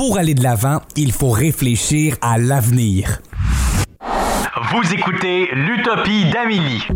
pour 0.00 0.16
aller 0.16 0.32
de 0.32 0.42
l'avant, 0.42 0.80
il 0.96 1.12
faut 1.12 1.28
réfléchir 1.28 2.16
à 2.22 2.38
l'avenir. 2.38 3.18
Vous 4.72 4.94
écoutez 4.94 5.50
l'Utopie 5.52 6.24
d'Amélie. 6.32 6.86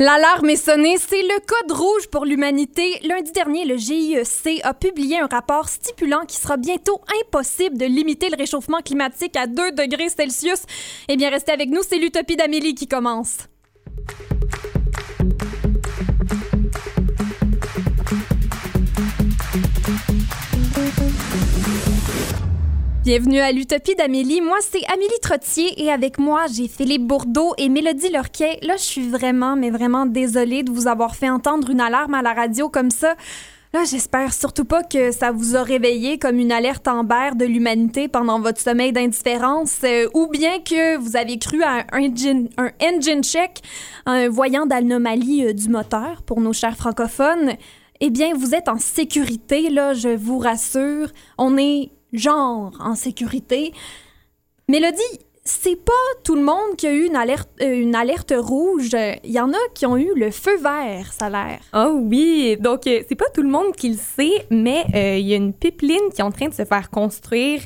L'alarme 0.00 0.50
est 0.50 0.56
sonnée, 0.56 0.96
c'est 0.98 1.22
le 1.22 1.46
code 1.46 1.78
rouge 1.78 2.08
pour 2.10 2.24
l'humanité. 2.24 2.98
Lundi 3.04 3.30
dernier, 3.30 3.64
le 3.64 3.76
GIEC 3.76 4.60
a 4.64 4.74
publié 4.74 5.20
un 5.20 5.28
rapport 5.28 5.68
stipulant 5.68 6.24
qu'il 6.26 6.40
sera 6.40 6.56
bientôt 6.56 7.00
impossible 7.22 7.78
de 7.78 7.84
limiter 7.84 8.28
le 8.28 8.36
réchauffement 8.36 8.80
climatique 8.80 9.36
à 9.36 9.46
2 9.46 9.70
degrés 9.70 10.08
Celsius. 10.08 10.62
Eh 11.08 11.16
bien, 11.16 11.30
restez 11.30 11.52
avec 11.52 11.70
nous, 11.70 11.82
c'est 11.88 11.98
l'Utopie 11.98 12.34
d'Amélie 12.34 12.74
qui 12.74 12.88
commence. 12.88 13.46
Bienvenue 23.04 23.40
à 23.40 23.52
l'Utopie 23.52 23.94
d'Amélie. 23.94 24.40
Moi, 24.40 24.56
c'est 24.62 24.82
Amélie 24.90 25.20
Trottier 25.20 25.84
et 25.84 25.92
avec 25.92 26.18
moi, 26.18 26.46
j'ai 26.50 26.68
Philippe 26.68 27.06
Bourdeau 27.06 27.52
et 27.58 27.68
Mélodie 27.68 28.08
Lorquet. 28.08 28.58
Là, 28.62 28.76
je 28.78 28.82
suis 28.82 29.10
vraiment, 29.10 29.56
mais 29.56 29.68
vraiment 29.68 30.06
désolée 30.06 30.62
de 30.62 30.70
vous 30.70 30.88
avoir 30.88 31.14
fait 31.14 31.28
entendre 31.28 31.68
une 31.68 31.82
alarme 31.82 32.14
à 32.14 32.22
la 32.22 32.32
radio 32.32 32.70
comme 32.70 32.88
ça. 32.90 33.14
Là, 33.74 33.80
j'espère 33.84 34.32
surtout 34.32 34.64
pas 34.64 34.82
que 34.82 35.12
ça 35.12 35.32
vous 35.32 35.54
a 35.54 35.62
réveillé 35.62 36.18
comme 36.18 36.38
une 36.38 36.50
alerte 36.50 36.88
Amber 36.88 37.32
de 37.34 37.44
l'humanité 37.44 38.08
pendant 38.08 38.40
votre 38.40 38.58
sommeil 38.58 38.92
d'indifférence 38.92 39.80
euh, 39.84 40.08
ou 40.14 40.28
bien 40.28 40.60
que 40.60 40.96
vous 40.96 41.14
avez 41.14 41.38
cru 41.38 41.62
à 41.62 41.84
un 41.92 42.04
engine, 42.04 42.48
un 42.56 42.70
engine 42.82 43.22
check, 43.22 43.60
un 44.06 44.30
voyant 44.30 44.64
d'anomalie 44.64 45.44
euh, 45.44 45.52
du 45.52 45.68
moteur 45.68 46.22
pour 46.22 46.40
nos 46.40 46.54
chers 46.54 46.78
francophones. 46.78 47.52
Eh 48.00 48.08
bien, 48.08 48.32
vous 48.34 48.54
êtes 48.54 48.70
en 48.70 48.78
sécurité, 48.78 49.68
là, 49.68 49.92
je 49.92 50.08
vous 50.08 50.38
rassure. 50.38 51.08
On 51.36 51.58
est 51.58 51.90
genre 52.14 52.72
en 52.80 52.94
sécurité. 52.94 53.72
Mélodie, 54.68 55.02
c'est 55.44 55.76
pas 55.76 55.92
tout 56.22 56.36
le 56.36 56.42
monde 56.42 56.76
qui 56.78 56.86
a 56.86 56.92
eu 56.92 57.04
une 57.04 57.16
alerte, 57.16 57.50
euh, 57.60 57.80
une 57.80 57.94
alerte 57.94 58.32
rouge. 58.36 58.96
Il 59.24 59.30
y 59.30 59.38
en 59.38 59.52
a 59.52 59.58
qui 59.74 59.84
ont 59.84 59.96
eu 59.98 60.10
le 60.16 60.30
feu 60.30 60.56
vert, 60.56 61.12
ça 61.12 61.26
a 61.26 61.30
l'air. 61.30 61.60
Oh 61.74 62.00
oui, 62.02 62.56
donc 62.58 62.86
euh, 62.86 63.02
c'est 63.06 63.14
pas 63.14 63.28
tout 63.34 63.42
le 63.42 63.50
monde 63.50 63.72
qui 63.76 63.90
le 63.90 63.98
sait, 63.98 64.46
mais 64.50 64.84
euh, 64.94 65.18
il 65.18 65.26
y 65.26 65.34
a 65.34 65.36
une 65.36 65.52
pipeline 65.52 66.10
qui 66.14 66.22
est 66.22 66.24
en 66.24 66.32
train 66.32 66.48
de 66.48 66.54
se 66.54 66.64
faire 66.64 66.90
construire 66.90 67.60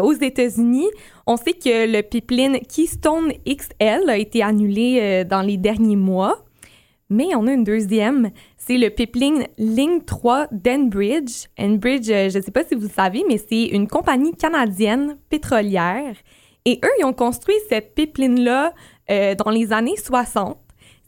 aux 0.00 0.14
États-Unis. 0.14 0.88
On 1.26 1.36
sait 1.36 1.52
que 1.52 1.86
le 1.86 2.00
pipeline 2.00 2.58
Keystone 2.60 3.34
XL 3.46 4.08
a 4.08 4.16
été 4.16 4.42
annulé 4.42 5.26
dans 5.26 5.42
les 5.42 5.58
derniers 5.58 5.96
mois. 5.96 6.43
Mais 7.14 7.32
on 7.36 7.46
a 7.46 7.52
une 7.52 7.62
deuxième, 7.62 8.32
c'est 8.56 8.76
le 8.76 8.90
pipeline 8.90 9.46
Ligne 9.56 10.00
3 10.00 10.48
d'Enbridge. 10.50 11.46
Enbridge, 11.56 12.10
euh, 12.10 12.28
je 12.28 12.38
ne 12.38 12.42
sais 12.42 12.50
pas 12.50 12.64
si 12.64 12.74
vous 12.74 12.88
le 12.88 12.88
savez, 12.88 13.22
mais 13.28 13.38
c'est 13.38 13.66
une 13.66 13.86
compagnie 13.86 14.34
canadienne 14.34 15.16
pétrolière. 15.30 16.16
Et 16.64 16.80
eux, 16.84 16.90
ils 16.98 17.04
ont 17.04 17.12
construit 17.12 17.54
cette 17.68 17.94
pipeline-là 17.94 18.74
euh, 19.12 19.36
dans 19.36 19.52
les 19.52 19.72
années 19.72 19.96
60. 19.96 20.58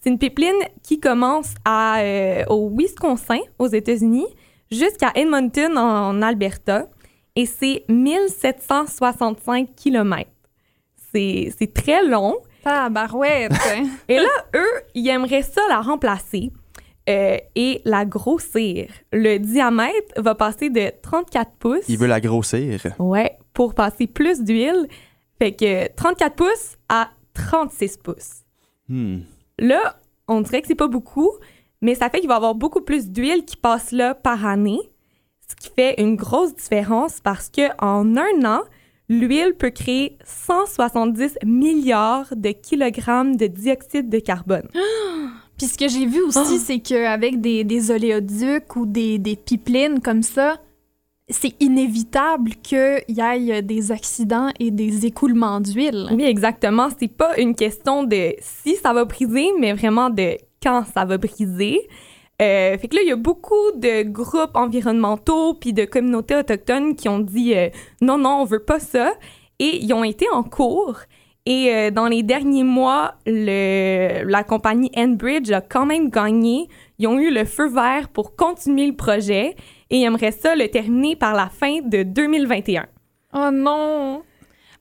C'est 0.00 0.10
une 0.10 0.18
pipeline 0.20 0.54
qui 0.84 1.00
commence 1.00 1.54
à, 1.64 1.98
euh, 2.02 2.44
au 2.50 2.70
Wisconsin, 2.70 3.40
aux 3.58 3.66
États-Unis, 3.66 4.28
jusqu'à 4.70 5.10
Edmonton, 5.16 5.76
en, 5.76 6.22
Alberta. 6.22 6.86
Et 7.34 7.46
c'est 7.46 7.84
1765 7.88 9.74
km. 9.74 10.30
C'est 11.12 11.74
très 11.74 12.04
long. 12.04 12.36
Ah, 12.68 12.88
barouette! 12.88 13.52
et 14.08 14.16
là, 14.16 14.28
eux, 14.56 14.82
ils 14.96 15.06
aimeraient 15.08 15.42
ça 15.42 15.60
la 15.68 15.80
remplacer 15.80 16.50
euh, 17.08 17.36
et 17.54 17.80
la 17.84 18.04
grossir. 18.04 18.88
Le 19.12 19.38
diamètre 19.38 20.20
va 20.20 20.34
passer 20.34 20.68
de 20.68 20.90
34 21.00 21.52
pouces. 21.60 21.88
Il 21.88 21.96
veut 21.96 22.08
la 22.08 22.20
grossir. 22.20 22.80
Ouais, 22.98 23.38
pour 23.54 23.76
passer 23.76 24.08
plus 24.08 24.42
d'huile. 24.42 24.88
Fait 25.38 25.52
que 25.52 25.92
34 25.94 26.34
pouces 26.34 26.76
à 26.88 27.10
36 27.34 27.98
pouces. 27.98 28.42
Hmm. 28.88 29.18
Là, 29.60 30.00
on 30.26 30.40
dirait 30.40 30.60
que 30.60 30.66
c'est 30.66 30.74
pas 30.74 30.88
beaucoup, 30.88 31.30
mais 31.80 31.94
ça 31.94 32.10
fait 32.10 32.18
qu'il 32.18 32.28
va 32.28 32.34
y 32.34 32.36
avoir 32.36 32.56
beaucoup 32.56 32.80
plus 32.80 33.10
d'huile 33.10 33.44
qui 33.44 33.56
passe 33.56 33.92
là 33.92 34.16
par 34.16 34.44
année, 34.44 34.80
ce 35.48 35.54
qui 35.54 35.72
fait 35.72 36.00
une 36.00 36.16
grosse 36.16 36.56
différence 36.56 37.20
parce 37.20 37.48
que 37.48 37.62
en 37.80 38.16
un 38.16 38.44
an, 38.44 38.62
l'huile 39.08 39.54
peut 39.58 39.70
créer 39.70 40.16
170 40.24 41.38
milliards 41.44 42.32
de 42.36 42.50
kilogrammes 42.50 43.36
de 43.36 43.46
dioxyde 43.46 44.08
de 44.08 44.18
carbone. 44.18 44.68
Puis 45.58 45.68
ce 45.68 45.78
que 45.78 45.88
j'ai 45.88 46.04
vu 46.04 46.20
aussi, 46.22 46.38
oh. 46.38 46.58
c'est 46.62 46.80
qu'avec 46.80 47.40
des, 47.40 47.64
des 47.64 47.90
oléoducs 47.90 48.76
ou 48.76 48.84
des, 48.84 49.18
des 49.18 49.36
pipelines 49.36 50.00
comme 50.00 50.22
ça, 50.22 50.58
c'est 51.28 51.54
inévitable 51.60 52.52
qu'il 52.62 53.02
y 53.08 53.50
ait 53.50 53.62
des 53.62 53.90
accidents 53.90 54.50
et 54.60 54.70
des 54.70 55.06
écoulements 55.06 55.60
d'huile. 55.60 56.08
Oui, 56.12 56.24
exactement. 56.24 56.88
C'est 56.98 57.08
pas 57.08 57.38
une 57.38 57.54
question 57.54 58.04
de 58.04 58.34
si 58.40 58.76
ça 58.76 58.92
va 58.92 59.04
briser, 59.04 59.48
mais 59.58 59.72
vraiment 59.72 60.10
de 60.10 60.36
quand 60.62 60.84
ça 60.94 61.04
va 61.04 61.18
briser. 61.18 61.80
Euh, 62.42 62.76
fait 62.76 62.88
que 62.88 62.96
là, 62.96 63.02
il 63.02 63.08
y 63.08 63.12
a 63.12 63.16
beaucoup 63.16 63.72
de 63.74 64.02
groupes 64.02 64.54
environnementaux 64.54 65.54
puis 65.54 65.72
de 65.72 65.84
communautés 65.84 66.36
autochtones 66.36 66.94
qui 66.94 67.08
ont 67.08 67.18
dit 67.18 67.54
euh, 67.54 67.68
non, 68.02 68.18
non, 68.18 68.40
on 68.40 68.44
veut 68.44 68.62
pas 68.62 68.78
ça. 68.78 69.14
Et 69.58 69.78
ils 69.82 69.92
ont 69.94 70.04
été 70.04 70.26
en 70.30 70.42
cours. 70.42 70.98
Et 71.46 71.72
euh, 71.72 71.90
dans 71.90 72.08
les 72.08 72.22
derniers 72.22 72.64
mois, 72.64 73.14
la 73.24 74.44
compagnie 74.44 74.90
Enbridge 74.96 75.50
a 75.50 75.60
quand 75.60 75.86
même 75.86 76.10
gagné. 76.10 76.68
Ils 76.98 77.06
ont 77.06 77.18
eu 77.18 77.32
le 77.32 77.44
feu 77.44 77.68
vert 77.68 78.08
pour 78.08 78.36
continuer 78.36 78.86
le 78.86 78.96
projet 78.96 79.54
et 79.90 79.98
ils 79.98 80.04
aimeraient 80.04 80.32
ça 80.32 80.56
le 80.56 80.68
terminer 80.68 81.16
par 81.16 81.34
la 81.34 81.48
fin 81.48 81.80
de 81.82 82.02
2021. 82.02 82.86
Oh 83.32 83.50
non! 83.52 84.22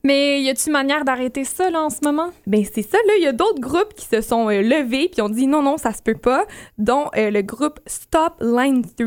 Mais 0.06 0.40
y 0.40 0.48
a-t-il 0.48 0.70
manière 0.70 1.04
d'arrêter 1.04 1.42
ça, 1.42 1.68
là, 1.68 1.82
en 1.82 1.90
ce 1.90 1.98
moment? 2.04 2.30
Ben, 2.46 2.64
c'est 2.64 2.82
ça, 2.82 2.96
là. 3.08 3.14
Il 3.18 3.24
y 3.24 3.26
a 3.26 3.32
d'autres 3.32 3.58
groupes 3.58 3.92
qui 3.92 4.06
se 4.06 4.20
sont 4.20 4.48
euh, 4.48 4.62
levés 4.62 5.08
puis 5.10 5.20
ont 5.20 5.28
dit 5.28 5.48
non, 5.48 5.62
non, 5.62 5.78
ça 5.78 5.92
se 5.92 6.00
peut 6.00 6.14
pas, 6.14 6.46
dont 6.78 7.06
euh, 7.16 7.32
le 7.32 7.42
groupe 7.42 7.80
Stop 7.86 8.34
Line 8.40 8.82
3. 8.82 9.06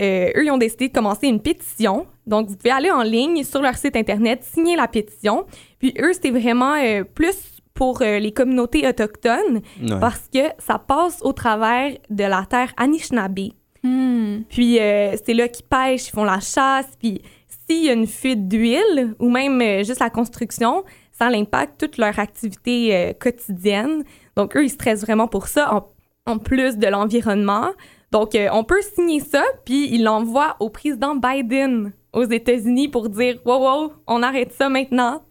Euh, 0.00 0.30
eux, 0.34 0.46
ils 0.46 0.50
ont 0.50 0.56
décidé 0.56 0.88
de 0.88 0.94
commencer 0.94 1.26
une 1.26 1.42
pétition. 1.42 2.06
Donc, 2.26 2.48
vous 2.48 2.56
pouvez 2.56 2.70
aller 2.70 2.90
en 2.90 3.02
ligne 3.02 3.44
sur 3.44 3.60
leur 3.60 3.76
site 3.76 3.94
Internet, 3.94 4.42
signer 4.42 4.74
la 4.74 4.88
pétition. 4.88 5.44
Puis, 5.80 5.92
eux, 6.00 6.14
c'était 6.14 6.30
vraiment 6.30 6.76
plus 7.14 7.36
pour 7.74 8.00
les 8.00 8.32
communautés 8.32 8.88
autochtones 8.88 9.60
parce 10.00 10.28
que 10.32 10.48
ça 10.58 10.78
passe 10.78 11.20
au 11.22 11.32
travers 11.32 11.92
de 12.10 12.24
la 12.24 12.44
terre 12.48 12.72
Anishinaabe. 12.76 13.50
Hmm. 13.82 14.42
Puis, 14.48 14.76
c'est 14.76 15.34
là 15.34 15.48
qu'ils 15.48 15.66
pêchent, 15.66 16.08
ils 16.08 16.12
font 16.12 16.24
la 16.24 16.40
chasse, 16.40 16.88
puis 16.98 17.22
s'il 17.68 17.84
y 17.84 17.90
a 17.90 17.92
une 17.92 18.06
fuite 18.06 18.48
d'huile 18.48 19.14
ou 19.18 19.28
même 19.28 19.60
euh, 19.60 19.82
juste 19.82 20.00
la 20.00 20.10
construction, 20.10 20.84
ça 21.12 21.26
impacte 21.26 21.78
toute 21.78 21.98
leur 21.98 22.18
activité 22.18 22.96
euh, 22.96 23.12
quotidienne. 23.12 24.04
Donc, 24.36 24.56
eux, 24.56 24.64
ils 24.64 24.70
stressent 24.70 25.02
vraiment 25.02 25.28
pour 25.28 25.48
ça, 25.48 25.84
en, 26.26 26.38
plus 26.38 26.76
de 26.76 26.86
l'environnement. 26.86 27.70
Donc, 28.12 28.34
euh, 28.34 28.48
on 28.52 28.64
peut 28.64 28.80
signer 28.94 29.20
ça, 29.20 29.42
puis 29.64 29.88
ils 29.92 30.02
l'envoient 30.02 30.56
au 30.60 30.70
président 30.70 31.14
Biden 31.16 31.92
aux 32.12 32.24
États-Unis 32.24 32.88
pour 32.88 33.08
dire 33.08 33.38
Wow, 33.44 33.60
wow, 33.60 33.92
on 34.06 34.22
arrête 34.22 34.52
ça 34.52 34.68
maintenant. 34.68 35.22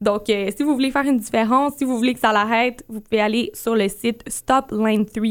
Donc, 0.00 0.24
si 0.26 0.62
vous 0.64 0.74
voulez 0.74 0.90
faire 0.90 1.04
une 1.04 1.18
différence, 1.18 1.74
si 1.76 1.84
vous 1.84 1.96
voulez 1.96 2.14
que 2.14 2.20
ça 2.20 2.32
l'arrête, 2.32 2.84
vous 2.88 3.00
pouvez 3.00 3.20
aller 3.20 3.50
sur 3.54 3.76
le 3.76 3.88
site 3.88 4.22
Stop 4.28 4.72
Line 4.72 5.06
3 5.06 5.22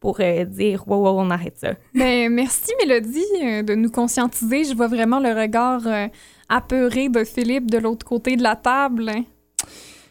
pour 0.00 0.18
euh, 0.20 0.44
dire 0.44 0.86
wow, 0.86 1.02
wow, 1.02 1.20
on 1.20 1.30
arrête 1.30 1.58
ça. 1.58 1.74
Ben, 1.94 2.32
merci 2.32 2.72
Mélodie 2.80 3.24
euh, 3.42 3.62
de 3.62 3.74
nous 3.74 3.90
conscientiser. 3.90 4.64
Je 4.64 4.74
vois 4.74 4.88
vraiment 4.88 5.20
le 5.20 5.32
regard 5.32 5.86
euh, 5.86 6.06
apeuré 6.48 7.08
de 7.08 7.24
Philippe 7.24 7.70
de 7.70 7.78
l'autre 7.78 8.06
côté 8.06 8.36
de 8.36 8.42
la 8.42 8.56
table. 8.56 9.12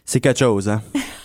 C'est 0.05 0.19
quelque 0.19 0.39
chose, 0.39 0.69
hein? 0.69 0.81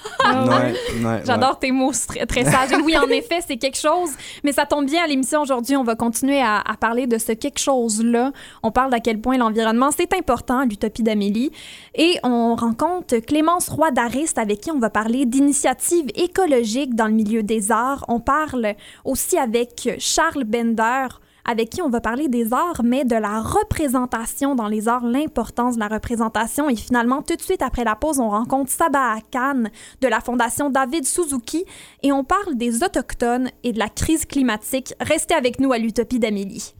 J'adore 1.24 1.58
tes 1.58 1.72
mots 1.72 1.92
très, 2.28 2.44
sages. 2.44 2.70
oui, 2.84 2.96
en 2.96 3.08
effet, 3.08 3.40
c'est 3.46 3.56
quelque 3.56 3.78
chose. 3.78 4.10
Mais 4.44 4.52
ça 4.52 4.66
tombe 4.66 4.86
bien 4.86 5.04
à 5.04 5.06
l'émission 5.06 5.42
aujourd'hui. 5.42 5.76
On 5.76 5.84
va 5.84 5.94
continuer 5.94 6.40
à, 6.42 6.62
parler 6.80 7.06
de 7.06 7.18
ce 7.18 7.32
quelque 7.32 7.58
chose-là. 7.58 8.32
On 8.62 8.70
parle 8.70 8.90
d'à 8.90 9.00
quel 9.00 9.20
point 9.20 9.38
l'environnement, 9.38 9.90
c'est 9.96 10.12
important, 10.14 10.64
l'utopie 10.64 11.02
d'Amélie. 11.02 11.52
Et 11.94 12.18
on 12.22 12.54
rencontre 12.54 13.18
Clémence 13.18 13.68
Roy 13.68 13.90
d'Ariste, 13.90 14.38
avec 14.38 14.60
qui 14.60 14.70
on 14.70 14.78
va 14.78 14.90
parler 14.90 15.26
d'initiatives 15.26 16.06
écologiques 16.14 16.94
dans 16.94 17.06
le 17.06 17.14
milieu 17.14 17.42
des 17.42 17.70
arts. 17.72 18.04
On 18.08 18.20
parle 18.20 18.74
aussi 19.04 19.38
avec 19.38 19.96
Charles 19.98 20.44
Bender 20.44 21.06
avec 21.44 21.70
qui 21.70 21.82
on 21.82 21.88
va 21.88 22.00
parler 22.00 22.28
des 22.28 22.52
arts, 22.52 22.82
mais 22.84 23.04
de 23.04 23.16
la 23.16 23.40
représentation 23.40 24.54
dans 24.54 24.68
les 24.68 24.88
arts, 24.88 25.04
l'importance 25.04 25.74
de 25.74 25.80
la 25.80 25.88
représentation. 25.88 26.68
Et 26.68 26.76
finalement, 26.76 27.22
tout 27.22 27.36
de 27.36 27.42
suite 27.42 27.62
après 27.62 27.84
la 27.84 27.96
pause, 27.96 28.20
on 28.20 28.30
rencontre 28.30 28.70
Sabah 28.70 29.16
Khan 29.30 29.64
de 30.00 30.08
la 30.08 30.20
Fondation 30.20 30.70
David 30.70 31.04
Suzuki 31.04 31.64
et 32.02 32.12
on 32.12 32.24
parle 32.24 32.56
des 32.56 32.82
Autochtones 32.82 33.50
et 33.64 33.72
de 33.72 33.78
la 33.78 33.88
crise 33.88 34.24
climatique. 34.24 34.94
Restez 35.00 35.34
avec 35.34 35.60
nous 35.60 35.72
à 35.72 35.78
l'Utopie 35.78 36.18
d'Amélie. 36.18 36.74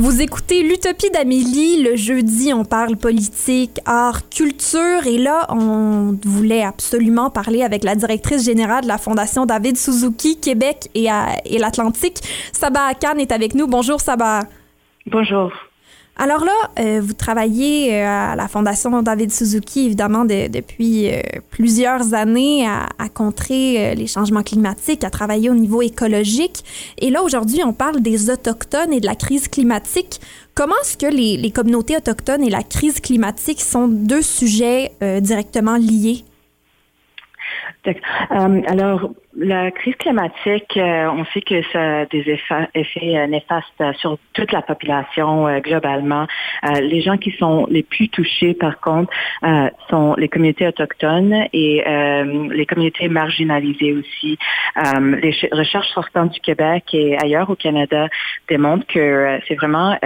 Vous 0.00 0.22
écoutez 0.22 0.62
l'Utopie 0.62 1.10
d'Amélie. 1.10 1.82
Le 1.82 1.96
jeudi, 1.96 2.52
on 2.54 2.64
parle 2.64 2.96
politique, 2.96 3.80
art, 3.84 4.28
culture. 4.28 5.04
Et 5.08 5.18
là, 5.18 5.44
on 5.48 6.16
voulait 6.24 6.62
absolument 6.62 7.30
parler 7.30 7.64
avec 7.64 7.82
la 7.82 7.96
directrice 7.96 8.44
générale 8.44 8.84
de 8.84 8.86
la 8.86 8.98
Fondation 8.98 9.44
David 9.44 9.76
Suzuki, 9.76 10.38
Québec 10.38 10.88
et, 10.94 11.08
et 11.46 11.58
l'Atlantique. 11.58 12.20
Sabah 12.52 12.94
Khan 12.94 13.16
est 13.18 13.32
avec 13.32 13.56
nous. 13.56 13.66
Bonjour, 13.66 14.00
Sabah. 14.00 14.42
Bonjour. 15.04 15.50
Alors 16.20 16.44
là, 16.44 16.52
euh, 16.80 17.00
vous 17.00 17.12
travaillez 17.12 17.94
euh, 17.94 18.32
à 18.32 18.34
la 18.34 18.48
Fondation 18.48 19.02
David 19.02 19.32
Suzuki, 19.32 19.86
évidemment, 19.86 20.24
depuis 20.24 21.08
euh, 21.08 21.20
plusieurs 21.50 22.12
années 22.12 22.66
à, 22.66 23.08
contrer 23.14 23.94
les 23.94 24.06
changements 24.06 24.42
climatiques, 24.42 25.02
à 25.04 25.10
travailler 25.10 25.48
au 25.48 25.54
niveau 25.54 25.80
écologique. 25.80 26.64
Et 26.98 27.10
là, 27.10 27.22
aujourd'hui, 27.22 27.62
on 27.64 27.72
parle 27.72 28.00
des 28.00 28.30
Autochtones 28.30 28.92
et 28.92 29.00
de 29.00 29.06
la 29.06 29.14
crise 29.14 29.48
climatique. 29.48 30.20
Comment 30.54 30.74
est-ce 30.82 30.96
que 30.96 31.06
les, 31.06 31.36
les, 31.36 31.50
communautés 31.52 31.96
autochtones 31.96 32.42
et 32.42 32.50
la 32.50 32.62
crise 32.62 33.00
climatique 33.00 33.60
sont 33.60 33.88
deux 33.88 34.22
sujets 34.22 34.92
directement 35.20 35.76
liés? 35.76 36.24
Euh, 37.88 38.62
alors, 38.66 39.10
la 39.36 39.70
crise 39.70 39.94
climatique, 39.96 40.76
euh, 40.76 41.08
on 41.10 41.24
sait 41.26 41.40
que 41.40 41.62
ça 41.72 42.00
a 42.00 42.06
des 42.06 42.28
effets, 42.28 43.16
euh, 43.16 43.26
néfastes 43.26 43.82
sur 43.98 44.18
toute 44.32 44.52
la 44.52 44.62
population 44.62 45.46
globalement. 45.60 46.26
les 46.80 47.02
gens 47.02 47.16
qui 47.16 47.32
sont 47.32 47.66
les 47.70 47.82
plus 47.82 48.08
touchés, 48.08 48.54
par 48.54 48.80
contre, 48.80 49.12
sont 49.90 50.14
les 50.16 50.28
communautés 50.28 50.66
autochtones 50.66 51.46
et 51.52 51.82
les 51.84 52.66
communautés 52.66 53.08
marginalisées 53.08 53.92
aussi. 53.92 54.38
les 55.22 55.34
recherches 55.52 55.88
sortantes 55.88 56.32
du 56.32 56.40
Québec 56.40 56.84
et 56.92 57.16
ailleurs 57.18 57.50
au 57.50 57.56
Canada 57.56 58.08
démontrent 58.48 58.86
que 58.86 59.38
c'est 59.46 59.54
vraiment 59.54 59.96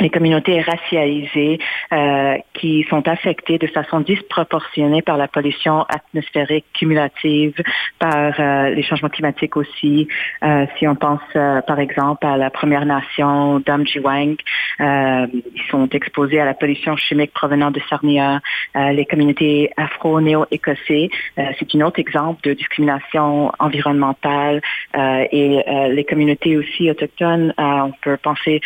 les 0.00 0.10
communautés 0.10 0.60
racialisées 0.60 1.58
euh, 1.92 2.36
qui 2.54 2.86
sont 2.90 3.06
affectées 3.08 3.58
de 3.58 3.66
façon 3.66 4.00
disproportionnée 4.00 5.02
par 5.02 5.16
la 5.16 5.28
pollution 5.28 5.84
atmosphérique 5.88 6.66
cumulative, 6.74 7.54
par 7.98 8.34
euh, 8.38 8.70
les 8.70 8.82
changements 8.82 9.08
climatiques 9.08 9.56
aussi. 9.56 10.08
Euh, 10.44 10.66
si 10.78 10.86
on 10.86 10.94
pense 10.94 11.20
par 11.66 11.80
exemple 11.80 12.26
à 12.26 12.36
la 12.36 12.50
Première 12.50 12.84
Nation 12.84 13.60
d'Amjiwang, 13.60 14.36
ils 14.78 15.62
sont 15.70 15.88
exposés 15.90 16.40
à 16.40 16.44
la 16.44 16.54
pollution 16.54 16.96
chimique 16.96 17.32
provenant 17.32 17.70
de 17.70 17.80
Sarnia. 17.88 18.40
les 18.74 19.06
communautés 19.06 19.70
afro-néo-écossais, 19.76 21.10
c'est 21.36 21.74
un 21.74 21.80
autre 21.82 21.98
exemple 21.98 22.40
de 22.42 22.52
discrimination 22.52 23.52
environnementale 23.58 24.60
et 24.94 25.62
les 25.90 26.04
communautés 26.04 26.56
aussi 26.56 26.90
autochtones, 26.90 27.52
on 27.58 27.92
peut 28.02 28.16
penser 28.16 28.60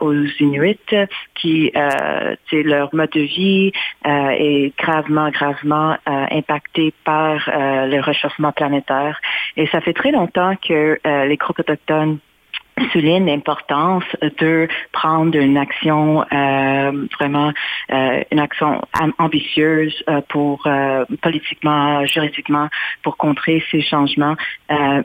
aux 0.00 0.24
Inuits 0.40 0.61
qui, 1.34 1.72
euh, 1.74 2.34
leur 2.52 2.94
mode 2.94 3.10
de 3.10 3.20
vie 3.20 3.72
euh, 4.06 4.28
est 4.30 4.76
gravement, 4.78 5.30
gravement 5.30 5.92
euh, 5.92 6.26
impacté 6.30 6.92
par 7.04 7.38
le 7.46 8.00
réchauffement 8.00 8.52
planétaire. 8.52 9.20
Et 9.56 9.66
ça 9.68 9.80
fait 9.80 9.92
très 9.92 10.12
longtemps 10.12 10.54
que 10.56 10.98
les 11.04 11.36
groupes 11.36 11.58
autochtones 11.58 12.18
soulignent 12.92 13.26
l'importance 13.26 14.04
de 14.38 14.66
prendre 14.92 15.36
une 15.36 15.58
action 15.58 16.24
vraiment 17.18 17.52
une 17.90 18.38
action 18.40 18.80
ambitieuse 19.18 20.02
pour 20.28 20.66
politiquement 21.20 22.04
juridiquement 22.06 22.68
pour 23.02 23.16
contrer 23.18 23.62
ces 23.70 23.82
changements 23.82 24.36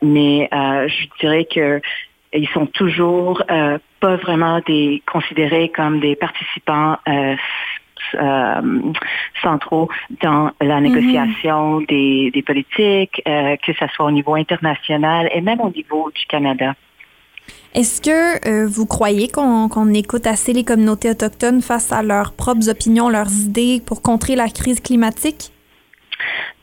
mais 0.01 0.49
je 0.51 1.07
dirais 1.19 1.45
que 1.45 1.81
ils 2.37 2.49
sont 2.49 2.65
toujours 2.67 3.41
euh, 3.49 3.77
pas 3.99 4.15
vraiment 4.17 4.61
des 4.65 5.01
considérés 5.11 5.69
comme 5.69 5.99
des 5.99 6.15
participants 6.15 6.97
euh, 7.07 7.35
euh, 8.15 8.61
centraux 9.41 9.89
dans 10.21 10.51
la 10.61 10.79
mhm. 10.79 10.83
négociation 10.83 11.81
des, 11.81 12.31
des, 12.31 12.41
politiques, 12.41 13.21
que 13.25 13.73
ce 13.73 13.87
soit 13.95 14.05
au 14.05 14.11
niveau 14.11 14.35
international 14.35 15.29
et 15.33 15.41
même 15.41 15.59
au 15.61 15.69
niveau 15.69 16.11
du 16.11 16.25
Canada. 16.27 16.73
Est-ce 17.73 18.01
que 18.01 18.65
vous 18.65 18.85
croyez 18.85 19.29
qu'on 19.29 19.93
écoute 19.93 20.25
assez 20.25 20.53
les 20.53 20.63
communautés 20.63 21.09
autochtones 21.11 21.61
face 21.61 21.91
à 21.91 22.01
leurs 22.01 22.33
propres 22.33 22.69
opinions, 22.69 23.09
leurs 23.09 23.31
idées 23.31 23.81
pour 23.85 24.01
contrer 24.01 24.35
la 24.35 24.47
crise 24.47 24.79
climatique? 24.79 25.51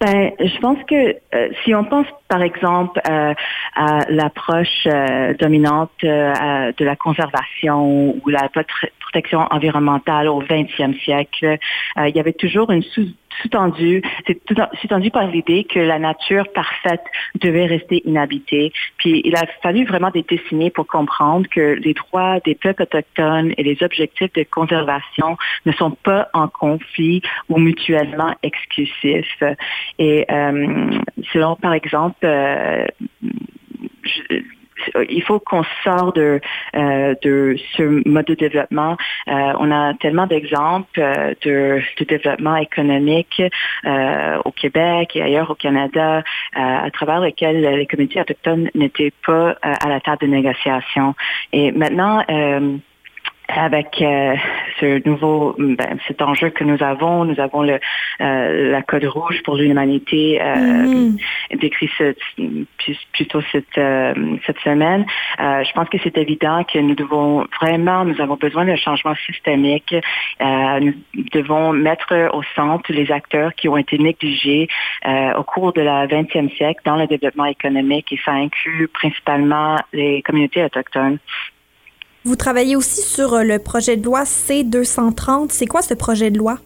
Ben, 0.00 0.32
je 0.38 0.58
pense 0.60 0.78
que 0.84 1.16
euh, 1.34 1.48
si 1.64 1.74
on 1.74 1.84
pense 1.84 2.06
par 2.28 2.42
exemple 2.42 3.00
euh, 3.08 3.32
à 3.74 3.98
l'approche 4.08 4.86
euh, 4.86 5.34
dominante 5.34 5.92
de 6.02 6.84
la 6.84 6.96
conservation 6.96 8.16
ou 8.22 8.28
la 8.28 8.48
environnementale 9.50 10.28
au 10.28 10.42
20e 10.42 10.98
siècle, 11.00 11.58
il 11.96 12.14
y 12.14 12.20
avait 12.20 12.32
toujours 12.32 12.70
une 12.70 12.82
sous 12.82 13.06
sous-tendu, 13.42 14.02
c'est 14.26 14.40
sous-tendu 14.80 15.10
par 15.10 15.26
l'idée 15.26 15.64
que 15.64 15.78
la 15.78 15.98
nature 15.98 16.46
parfaite 16.52 17.02
devait 17.40 17.66
rester 17.66 18.02
inhabitée. 18.06 18.72
Puis 18.98 19.22
il 19.24 19.36
a 19.36 19.44
fallu 19.62 19.84
vraiment 19.84 20.10
des 20.10 20.22
décennies 20.22 20.70
pour 20.70 20.86
comprendre 20.86 21.46
que 21.48 21.74
les 21.74 21.94
droits 21.94 22.40
des 22.40 22.54
peuples 22.54 22.82
autochtones 22.82 23.52
et 23.56 23.62
les 23.62 23.82
objectifs 23.82 24.32
de 24.32 24.44
conservation 24.44 25.36
ne 25.66 25.72
sont 25.72 25.90
pas 25.90 26.28
en 26.32 26.48
conflit 26.48 27.22
ou 27.48 27.58
mutuellement 27.58 28.34
exclusifs. 28.42 29.42
Et 29.98 30.24
euh, 30.30 31.00
selon, 31.32 31.56
par 31.56 31.72
exemple, 31.72 32.24
euh, 32.24 32.86
il 35.08 35.22
faut 35.22 35.40
qu'on 35.40 35.64
sorte 35.82 36.16
de, 36.16 36.40
euh, 36.76 37.14
de 37.22 37.56
ce 37.76 38.08
mode 38.08 38.26
de 38.26 38.34
développement. 38.34 38.96
Euh, 39.28 39.52
on 39.58 39.70
a 39.70 39.94
tellement 39.94 40.26
d'exemples 40.26 41.00
euh, 41.00 41.34
de, 41.42 41.80
de, 41.98 42.04
développement 42.04 42.56
économique 42.56 43.42
au 44.44 44.50
Québec 44.52 45.16
et 45.16 45.22
ailleurs 45.22 45.50
au 45.50 45.54
Canada 45.54 46.22
à 46.54 46.90
travers 46.90 47.20
lesquels 47.20 47.60
les 47.60 47.86
communautés 47.86 48.20
autochtones 48.20 48.70
n'étaient 48.74 49.12
pas 49.26 49.56
à 49.62 49.88
la 49.88 50.00
table 50.00 50.22
de 50.22 50.26
négociation. 50.26 51.14
Et 51.52 51.72
maintenant, 51.72 52.22
avec 53.48 54.00
euh, 54.00 54.34
ce 54.80 55.06
nouveau, 55.06 55.54
ben, 55.58 55.98
cet 56.08 56.22
enjeu 56.22 56.50
que 56.50 56.64
nous 56.64 56.82
avons, 56.82 57.24
nous 57.24 57.38
avons 57.40 57.62
le 57.62 57.78
euh, 58.20 58.70
la 58.70 58.82
code 58.82 59.04
rouge 59.04 59.42
pour 59.44 59.56
l'humanité 59.56 60.40
euh, 60.40 60.54
mm-hmm. 60.54 61.58
décrit 61.60 61.90
plutôt 63.12 63.40
cette 63.52 63.80
cette 64.46 64.58
semaine. 64.60 65.04
je 65.38 65.72
pense 65.72 65.88
que 65.88 65.98
c'est 66.02 66.16
évident 66.16 66.64
que 66.64 66.78
nous 66.78 66.94
devons 66.94 67.46
vraiment, 67.60 68.04
nous 68.04 68.20
avons 68.20 68.36
besoin 68.36 68.64
d'un 68.64 68.76
changement 68.76 69.14
systémique. 69.26 69.94
nous 70.40 70.94
devons 71.32 71.72
mettre 71.72 72.30
au 72.32 72.42
centre 72.54 72.92
les 72.92 73.10
acteurs 73.10 73.54
qui 73.54 73.68
ont 73.68 73.76
été 73.76 73.98
négligés 73.98 74.68
au 75.04 75.42
cours 75.42 75.72
de 75.72 75.82
la 75.82 76.06
20e 76.06 76.54
siècle 76.56 76.80
dans 76.84 76.96
le 76.96 77.06
développement 77.06 77.46
économique 77.46 78.12
et 78.12 78.20
ça 78.24 78.32
inclut 78.32 78.88
principalement 78.88 79.76
les 79.92 80.22
communautés 80.22 80.64
autochtones. 80.64 81.18
Vous 82.26 82.36
travaillez 82.36 82.74
aussi 82.74 83.02
sur 83.02 83.34
euh, 83.34 83.42
le 83.42 83.58
projet 83.58 83.98
de 83.98 84.04
loi 84.04 84.22
C230. 84.24 85.48
C'est 85.50 85.66
quoi 85.66 85.82
ce 85.82 85.92
projet 85.92 86.30
de 86.30 86.38
loi? 86.38 86.58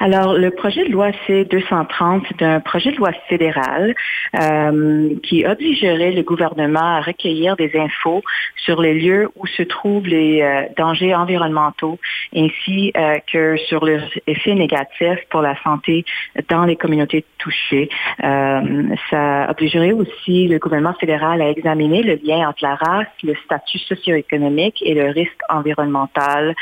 Alors, 0.00 0.34
le 0.34 0.50
projet 0.50 0.84
de 0.86 0.92
loi 0.92 1.10
C-230, 1.26 2.22
c'est 2.28 2.42
un 2.44 2.60
projet 2.60 2.92
de 2.92 2.96
loi 2.96 3.10
fédéral 3.28 3.94
euh, 4.40 5.14
qui 5.22 5.44
obligerait 5.44 6.12
le 6.12 6.22
gouvernement 6.22 6.96
à 6.98 7.00
recueillir 7.00 7.56
des 7.56 7.72
infos 7.76 8.22
sur 8.56 8.80
les 8.80 8.94
lieux 8.94 9.28
où 9.36 9.46
se 9.46 9.62
trouvent 9.62 10.06
les 10.06 10.42
euh, 10.42 10.62
dangers 10.76 11.14
environnementaux, 11.14 11.98
ainsi 12.34 12.92
euh, 12.96 13.18
que 13.30 13.56
sur 13.68 13.84
leurs 13.84 14.08
effets 14.26 14.54
négatifs 14.54 15.24
pour 15.30 15.42
la 15.42 15.60
santé 15.62 16.04
dans 16.48 16.64
les 16.64 16.76
communautés 16.76 17.24
touchées. 17.38 17.88
ça 18.20 19.50
obligerait 19.50 19.92
aussi 19.92 20.48
le 20.48 20.58
gouvernement 20.58 20.94
fédéral 20.94 21.42
à 21.42 21.50
examiner 21.50 22.02
le 22.02 22.18
lien 22.22 22.48
entre 22.48 22.62
la 22.62 22.74
race, 22.74 23.06
le 23.22 23.34
statut 23.44 23.78
socio-économique 23.78 24.82
et 24.82 24.94
le 24.94 25.10
risque 25.10 25.40
environnemental. 25.48 26.54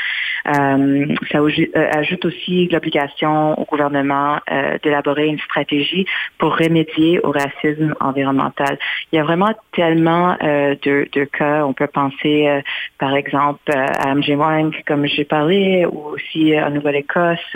ça 0.45 1.39
ajoute 1.93 2.25
aussi 2.25 2.67
l'obligation 2.67 2.96
au 3.57 3.65
gouvernement 3.65 4.39
euh, 4.51 4.77
d'élaborer 4.83 5.27
une 5.27 5.39
stratégie 5.39 6.05
pour 6.37 6.57
remédier 6.57 7.19
au 7.23 7.31
racisme 7.31 7.95
environnemental. 7.99 8.77
Il 9.11 9.17
y 9.17 9.19
a 9.19 9.23
vraiment 9.23 9.53
tellement 9.73 10.35
euh, 10.41 10.75
de, 10.83 11.25
cas. 11.25 11.65
On 11.65 11.73
peut 11.73 11.87
penser, 11.87 12.47
euh, 12.47 12.61
par 12.97 13.15
exemple, 13.15 13.71
à 13.71 14.13
Mjwang, 14.15 14.73
comme 14.85 15.05
j'ai 15.05 15.25
parlé, 15.25 15.85
ou 15.85 16.13
aussi 16.13 16.59
en 16.59 16.71
Nouvelle-Écosse. 16.71 17.55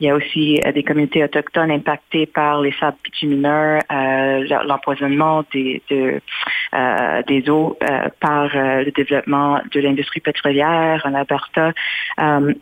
Il 0.00 0.06
y 0.06 0.10
a 0.10 0.14
aussi 0.14 0.60
des 0.74 0.82
communautés 0.82 1.24
autochtones 1.24 1.70
impactées 1.70 2.26
par 2.26 2.60
les 2.60 2.72
sables 2.72 2.96
bitumineux, 3.04 3.78
l'empoisonnement 4.66 5.44
des, 5.52 5.82
de, 5.90 6.20
des 7.26 7.50
eaux 7.50 7.78
par 8.20 8.48
le 8.54 8.90
développement 8.90 9.60
de 9.72 9.80
l'industrie 9.80 10.20
pétrolière 10.20 11.02
en 11.04 11.14
Alberta. 11.14 11.72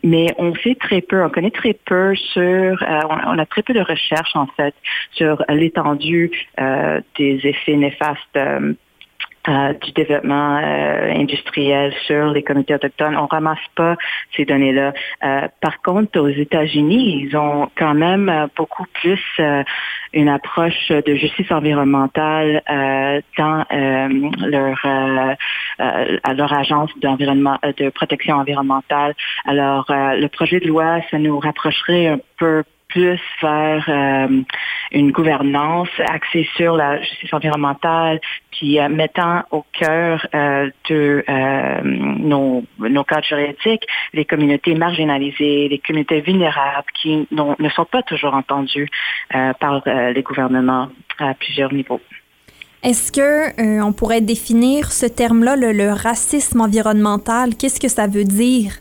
mais 0.03 0.27
on 0.37 0.53
sait 0.55 0.75
très 0.75 1.01
peu, 1.01 1.23
on 1.23 1.29
connaît 1.29 1.51
très 1.51 1.73
peu 1.73 2.13
euh, 2.37 2.75
on, 3.09 3.37
a 3.37 3.45
très 3.45 3.63
peu 3.63 3.73
de 3.73 3.81
recherches 3.81 4.35
en 4.35 4.47
fait 4.47 4.73
sur 5.11 5.43
l'étendue 5.49 6.31
euh, 6.59 7.01
des 7.17 7.39
effets 7.43 7.75
néfastes 7.75 8.37
euh, 9.47 9.69
euh, 9.69 9.73
du 9.73 9.91
développement 9.91 10.57
euh, 10.57 11.11
industriel 11.13 11.93
sur 12.05 12.31
les 12.31 12.43
communautés 12.43 12.75
autochtones. 12.75 13.15
On 13.15 13.27
ramasse 13.27 13.57
pas 13.75 13.95
ces 14.35 14.45
données-là. 14.45 14.93
Euh, 15.23 15.47
par 15.61 15.81
contre, 15.81 16.19
aux 16.19 16.29
États-Unis, 16.29 17.21
ils 17.23 17.37
ont 17.37 17.69
quand 17.75 17.93
même 17.93 18.47
beaucoup 18.55 18.85
plus 18.93 19.21
une 20.13 20.29
approche 20.29 20.89
de 20.89 21.15
justice 21.15 21.51
environnementale 21.51 22.61
dans 23.37 23.65
leur 23.69 24.85
à 25.77 26.33
leur 26.33 26.53
agence 26.53 26.91
d'environnement 27.01 27.57
de 27.77 27.89
protection 27.89 28.35
environnementale. 28.35 29.13
Alors, 29.45 29.85
le 29.89 30.27
projet 30.27 30.59
de 30.59 30.67
loi, 30.67 30.99
ça 31.11 31.17
nous 31.17 31.39
rapprocherait 31.39 32.07
un 32.07 32.19
peu 32.37 32.63
plus 32.89 33.19
vers 33.41 33.85
euh, 33.87 34.41
une 34.91 35.11
gouvernance 35.11 35.89
axée 35.99 36.47
sur 36.55 36.75
la 36.75 36.99
justice 37.01 37.33
environnementale, 37.33 38.19
puis 38.51 38.79
euh, 38.79 38.89
mettant 38.89 39.43
au 39.51 39.63
cœur 39.73 40.27
euh, 40.33 40.69
de 40.89 41.23
nos, 41.83 42.63
nos 42.79 43.03
cadres 43.03 43.25
juridiques 43.25 43.85
les 44.13 44.25
communautés 44.25 44.73
marginalisées, 44.75 45.69
les 45.69 45.79
communautés 45.79 46.21
vulnérables 46.21 46.87
qui 47.01 47.27
ne 47.31 47.69
sont 47.69 47.85
pas 47.85 48.01
toujours 48.03 48.33
entendues 48.33 48.89
par 49.59 49.83
les 49.85 50.23
gouvernements 50.23 50.89
à 51.19 51.33
plusieurs 51.33 51.71
niveaux. 51.73 52.01
Est-ce 52.83 53.11
que 53.11 53.81
on 53.81 53.93
pourrait 53.93 54.21
définir 54.21 54.91
ce 54.91 55.05
terme-là, 55.05 55.55
le 55.55 55.91
racisme 55.91 56.61
environnemental? 56.61 57.55
Qu'est-ce 57.55 57.79
que 57.79 57.89
ça 57.89 58.07
veut 58.07 58.23
dire? 58.23 58.79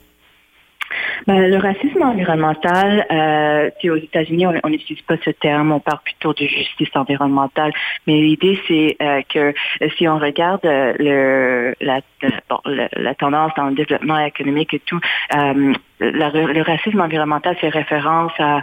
Ben, 1.26 1.50
le 1.50 1.56
racisme 1.58 2.02
environnemental, 2.02 3.06
euh, 3.10 3.70
aux 3.84 3.96
États-Unis, 3.96 4.46
on 4.46 4.68
n'utilise 4.68 5.02
pas 5.02 5.16
ce 5.24 5.30
terme, 5.30 5.72
on 5.72 5.80
parle 5.80 6.00
plutôt 6.04 6.32
de 6.32 6.46
justice 6.46 6.90
environnementale. 6.94 7.72
Mais 8.06 8.20
l'idée, 8.20 8.58
c'est 8.66 8.96
euh, 9.02 9.22
que 9.28 9.54
si 9.96 10.08
on 10.08 10.18
regarde 10.18 10.64
euh, 10.64 10.94
le, 10.98 11.74
la, 11.80 12.00
la, 12.96 13.14
tendance 13.14 13.52
dans 13.56 13.66
le 13.66 13.74
développement 13.74 14.18
économique 14.18 14.74
et 14.74 14.80
tout, 14.80 15.00
euh, 15.36 15.72
le 16.00 16.62
racisme 16.62 17.00
environnemental 17.00 17.56
fait 17.56 17.68
référence 17.68 18.32
à, 18.38 18.62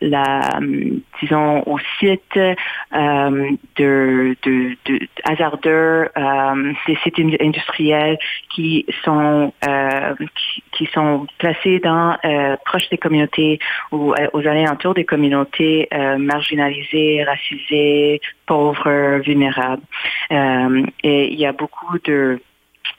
la, 0.00 0.40
disons, 1.20 1.62
au 1.66 1.78
site 1.98 2.36
euh, 2.36 3.50
de, 3.76 4.36
de, 4.42 4.76
de, 4.86 5.00
hasardeux, 5.24 6.08
euh, 6.16 6.72
des 6.86 6.96
sites 7.02 7.18
industriels 7.40 8.18
qui 8.54 8.86
sont 9.04 9.52
euh, 9.68 10.14
qui, 10.72 10.86
sont 10.86 11.21
placés 11.38 11.78
dans 11.78 12.16
euh, 12.24 12.56
proches 12.64 12.88
des 12.90 12.98
communautés 12.98 13.58
ou 13.90 14.12
euh, 14.12 14.28
aux 14.32 14.46
alentours 14.46 14.94
des 14.94 15.04
communautés 15.04 15.88
marginalisées, 16.18 17.24
racisées, 17.24 18.20
pauvres, 18.46 19.20
vulnérables. 19.24 19.82
et 20.30 21.32
il 21.32 21.38
y 21.38 21.46
a 21.46 21.52
beaucoup 21.52 21.98
de 22.04 22.40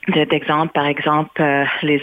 d'exemples, 0.07 0.73
par 0.73 0.85
exemple, 0.85 1.41
euh, 1.41 1.65
les 1.81 2.01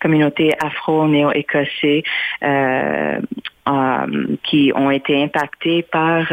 communautés 0.00 0.52
afro-néo-écossais 0.60 2.02
euh, 2.42 3.20
euh, 3.68 4.36
qui 4.42 4.72
ont 4.74 4.90
été 4.90 5.22
impactées 5.22 5.82
par 5.82 6.26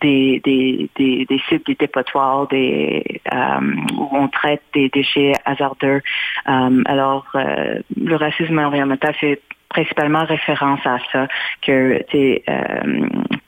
des, 0.00 0.40
des, 0.44 0.88
des, 0.96 1.24
des, 1.24 1.42
sites 1.48 1.66
des 1.66 1.74
dépotoirs 1.74 2.46
des, 2.48 3.20
où 3.96 4.08
on 4.12 4.28
traite 4.28 4.62
des 4.72 4.88
déchets 4.88 5.32
hasardeux. 5.44 6.00
alors, 6.44 7.26
le 7.34 8.14
racisme 8.16 8.58
environnemental 8.58 9.14
fait 9.14 9.40
principalement 9.68 10.24
référence 10.24 10.80
à 10.84 10.98
ça, 11.10 11.26
que 11.62 12.00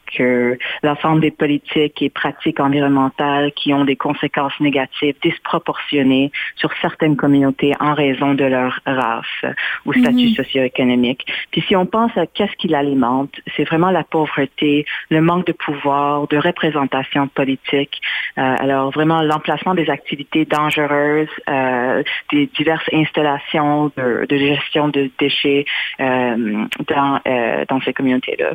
que 0.06 0.58
l'ensemble 0.82 1.20
des 1.20 1.30
politiques 1.30 2.02
et 2.02 2.10
pratiques 2.10 2.60
environnementales 2.60 3.52
qui 3.52 3.72
ont 3.72 3.84
des 3.84 3.96
conséquences 3.96 4.58
négatives 4.60 5.14
disproportionnées 5.22 6.30
sur 6.56 6.70
certaines 6.80 7.16
communautés 7.16 7.72
en 7.80 7.94
raison 7.94 8.34
de 8.34 8.44
leur 8.44 8.80
race 8.86 9.54
ou 9.84 9.92
statut 9.92 10.28
mhm. 10.28 10.34
socio-économique. 10.34 11.26
Puis 11.50 11.62
si 11.62 11.76
on 11.76 11.86
pense 11.86 12.16
à 12.16 12.26
qu'est-ce 12.26 12.56
qui 12.56 12.68
l'alimente, 12.68 13.34
c'est 13.56 13.64
vraiment 13.64 13.90
la 13.90 14.04
pauvreté, 14.04 14.86
le 15.10 15.20
manque 15.20 15.46
de 15.46 15.52
pouvoir, 15.52 16.26
de 16.28 16.36
représentation 16.36 17.28
politique. 17.28 18.00
Euh, 18.38 18.54
alors 18.58 18.90
vraiment 18.90 19.22
l'emplacement 19.22 19.74
des 19.74 19.90
activités 19.90 20.44
dangereuses, 20.44 21.28
euh, 21.48 22.02
des 22.32 22.46
diverses 22.56 22.88
installations 22.92 23.92
de, 23.96 24.26
de 24.28 24.36
gestion 24.36 24.88
de 24.88 25.10
déchets 25.18 25.64
euh, 26.00 26.64
dans, 26.88 27.20
euh, 27.26 27.64
dans 27.68 27.80
ces 27.80 27.92
communautés-là. 27.92 28.52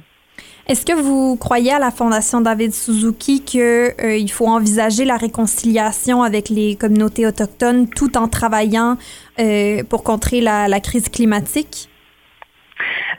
Est-ce 0.68 0.86
que 0.86 0.94
vous 0.94 1.36
croyez 1.36 1.72
à 1.72 1.80
la 1.80 1.92
Fondation 1.92 2.40
David 2.40 2.74
Suzuki 2.74 3.42
qu'il 3.42 3.62
euh, 3.62 4.28
faut 4.28 4.48
envisager 4.48 5.06
la 5.06 5.18
réconciliation 5.18 6.24
avec 6.24 6.50
les 6.50 6.76
communautés 6.76 7.28
autochtones 7.28 7.88
tout 7.90 8.18
en 8.18 8.28
travaillant 8.28 8.98
euh, 9.40 9.84
pour 9.84 10.04
contrer 10.04 10.40
la 10.42 10.80
crise 10.80 11.10
climatique? 11.10 11.91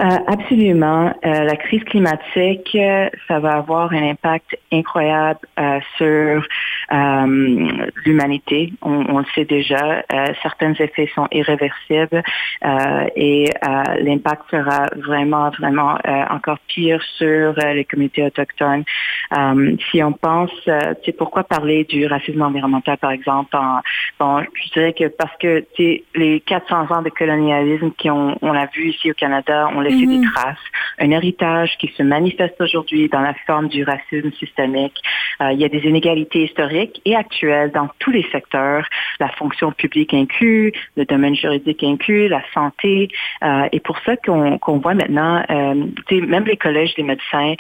Euh, 0.01 0.05
absolument. 0.27 1.15
Euh, 1.25 1.45
la 1.45 1.57
crise 1.57 1.85
climatique, 1.85 2.71
euh, 2.75 3.09
ça 3.29 3.39
va 3.39 3.57
avoir 3.57 3.93
un 3.93 4.11
impact 4.11 4.57
incroyable 4.73 5.41
sur 5.97 6.43
l'humanité. 8.05 8.73
On, 8.83 9.19
le 9.19 9.25
sait 9.35 9.45
déjà. 9.45 10.03
certains 10.43 10.73
effets 10.75 11.11
sont 11.15 11.29
irréversibles 11.31 12.23
et 13.17 13.45
l'impact 14.01 14.43
sera 14.51 14.87
vraiment, 14.97 15.51
vraiment 15.51 15.99
encore 16.31 16.59
pire 16.69 17.03
sur 17.17 17.55
les 17.55 17.85
communautés 17.85 18.25
autochtones. 18.25 18.85
si 19.91 20.03
on 20.03 20.13
pense, 20.13 20.51
tu 21.03 21.13
pourquoi 21.13 21.45
parler 21.45 21.85
du 21.85 22.07
racisme 22.07 22.43
environnemental, 22.43 22.99
par 22.99 23.13
exemple, 23.13 23.57
bon, 24.19 24.43
je 24.55 24.73
dirais 24.73 24.93
que 24.93 25.09
parce 25.09 25.37
que 25.39 25.65
les 26.15 26.41
400 26.41 26.91
ans 26.91 27.03
de 27.03 27.11
colonialisme 27.11 27.93
qu'on 28.01 28.37
on 28.43 28.55
a 28.55 28.67
vu 28.67 28.91
ici 28.91 29.11
au 29.11 29.15
Canada, 29.15 29.52
on 29.75 29.81
laissé 29.81 30.07
des 30.07 30.19
mhm. 30.19 30.31
traces, 30.33 30.59
un 30.99 31.11
héritage 31.11 31.77
qui 31.79 31.93
se 31.97 32.03
manifeste 32.03 32.61
aujourd'hui 32.61 33.09
dans 33.09 33.21
la 33.21 33.35
forme 33.47 33.69
du 33.69 33.85
racisme 33.85 34.33
systémique. 34.33 35.01
Euh, 35.41 35.53
il 35.53 35.61
y 35.61 35.65
a 35.65 35.69
des 35.69 35.81
inégalités 35.81 36.45
historiques 36.45 37.01
et 37.05 37.17
actuelles 37.17 37.71
dans 37.73 37.89
tous 37.99 38.11
les 38.11 38.27
secteurs, 38.31 38.87
la 39.21 39.29
fonction 39.31 39.73
publique 39.73 40.15
inclus, 40.15 40.73
le 40.97 41.05
domaine 41.05 41.35
juridique 41.35 41.83
inclus, 41.83 42.29
la 42.29 42.43
santé. 42.55 43.09
Euh, 43.43 43.69
et 43.73 43.81
pour 43.81 43.99
ça 44.01 44.17
qu'on 44.17 44.79
voit 44.79 44.95
maintenant, 44.95 45.43
euh, 45.51 45.75
même 46.11 46.45
les 46.45 46.57
collèges 46.57 46.95
des 46.95 47.03
médecins 47.03 47.55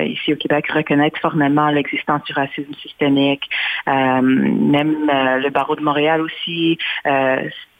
ici 0.00 0.32
au 0.32 0.36
Québec 0.36 0.70
reconnaissent 0.70 1.18
formellement 1.20 1.68
l'existence 1.70 2.22
du 2.24 2.32
racisme 2.32 2.74
systémique. 2.74 3.48
même 3.86 5.06
le 5.06 5.48
barreau 5.50 5.76
de 5.76 5.82
Montréal 5.82 6.20
aussi. 6.20 6.78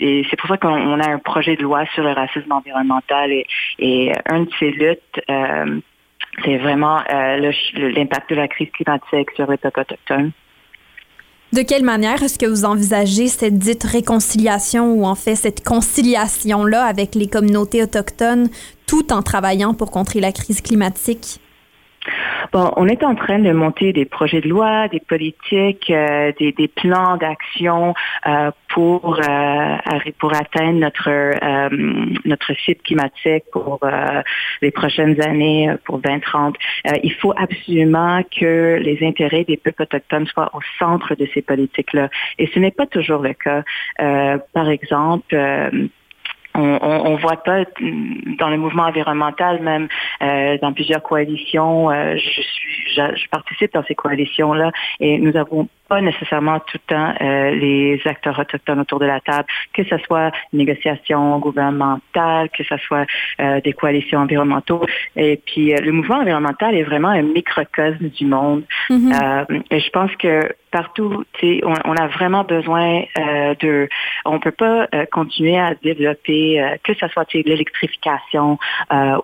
et 0.01 0.27
c'est 0.29 0.37
pour 0.37 0.49
ça 0.49 0.57
qu'on 0.57 1.01
a 1.01 1.09
un 1.09 1.19
projet 1.19 1.57
de 1.57 1.63
loi 1.63 1.85
sur 1.95 2.03
le 2.03 2.13
racisme 2.13 2.53
environnemental 2.53 3.30
et, 3.31 3.47
et 3.79 4.13
un 4.27 4.41
de 4.41 4.51
ces 4.59 4.71
luttes, 4.71 5.21
euh, 5.29 5.81
c'est 6.45 6.59
vraiment 6.59 6.99
euh, 6.99 7.53
l'impact 7.75 8.31
de 8.31 8.37
la 8.37 8.49
crise 8.49 8.71
climatique 8.73 9.31
sur 9.35 9.51
les 9.51 9.57
peuples 9.57 9.81
autochtones. 9.81 10.33
De 11.53 11.63
quelle 11.63 11.83
manière 11.83 12.23
est-ce 12.23 12.39
que 12.39 12.47
vous 12.47 12.65
envisagez 12.65 13.27
cette 13.27 13.59
dite 13.59 13.83
réconciliation 13.83 14.93
ou 14.93 15.05
en 15.05 15.17
fait 15.17 15.35
cette 15.35 15.65
conciliation-là 15.65 16.85
avec 16.85 17.17
les 17.17 17.27
communautés 17.27 17.83
autochtones 17.83 18.49
tout 18.87 19.13
en 19.13 19.23
travaillant 19.23 19.75
pour 19.75 19.91
contrer 19.91 20.21
la 20.21 20.31
crise 20.31 20.61
climatique? 20.61 21.41
Bon, 22.52 22.73
on 22.76 22.88
est 22.88 23.02
en 23.05 23.14
train 23.14 23.38
de 23.38 23.52
monter 23.52 23.93
des 23.93 24.05
projets 24.05 24.40
de 24.40 24.49
loi, 24.49 24.88
des 24.88 25.00
politiques, 25.00 25.90
euh, 25.90 26.33
des, 26.38 26.52
des, 26.52 26.69
plans 26.69 27.17
d'action 27.17 27.95
euh, 28.26 28.50
pour 28.69 29.21
euh, 29.21 29.76
pour 30.19 30.35
atteindre 30.35 30.79
notre 30.79 31.11
notre 32.26 32.55
cible 32.55 32.81
climatique 32.83 33.45
pour 33.52 33.81
les 34.62 34.71
prochaines 34.71 35.21
années, 35.21 35.71
pour 35.85 35.99
2030. 35.99 36.57
il 37.02 37.14
faut 37.14 37.35
absolument 37.37 38.23
que 38.38 38.79
les 38.81 38.99
intérêts 39.02 39.45
des 39.45 39.57
peuples 39.57 39.83
autochtones 39.83 40.26
soient 40.26 40.50
au 40.55 40.61
centre 40.79 41.14
de 41.14 41.26
ces 41.35 41.43
politiques-là. 41.43 42.09
Et 42.38 42.49
ce 42.52 42.59
n'est 42.59 42.71
pas 42.71 42.87
toujours 42.87 43.23
le 43.23 43.35
cas. 43.35 43.62
par 44.52 44.69
exemple, 44.69 45.37
on, 46.54 46.78
on, 46.83 47.16
voit 47.16 47.37
pas 47.37 47.64
dans 48.38 48.49
le 48.49 48.57
mouvement 48.57 48.85
environnemental, 48.85 49.61
même 49.62 49.88
euh, 50.23 50.59
dans 50.61 50.73
plusieurs 50.73 51.02
coalitions, 51.02 51.90
euh, 51.90 52.16
je 52.16 52.40
suis, 52.40 52.95
je, 52.95 53.28
participe 53.30 53.73
dans 53.73 53.85
ces 53.85 53.95
coalitions-là 53.95 54.73
et 54.99 55.19
nous 55.19 55.37
avons 55.37 55.69
pas 55.91 56.01
nécessairement 56.01 56.61
tout 56.61 56.79
le 56.79 56.95
temps 56.95 57.15
euh, 57.21 57.51
les 57.51 58.01
acteurs 58.05 58.39
autochtones 58.39 58.79
autour 58.79 59.01
de 59.01 59.07
la 59.07 59.21
table, 59.21 59.47
que 59.75 59.83
ce 59.83 59.99
soit 60.07 60.31
négociations 60.53 61.37
gouvernementales, 61.41 62.49
que 62.57 62.63
ce 62.63 62.77
soit 62.77 63.07
euh, 63.41 63.61
des 63.61 63.73
coalitions 63.73 64.21
environnementaux. 64.21 64.87
Et 65.17 65.41
puis, 65.45 65.75
euh, 65.75 65.79
le 65.81 65.91
mouvement 65.91 66.19
environnemental 66.19 66.77
est 66.77 66.85
vraiment 66.85 67.09
un 67.09 67.23
microcosme 67.23 68.09
du 68.09 68.25
monde. 68.25 68.63
Mm-hmm. 68.89 69.63
et 69.71 69.81
je 69.81 69.91
pense 69.91 70.15
que 70.17 70.53
partout, 70.71 71.25
on, 71.43 71.75
on 71.85 71.97
a 71.97 72.07
vraiment 72.07 72.45
besoin 72.45 73.03
de... 73.61 73.89
On 74.25 74.39
peut 74.39 74.53
pas 74.53 74.87
continuer 75.11 75.59
à 75.59 75.75
développer, 75.75 76.63
que 76.85 76.95
ce 76.95 77.09
soit 77.09 77.27
l'électrification 77.35 78.59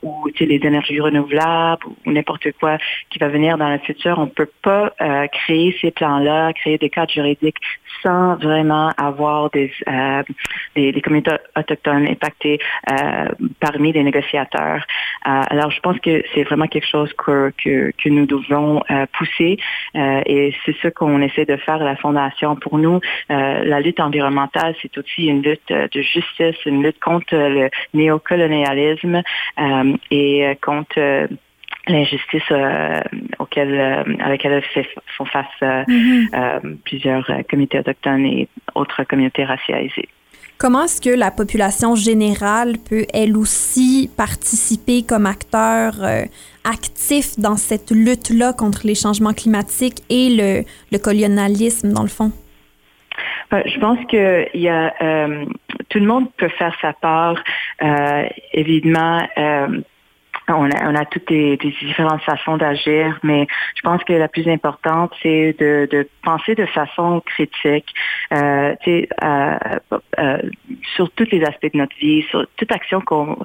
ou 0.02 0.28
les 0.40 0.60
énergies 0.64 0.98
renouvelables 1.00 1.86
ou 1.86 2.10
n'importe 2.10 2.50
quoi 2.58 2.78
qui 3.10 3.18
va 3.20 3.28
venir 3.28 3.58
dans 3.58 3.68
le 3.68 3.78
futur. 3.78 4.18
On 4.18 4.26
peut 4.26 4.50
pas 4.62 4.92
créer 5.30 5.76
ces 5.80 5.92
plans-là, 5.92 6.52
créer 6.60 6.78
des 6.78 6.90
cadres 6.90 7.12
juridiques 7.12 7.58
sans 8.02 8.36
vraiment 8.36 8.90
avoir 8.96 9.50
des, 9.50 9.72
euh, 9.88 10.22
des, 10.74 11.00
communautés 11.00 11.36
autochtones 11.56 12.06
impactées 12.06 12.58
euh, 12.90 13.28
parmi 13.60 13.92
les 13.92 14.02
négociateurs. 14.02 14.82
Euh, 15.26 15.42
alors, 15.50 15.70
je 15.70 15.80
pense 15.80 15.98
que 16.00 16.22
c'est 16.34 16.44
vraiment 16.44 16.66
quelque 16.66 16.86
chose 16.86 17.12
que, 17.14 17.52
que, 17.62 17.92
que 18.02 18.08
nous 18.08 18.26
devons 18.26 18.82
pousser 19.12 19.58
et 19.94 20.54
c'est 20.64 20.76
ce 20.82 20.88
qu'on 20.88 21.20
essaie 21.20 21.44
de 21.44 21.56
faire 21.56 21.76
à 21.76 21.84
la 21.84 21.96
Fondation. 21.96 22.56
Pour 22.56 22.78
nous, 22.78 23.00
la 23.28 23.80
lutte 23.80 24.00
environnementale, 24.00 24.74
c'est 24.82 24.96
aussi 24.98 25.26
une 25.26 25.42
lutte 25.42 25.68
de 25.68 26.02
justice, 26.02 26.56
une 26.64 26.82
lutte 26.82 27.00
contre 27.00 27.34
le 27.34 27.70
néocolonialisme 27.94 29.22
et 30.10 30.58
contre 30.62 31.28
l'injustice 31.88 32.42
euh, 32.50 33.00
auquel, 33.38 33.74
euh, 33.74 34.02
à 34.20 34.28
laquelle 34.28 34.62
font 35.16 35.24
face 35.24 35.46
euh, 35.62 35.84
mm-hmm. 35.84 36.76
plusieurs 36.84 37.30
comités 37.48 37.78
autochtones 37.78 38.26
et 38.26 38.48
autres 38.74 39.04
communautés 39.04 39.44
racialisées. 39.44 40.08
Comment 40.58 40.84
est-ce 40.84 41.02
que 41.02 41.14
la 41.14 41.30
population 41.30 41.94
générale 41.94 42.76
peut, 42.88 43.04
elle 43.12 43.36
aussi, 43.36 44.10
participer 44.16 45.02
comme 45.02 45.26
acteur 45.26 45.92
actif 46.64 47.38
dans 47.38 47.56
cette 47.56 47.90
lutte-là 47.90 48.54
contre 48.54 48.86
les 48.86 48.94
changements 48.94 49.34
climatiques 49.34 50.00
et 50.08 50.30
le, 50.30 50.64
le 50.92 50.98
colonialisme, 50.98 51.92
dans 51.92 52.02
le 52.02 52.08
fond? 52.08 52.32
Je 53.52 53.78
pense 53.78 53.98
que 54.10 54.46
il 54.54 54.62
y 54.62 54.70
a, 54.70 54.94
tout 55.90 55.98
le 55.98 56.06
monde 56.06 56.32
peut 56.38 56.48
faire 56.48 56.74
sa 56.80 56.94
part. 56.94 57.36
évidemment, 58.54 59.28
on 60.48 60.70
a, 60.70 60.90
on 60.90 60.94
a 60.94 61.04
toutes 61.04 61.28
des, 61.28 61.56
différentes 61.56 62.22
façons 62.22 62.56
d'agir, 62.56 63.18
mais 63.22 63.46
je 63.74 63.82
pense 63.82 64.02
que 64.04 64.12
la 64.12 64.28
plus 64.28 64.48
importante, 64.48 65.12
c'est 65.22 65.56
de, 65.58 65.88
de 65.90 66.08
penser 66.22 66.54
de 66.54 66.66
façon 66.66 67.20
critique 67.24 67.92
euh, 68.32 68.74
euh, 68.86 69.58
euh, 70.18 70.38
sur 70.94 71.10
tous 71.10 71.28
les 71.30 71.42
aspects 71.44 71.72
de 71.72 71.78
notre 71.78 71.96
vie, 71.96 72.22
sur 72.30 72.46
toute 72.56 72.72
action 72.72 73.00
qu'on 73.00 73.36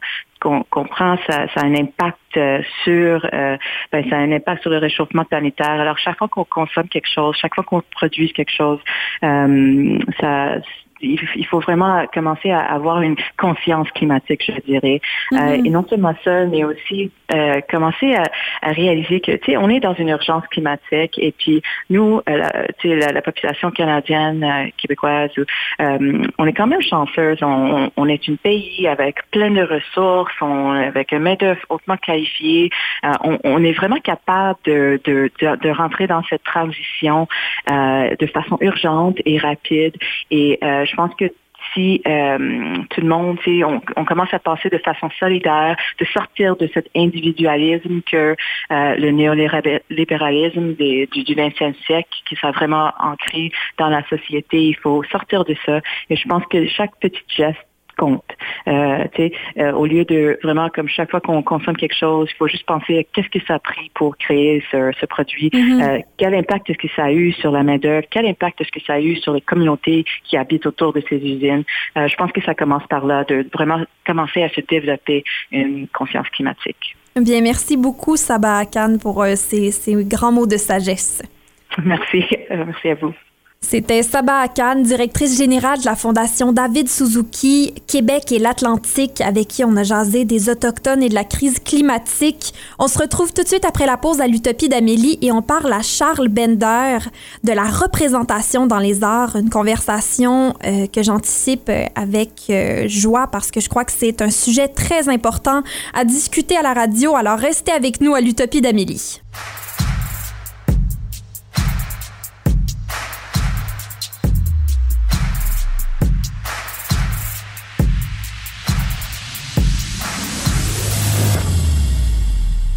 qu'on 0.42 0.86
prend, 0.86 1.18
ça, 1.28 1.48
ça, 1.54 1.62
a 1.62 1.66
un 1.66 1.76
impact 1.76 2.18
euh, 2.36 2.62
sur, 2.84 3.24
euh, 3.32 3.58
ben, 3.92 4.10
ça 4.10 4.16
a 4.16 4.20
un 4.20 4.32
impact 4.32 4.64
sur 4.64 4.72
le 4.72 4.80
réchauffement 4.80 5.24
planétaire. 5.24 5.70
Alors 5.70 6.00
chaque 6.00 6.18
fois 6.18 6.28
qu'on 6.28 6.46
consomme 6.46 6.88
quelque 6.88 7.10
chose, 7.10 7.38
chaque 7.40 7.54
fois 7.54 7.64
qu'on 7.64 7.84
produit 7.92 8.34
quelque 8.34 8.52
chose, 8.52 8.80
euh, 9.24 10.00
ça 10.20 10.56
il, 11.02 11.46
faut 11.46 11.60
vraiment 11.60 12.06
commencer 12.14 12.52
à 12.52 12.62
avoir 12.62 13.02
une 13.02 13.16
conscience 13.38 13.90
climatique, 13.92 14.44
je 14.46 14.62
dirais. 14.62 15.02
Euh, 15.34 15.38
mm-hmm. 15.38 15.66
et 15.66 15.70
non 15.70 15.86
seulement 15.88 16.16
ça, 16.24 16.46
mais 16.46 16.64
aussi 16.64 17.12
euh, 17.34 17.62
commencer 17.70 18.16
à, 18.16 18.72
réaliser 18.72 19.22
que, 19.22 19.32
tu 19.32 19.52
sais, 19.52 19.58
on 19.58 19.70
est 19.70 19.80
dans 19.80 19.94
une 19.94 20.10
urgence 20.10 20.46
climatique 20.48 21.18
et 21.18 21.32
puis 21.32 21.62
nous, 21.90 22.22
euh, 22.30 22.44
tu 22.80 22.90
sais, 22.90 23.12
la, 23.12 23.22
population 23.22 23.72
canadienne, 23.72 24.72
québécoise, 24.78 25.32
on 25.80 26.46
est 26.46 26.54
quand 26.54 26.68
même 26.68 26.82
chanceuse. 26.82 27.40
On, 27.42 27.92
on, 27.96 28.08
est 28.08 28.30
un 28.30 28.36
pays 28.36 28.88
avec 28.88 29.18
plein 29.32 29.52
de 29.52 29.62
ressources, 29.62 30.34
on, 30.42 30.72
avec 30.72 31.14
un 31.14 31.20
main-d'œuvre 31.20 31.62
hautement 31.70 31.98
qualifié. 31.98 32.70
On, 33.04 33.38
on, 33.44 33.64
est 33.64 33.74
vraiment 33.74 34.00
capable 34.00 34.60
de, 34.66 35.00
de, 35.04 35.32
de, 35.40 35.56
de, 35.56 35.70
rentrer 35.70 36.08
dans 36.08 36.24
cette 36.24 36.44
transition 36.44 37.28
de 37.68 38.26
façon 38.28 38.58
urgente 38.62 39.18
et 39.26 39.38
rapide. 39.38 39.96
Et 40.30 40.60
je 40.92 40.96
pense 40.96 41.14
que 41.16 41.26
si 41.74 42.02
euh, 42.08 42.78
tout 42.90 43.02
le 43.02 43.08
monde, 43.08 43.38
on, 43.48 43.82
on 43.96 44.06
commence 44.06 44.34
à 44.34 44.40
passer 44.40 44.70
de 44.70 44.78
façon 44.80 45.10
solidaire, 45.20 45.78
de 46.00 46.06
sortir 46.06 46.56
de 46.58 46.70
cet 46.74 46.90
individualisme 46.96 48.02
que 48.02 48.36
euh, 48.72 48.96
le 48.96 49.12
néolibéralisme 49.12 50.74
du, 50.74 51.08
du 51.08 51.36
20e 51.36 51.76
siècle, 51.86 52.10
qui 52.28 52.36
soit 52.36 52.52
vraiment 52.52 52.92
ancré 53.00 53.52
dans 53.78 53.90
la 53.90 54.04
société, 54.08 54.64
il 54.64 54.76
faut 54.76 55.04
sortir 55.04 55.46
de 55.46 55.56
ça. 55.66 55.80
Et 56.10 56.16
je 56.16 56.28
pense 56.28 56.44
que 56.48 56.68
chaque 56.68 57.00
petit 57.00 57.24
geste 57.28 57.66
compte. 58.02 58.24
Euh, 58.68 59.06
euh, 59.60 59.72
au 59.74 59.86
lieu 59.86 60.06
de 60.06 60.40
vraiment 60.42 60.70
comme 60.70 60.90
chaque 60.90 61.12
fois 61.12 61.22
qu'on 61.22 61.44
consomme 61.44 61.78
quelque 61.78 61.96
chose, 61.96 62.28
il 62.32 62.38
faut 62.38 62.48
juste 62.48 62.66
penser 62.66 62.98
à 63.00 63.04
qu'est-ce 63.04 63.30
que 63.30 63.46
ça 63.46 63.56
a 63.56 63.60
pris 63.60 63.92
pour 63.94 64.18
créer 64.18 64.64
ce, 64.72 65.06
produit, 65.06 65.50
mm-hmm. 65.50 65.84
euh, 65.84 66.00
quel 66.18 66.34
impact 66.34 66.70
est-ce 66.70 66.80
que 66.80 66.92
ça 66.96 67.06
a 67.06 67.12
eu 67.12 67.32
sur 67.34 67.52
la 67.52 67.62
main 67.62 67.78
d'œuvre, 67.78 68.08
quel 68.10 68.26
impact 68.26 68.60
est-ce 68.62 68.72
que 68.72 68.84
ça 68.88 68.94
a 68.94 69.00
eu 69.00 69.16
sur 69.18 69.34
les 69.34 69.42
communautés 69.42 70.04
qui 70.24 70.36
habitent 70.36 70.66
autour 70.66 70.94
de 70.94 71.04
ces 71.08 71.18
usines? 71.18 71.64
Je 71.96 72.16
pense 72.16 72.32
que 72.32 72.42
ça 72.42 72.56
commence 72.56 72.86
par 72.88 73.06
là, 73.06 73.24
de 73.24 73.46
vraiment 73.54 73.82
commencer 74.06 74.42
à 74.42 74.50
se 74.50 74.62
développer 74.62 75.24
une 75.52 75.88
conscience 75.90 76.28
climatique. 76.30 76.96
Bien, 77.16 77.42
merci 77.42 77.78
beaucoup 77.78 78.16
Sabah 78.16 78.60
Akan 78.60 78.98
pour 79.00 79.24
ces, 79.36 79.72
ces 79.72 79.94
grands 80.06 80.32
mots 80.32 80.48
de 80.48 80.58
sagesse. 80.58 81.22
Merci, 81.86 82.26
merci 82.50 82.90
à 82.90 82.96
vous. 82.96 83.14
C'était 83.72 84.04
Saba 84.04 84.40
Akan, 84.40 84.82
directrice 84.82 85.38
générale 85.38 85.80
de 85.80 85.86
la 85.86 85.96
Fondation 85.96 86.52
David 86.52 86.90
Suzuki, 86.90 87.74
Québec 87.88 88.30
et 88.34 88.38
l'Atlantique, 88.38 89.22
avec 89.22 89.48
qui 89.48 89.64
on 89.64 89.78
a 89.78 89.84
jasé 89.84 90.26
des 90.26 90.50
Autochtones 90.50 91.02
et 91.02 91.08
de 91.08 91.14
la 91.14 91.24
crise 91.24 91.60
climatique. 91.60 92.54
On 92.80 92.90
se 92.90 92.98
retrouve 92.98 93.32
tout 93.32 93.44
de 93.44 93.48
suite 93.48 93.64
après 93.64 93.86
la 93.86 93.96
pause 93.96 94.20
à 94.20 94.28
l'Utopie 94.28 94.68
d'Amélie 94.68 95.20
et 95.22 95.32
on 95.32 95.42
parle 95.42 95.72
à 95.72 95.84
Charles 95.84 96.28
Bender 96.28 96.98
de 97.46 97.54
la 97.54 97.64
représentation 97.64 98.68
dans 98.68 98.80
les 98.80 99.06
arts, 99.06 99.38
une 99.38 99.50
conversation 99.50 100.54
euh, 100.66 100.88
que 100.88 101.02
j'anticipe 101.02 101.70
euh, 101.70 101.86
avec 101.96 102.48
euh, 102.50 102.90
joie 102.90 103.28
parce 103.28 103.52
que 103.52 103.62
je 103.62 103.70
crois 103.70 103.86
que 103.86 103.94
c'est 103.94 104.22
un 104.22 104.32
sujet 104.32 104.68
très 104.68 105.08
important 105.08 105.62
à 105.94 106.04
discuter 106.04 106.58
à 106.58 106.62
la 106.62 106.74
radio. 106.74 107.16
Alors 107.16 107.38
restez 107.38 107.72
avec 107.72 108.02
nous 108.02 108.16
à 108.16 108.20
l'Utopie 108.20 108.60
d'Amélie. 108.60 109.22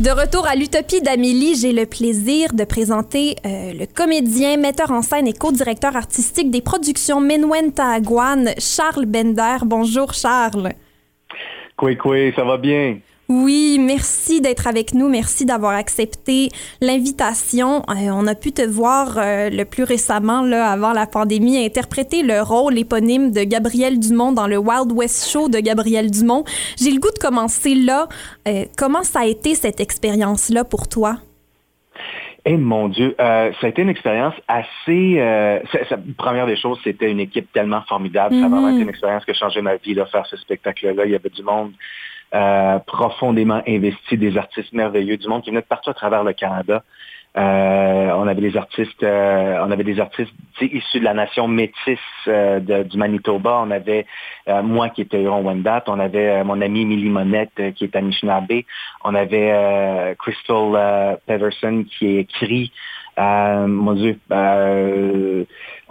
De 0.05 0.11
retour 0.11 0.47
à 0.47 0.55
l'Utopie 0.55 1.01
d'Amélie, 1.01 1.55
j'ai 1.55 1.73
le 1.73 1.87
plaisir 1.87 2.53
de 2.53 2.65
présenter 2.65 3.37
euh, 3.47 3.73
le 3.73 3.87
comédien, 3.87 4.59
metteur 4.59 4.91
en 4.91 5.01
scène 5.01 5.27
et 5.27 5.33
co-directeur 5.33 5.97
artistique 5.97 6.51
des 6.51 6.61
productions 6.61 7.23
Menwen 7.23 7.73
Taguan, 7.73 8.51
Charles 8.59 9.07
Bender. 9.07 9.65
Bonjour 9.65 10.13
Charles. 10.13 10.75
Quoi, 11.75 11.95
quoi, 11.95 12.19
ça 12.37 12.45
va 12.45 12.59
bien? 12.59 12.99
Oui, 13.29 13.79
merci 13.81 14.43
d'être 14.43 14.67
avec 14.67 14.93
nous. 14.93 15.09
Merci 15.09 15.47
d'avoir 15.47 15.73
accepté 15.73 16.51
l'invitation. 16.83 17.83
Euh, 17.89 18.11
on 18.13 18.27
a 18.27 18.35
pu 18.35 18.53
te 18.53 18.61
voir 18.61 19.17
euh, 19.17 19.49
le 19.49 19.65
plus 19.65 19.85
récemment, 19.85 20.43
là, 20.43 20.71
avant 20.71 20.93
la 20.93 21.07
pandémie, 21.07 21.65
interpréter 21.65 22.23
le 22.23 22.43
rôle 22.43 22.79
éponyme 22.79 23.33
de 23.33 23.43
Gabriel 23.45 23.99
Dumont 23.99 24.33
dans 24.33 24.47
le 24.47 24.59
Wild 24.59 24.93
West 24.93 25.31
Show 25.31 25.49
de 25.49 25.59
Gabriel 25.59 26.11
Dumont. 26.11 26.45
J'ai 26.77 26.91
le 26.91 27.01
goût 27.01 27.11
de 27.11 27.19
commencer 27.19 27.75
là. 27.75 28.09
Euh, 28.47 28.67
comment 28.77 29.03
ça 29.03 29.21
a 29.21 29.27
été 29.27 29.55
cette 29.55 29.81
expérience-là 29.81 30.65
pour 30.65 30.87
toi? 30.87 31.17
Eh 32.45 32.59
mon 32.59 32.91
Dieu, 32.91 33.15
ça 33.17 33.55
a 33.63 33.69
été 33.69 33.81
une 33.81 33.89
expérience 33.89 34.35
assez. 34.49 35.17
première 36.19 36.47
des 36.47 36.57
choses, 36.57 36.79
c'était 36.85 37.11
une 37.11 37.21
équipe 37.21 37.51
tellement 37.55 37.81
formidable. 37.89 38.35
Ça 38.39 38.45
a 38.45 38.49
vraiment 38.51 38.69
été 38.69 38.83
une 38.83 38.91
expérience 38.91 39.25
qui 39.25 39.31
a 39.31 39.35
changé 39.35 39.63
ma 39.63 39.77
vie, 39.77 39.95
de 39.95 40.05
faire 40.05 40.27
ce 40.27 40.37
spectacle-là. 40.37 41.07
Il 41.07 41.13
y 41.13 41.15
avait 41.15 41.31
du 41.31 41.43
monde 41.43 41.73
euh, 42.35 42.79
profondément 42.81 43.63
investi, 43.67 44.19
des 44.19 44.37
artistes 44.37 44.73
merveilleux, 44.73 45.17
du 45.17 45.29
monde 45.29 45.43
qui 45.43 45.51
venait 45.51 45.63
de 45.63 45.67
partout 45.67 45.91
à 45.91 45.95
travers 45.95 46.25
le 46.25 46.33
Canada. 46.33 46.83
Euh, 47.37 48.13
on 48.15 48.29
avait 48.29 48.41
des 48.41 48.57
artistes, 48.57 49.03
euh, 49.03 49.59
on 49.65 49.71
avait 49.71 49.83
des 49.83 49.99
artistes 49.99 50.33
issus 50.61 51.01
de 51.01 51.05
la 51.05 51.15
nation 51.15 51.49
métisse 51.49 51.99
du 52.27 52.97
Manitoba. 52.97 53.61
On 53.65 53.71
avait 53.71 54.07
moi 54.63 54.89
qui 54.89 55.03
étais 55.03 55.23
Huron 55.23 55.43
Wendat. 55.43 55.85
On 55.89 55.99
avait 55.99 56.45
mon 56.45 56.61
ami 56.61 56.85
Millie 56.85 57.11
Monette 57.11 57.75
qui 57.75 57.85
est 57.85 57.97
Anishinaabe. 57.97 58.63
On 59.05 59.15
avait 59.15 60.15
Crystal 60.19 61.19
Peverson 61.27 61.85
qui 61.99 62.19
écrit 62.19 62.73
euh, 63.19 63.67
mon 63.69 63.93
Dieu, 63.93 64.19
euh, 64.33 65.45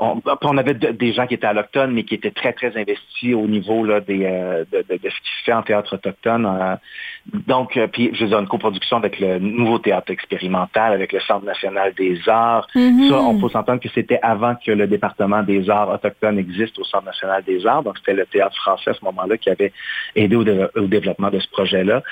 on, 0.03 0.21
on, 0.41 0.57
avait 0.57 0.73
des 0.73 1.13
gens 1.13 1.27
qui 1.27 1.35
étaient 1.35 1.47
allochtones, 1.47 1.93
mais 1.93 2.03
qui 2.03 2.15
étaient 2.15 2.31
très, 2.31 2.53
très 2.53 2.75
investis 2.77 3.33
au 3.33 3.47
niveau 3.47 3.85
là, 3.85 4.01
des, 4.01 4.25
euh, 4.25 4.65
de, 4.71 4.79
de, 4.89 4.97
de, 4.97 5.09
ce 5.09 5.15
qui 5.15 5.39
se 5.39 5.43
fait 5.45 5.53
en 5.53 5.61
théâtre 5.61 5.95
autochtone. 5.95 6.45
Euh, 6.45 6.75
donc, 7.47 7.79
puis 7.93 8.09
je 8.13 8.25
faisais 8.25 8.35
une 8.35 8.47
coproduction 8.47 8.97
avec 8.97 9.19
le 9.19 9.39
nouveau 9.39 9.79
théâtre 9.79 10.11
expérimental, 10.11 10.93
avec 10.93 11.13
le 11.13 11.21
Centre 11.21 11.45
national 11.45 11.93
des 11.93 12.19
arts. 12.27 12.67
Mm-hmm. 12.75 13.09
Ça, 13.09 13.19
on 13.21 13.39
peut 13.39 13.49
s'entendre 13.49 13.79
que 13.79 13.89
c'était 13.89 14.19
avant 14.21 14.55
que 14.55 14.71
le 14.71 14.87
département 14.87 15.41
des 15.41 15.69
arts 15.69 15.89
autochtones 15.89 16.37
existe 16.37 16.77
au 16.79 16.83
Centre 16.83 17.05
national 17.05 17.43
des 17.43 17.65
arts. 17.65 17.83
Donc, 17.83 17.97
c'était 17.97 18.13
le 18.13 18.25
théâtre 18.25 18.55
français 18.57 18.91
à 18.91 18.93
ce 18.93 19.05
moment-là 19.05 19.37
qui 19.37 19.49
avait 19.49 19.71
aidé 20.15 20.35
au, 20.35 20.45
au 20.79 20.87
développement 20.87 21.29
de 21.29 21.39
ce 21.39 21.47
projet-là. 21.49 22.03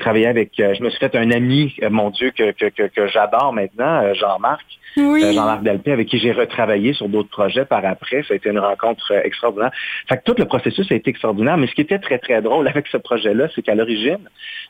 travailler 0.00 0.26
avec, 0.26 0.52
je 0.56 0.82
me 0.82 0.90
suis 0.90 0.98
fait 0.98 1.16
un 1.16 1.30
ami, 1.30 1.74
mon 1.90 2.10
Dieu, 2.10 2.30
que, 2.30 2.52
que, 2.52 2.66
que, 2.66 2.88
que 2.88 3.08
j'adore 3.08 3.52
maintenant, 3.52 4.12
Jean-Marc 4.14 4.66
euh, 4.98 5.32
Jean-Marc 5.32 5.62
Delpé, 5.62 5.92
avec 5.92 6.08
qui 6.08 6.18
j'ai 6.18 6.32
retravaillé 6.32 6.92
sur 6.92 7.08
d'autres 7.08 7.30
par 7.64 7.84
après. 7.84 8.22
Ça 8.24 8.34
a 8.34 8.36
été 8.36 8.50
une 8.50 8.58
rencontre 8.58 9.12
euh, 9.12 9.22
extraordinaire. 9.22 9.70
Fait 10.08 10.16
que 10.16 10.22
tout 10.24 10.34
le 10.38 10.44
processus 10.44 10.90
a 10.90 10.94
été 10.94 11.10
extraordinaire, 11.10 11.56
mais 11.56 11.66
ce 11.66 11.74
qui 11.74 11.82
était 11.82 11.98
très, 11.98 12.18
très 12.18 12.42
drôle 12.42 12.68
avec 12.68 12.86
ce 12.88 12.96
projet-là, 12.96 13.48
c'est 13.54 13.62
qu'à 13.62 13.74
l'origine, 13.74 14.28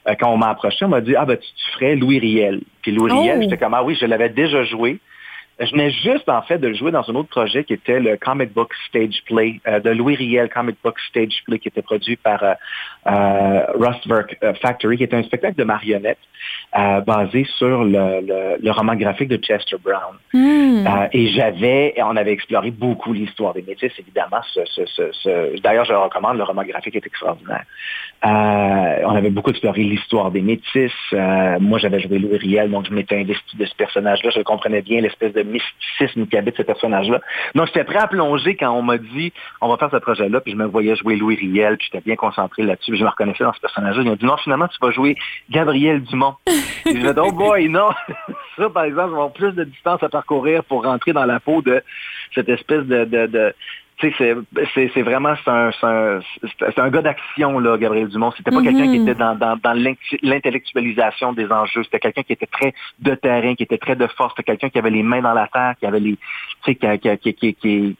euh, 0.09 0.14
quand 0.18 0.33
on 0.33 0.37
m'a 0.37 0.50
approché, 0.50 0.85
on 0.85 0.88
m'a 0.88 1.00
dit, 1.00 1.16
ah 1.16 1.24
ben 1.24 1.37
tu, 1.37 1.72
ferais 1.72 1.96
Louis 1.96 2.18
Riel. 2.18 2.61
Puis 2.83 2.92
Louis 2.92 3.11
Riel, 3.11 3.38
oh! 3.38 3.42
j'étais 3.42 3.57
comme, 3.57 3.74
ah 3.74 3.83
oui, 3.83 3.96
je 4.00 4.07
l'avais 4.07 4.28
déjà 4.28 4.64
joué. 4.64 5.00
Je 5.61 5.72
venais 5.72 5.90
juste, 5.90 6.28
en 6.28 6.40
fait, 6.42 6.59
de 6.59 6.68
le 6.68 6.74
jouer 6.74 6.92
dans 6.92 7.11
un 7.11 7.14
autre 7.16 7.31
projet 7.31 7.64
qui 7.64 7.72
était 7.72 7.98
le 7.98 8.16
Comic 8.16 8.52
Book 8.52 8.72
Stage 8.88 9.24
Play, 9.26 9.61
euh, 9.66 9.81
de 9.81 9.90
Louis 9.90 10.14
Riel 10.14 10.48
Comic 10.48 10.76
Book 10.85 10.96
Stage 11.09 11.42
Play, 11.46 11.59
qui 11.59 11.66
était 11.66 11.83
produit 11.83 12.14
par 12.14 12.44
euh, 12.44 12.54
euh, 13.09 13.64
Rustwerk 13.75 14.37
Factory, 14.61 14.97
qui 14.97 15.05
était 15.05 15.16
un 15.16 15.23
spectacle 15.23 15.57
de 15.57 15.64
marionnettes 15.64 16.18
basé 17.07 17.47
sur 17.57 17.85
le, 17.85 18.57
le, 18.61 18.71
roman 18.71 18.94
graphique 18.94 19.29
de 19.29 19.37
Chester 19.37 19.77
Brown. 19.83 20.14
Hmm. 20.33 20.87
et 21.12 21.29
j'avais, 21.29 21.94
on 21.99 22.16
avait 22.16 22.33
exploré 22.33 22.71
beaucoup 22.71 23.12
l'histoire 23.12 23.55
des 23.55 23.62
métis, 23.62 23.90
évidemment. 23.99 24.40
Ce, 24.53 24.61
ce, 24.66 24.83
ce, 24.87 25.61
D'ailleurs, 25.61 25.87
je 25.87 25.92
le 25.92 25.99
recommande, 25.99 26.37
le 26.37 26.44
roman 26.44 26.62
graphique 26.62 26.94
est 26.97 27.07
extraordinaire. 27.07 27.64
on 28.23 29.16
avait 29.16 29.31
beaucoup 29.31 29.51
exploré 29.51 29.83
l'histoire 29.83 30.31
des 30.31 30.42
métis. 30.42 30.92
moi, 31.61 31.79
j'avais 31.79 32.01
joué 32.01 32.18
Louis 32.18 32.37
Riel, 32.37 32.71
donc 32.71 32.87
je 32.87 32.92
m'étais 32.92 33.16
investi 33.16 33.57
de 33.57 33.64
ce 33.64 33.75
personnage-là. 33.75 34.31
Je 34.31 34.42
comprenais 34.42 34.83
bien 34.83 35.01
l'espèce 35.01 35.33
de 35.33 35.42
mysticisme 35.42 36.27
qui 36.27 36.37
habite 36.37 36.57
ce 36.57 36.62
personnage-là. 36.62 37.21
Donc, 37.55 37.66
j'étais 37.68 37.85
prêt 37.85 37.99
à 37.99 38.07
plonger 38.07 38.57
quand 38.57 38.71
on 38.71 38.83
m'a 38.83 38.99
dit, 38.99 39.33
on 39.61 39.68
va 39.68 39.77
faire 39.77 39.90
ce 39.90 39.97
projet-là, 39.97 40.40
puis 40.40 40.53
je 40.53 40.57
me 40.57 40.66
voyais 40.66 40.97
jouer 40.97 41.16
Louis 41.16 41.37
Riel, 41.37 41.77
puis 41.77 41.88
j'étais 41.90 42.05
bien 42.05 42.16
concentré 42.16 42.62
là-dessus, 42.62 42.98
je 42.99 43.05
me 43.05 43.09
reconnaissais 43.09 43.45
dans 43.45 43.53
ce 43.53 43.61
personnage-là. 43.61 44.03
Ils 44.03 44.11
ont 44.11 44.17
dit, 44.17 44.25
non, 44.25 44.37
finalement, 44.37 44.69
tu 44.69 44.79
vas 44.81 44.91
jouer 44.91 45.17
Gabriel 45.51 46.03
Dumont. 46.03 46.35
et 46.47 46.53
je 46.87 46.99
me 46.99 47.13
dit, 47.13 47.21
oh 47.21 47.33
boy, 47.33 47.69
non! 47.69 47.91
ça, 48.57 48.69
par 48.71 48.85
exemple, 48.85 49.13
avoir 49.13 49.33
plus 49.33 49.53
de 49.53 49.65
distance 49.65 50.03
à 50.03 50.09
parcourir 50.09 50.65
pour 50.65 50.85
rentrer 50.85 51.13
dans 51.13 51.25
la 51.25 51.41
peau 51.41 51.63
de 51.63 51.83
cette 52.35 52.49
espèce 52.49 52.85
de, 52.85 53.05
de 53.05 53.55
c'est 54.01 55.03
vraiment 55.03 55.35
c'est 55.45 55.51
un, 55.51 55.71
un, 55.83 56.21
un, 56.77 56.91
gars 56.91 57.03
d'action, 57.03 57.59
là, 57.59 57.77
Gabriel 57.77 58.09
Dumont. 58.09 58.31
C'était 58.37 58.51
pas 58.51 58.63
quelqu'un 58.63 58.85
qui 58.85 58.99
mm-hmm. 58.99 59.03
était 59.03 59.15
dans, 59.15 59.35
dans, 59.35 59.57
dans 59.57 59.95
l'intellectualisation 60.23 61.33
des 61.33 61.51
enjeux. 61.51 61.83
C'était 61.85 61.99
quelqu'un 61.99 62.23
qui 62.23 62.33
était 62.33 62.47
très 62.47 62.75
de 63.01 63.15
terrain, 63.15 63.55
qui 63.55 63.65
était 63.65 63.79
très 63.79 63.97
de 63.97 64.07
force. 64.07 64.35
C'était 64.37 64.53
quelqu'un 64.53 64.69
qui 64.71 64.79
avait 64.79 64.91
les 64.91 65.03
mains 65.03 65.21
dans 65.21 65.35
la 65.35 65.49
terre, 65.49 65.75
qui 65.81 65.87
avait 65.87 66.01
les, 66.01 66.17
tu 66.65 66.75
sais, 66.75 66.75
qui, 66.77 67.19
qui, 67.19 67.35
qui, 67.35 67.55
qui, 67.55 67.97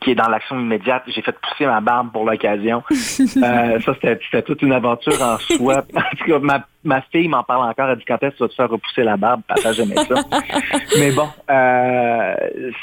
qui 0.00 0.10
est 0.10 0.14
dans 0.14 0.28
l'action 0.28 0.58
immédiate. 0.58 1.02
J'ai 1.08 1.22
fait 1.22 1.36
pousser 1.40 1.66
ma 1.66 1.80
barbe 1.80 2.12
pour 2.12 2.24
l'occasion. 2.24 2.82
euh, 2.90 3.80
ça, 3.80 3.94
c'était 4.00 4.42
toute 4.42 4.62
une 4.62 4.72
aventure 4.72 5.20
en 5.20 5.38
soi. 5.38 5.84
En 5.96 6.16
tout 6.16 6.24
cas, 6.26 6.38
ma, 6.38 6.64
ma 6.84 7.00
fille 7.02 7.28
m'en 7.28 7.42
parle 7.42 7.68
encore. 7.68 7.88
Elle 7.90 7.98
dit 7.98 8.04
quand 8.06 8.22
est-ce 8.22 8.32
que 8.32 8.36
tu 8.36 8.42
vas 8.42 8.48
te 8.48 8.54
faire 8.54 8.70
repousser 8.70 9.02
la 9.02 9.16
barbe? 9.16 9.42
Papa, 9.48 9.72
j'aimais 9.72 9.96
ça. 9.96 10.14
Mais 10.98 11.12
bon, 11.12 11.28
euh, 11.50 12.34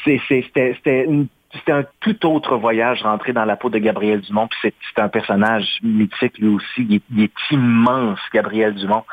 c'était 0.06 1.06
une 1.06 1.28
c'était 1.54 1.72
un 1.72 1.86
tout 2.00 2.26
autre 2.26 2.58
voyage 2.58 3.04
rentrer 3.04 3.34
dans 3.34 3.46
la 3.46 3.56
peau 3.56 3.70
de 3.70 3.78
Gabriel 3.78 4.22
Dumont. 4.22 4.48
Puis 4.48 4.74
c'est 4.96 5.02
un 5.02 5.10
personnage 5.10 5.66
mythique 5.84 6.38
lui 6.40 6.48
aussi. 6.48 7.02
Il 7.10 7.24
est, 7.24 7.32
immense, 7.52 8.20
Gabriel 8.34 8.74
Dumont. 8.74 9.04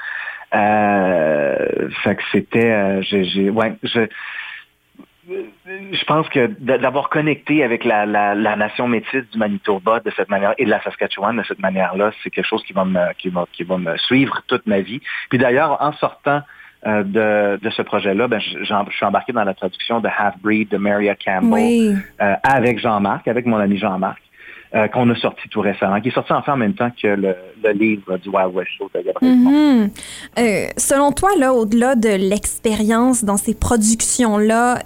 Euh, 0.54 1.88
fait 2.02 2.16
que 2.16 2.22
c'était, 2.32 2.70
euh, 2.70 3.50
ouais, 3.50 3.74
je, 3.82 4.08
je 5.28 6.04
pense 6.06 6.28
que 6.28 6.46
d'avoir 6.46 7.08
connecté 7.10 7.62
avec 7.62 7.84
la, 7.84 8.06
la, 8.06 8.34
la, 8.34 8.56
nation 8.56 8.88
métisse 8.88 9.28
du 9.30 9.38
Manitoba 9.38 10.00
de 10.00 10.10
cette 10.16 10.30
manière 10.30 10.54
et 10.58 10.64
de 10.64 10.70
la 10.70 10.82
Saskatchewan 10.82 11.36
de 11.36 11.42
cette 11.42 11.58
manière-là, 11.58 12.10
c'est 12.22 12.30
quelque 12.30 12.46
chose 12.46 12.62
qui 12.64 12.72
va 12.72 12.84
me 12.84 13.12
qui 13.18 13.28
va, 13.28 13.46
qui 13.52 13.62
va 13.62 13.76
me 13.76 13.96
suivre 13.98 14.42
toute 14.46 14.66
ma 14.66 14.80
vie. 14.80 15.00
Puis 15.28 15.38
d'ailleurs, 15.38 15.76
en 15.80 15.92
sortant 15.92 16.42
euh, 16.86 17.02
de, 17.02 17.62
de, 17.62 17.70
ce 17.70 17.82
projet-là, 17.82 18.28
ben, 18.28 18.40
je, 18.40 18.64
je 18.64 18.96
suis 18.96 19.04
embarqué 19.04 19.32
dans 19.32 19.44
la 19.44 19.52
traduction 19.52 20.00
de 20.00 20.08
Half 20.08 20.38
Breed 20.40 20.70
de 20.70 20.78
Maria 20.78 21.14
Campbell 21.14 21.98
euh, 22.22 22.34
avec 22.42 22.78
Jean-Marc, 22.78 23.28
avec 23.28 23.44
mon 23.44 23.58
ami 23.58 23.76
Jean-Marc. 23.76 24.22
Euh, 24.72 24.86
qu'on 24.86 25.10
a 25.10 25.16
sorti 25.16 25.48
tout 25.48 25.62
récemment, 25.62 26.00
qui 26.00 26.10
est 26.10 26.14
sorti 26.14 26.32
enfin 26.32 26.52
en 26.52 26.56
même 26.56 26.74
temps 26.74 26.90
que 26.90 27.08
le, 27.08 27.34
le 27.64 27.72
livre 27.72 28.16
du 28.18 28.28
Wild 28.28 28.54
West 28.54 28.70
Show 28.78 28.88
de 28.94 29.00
Gabriel 29.02 29.36
mm 29.36 29.90
selon 30.76 31.10
toi, 31.10 31.30
là, 31.38 31.52
au-delà 31.52 31.96
de 31.96 32.08
l'expérience 32.10 33.24
dans 33.24 33.36
ces 33.36 33.54
productions-là 33.54 34.78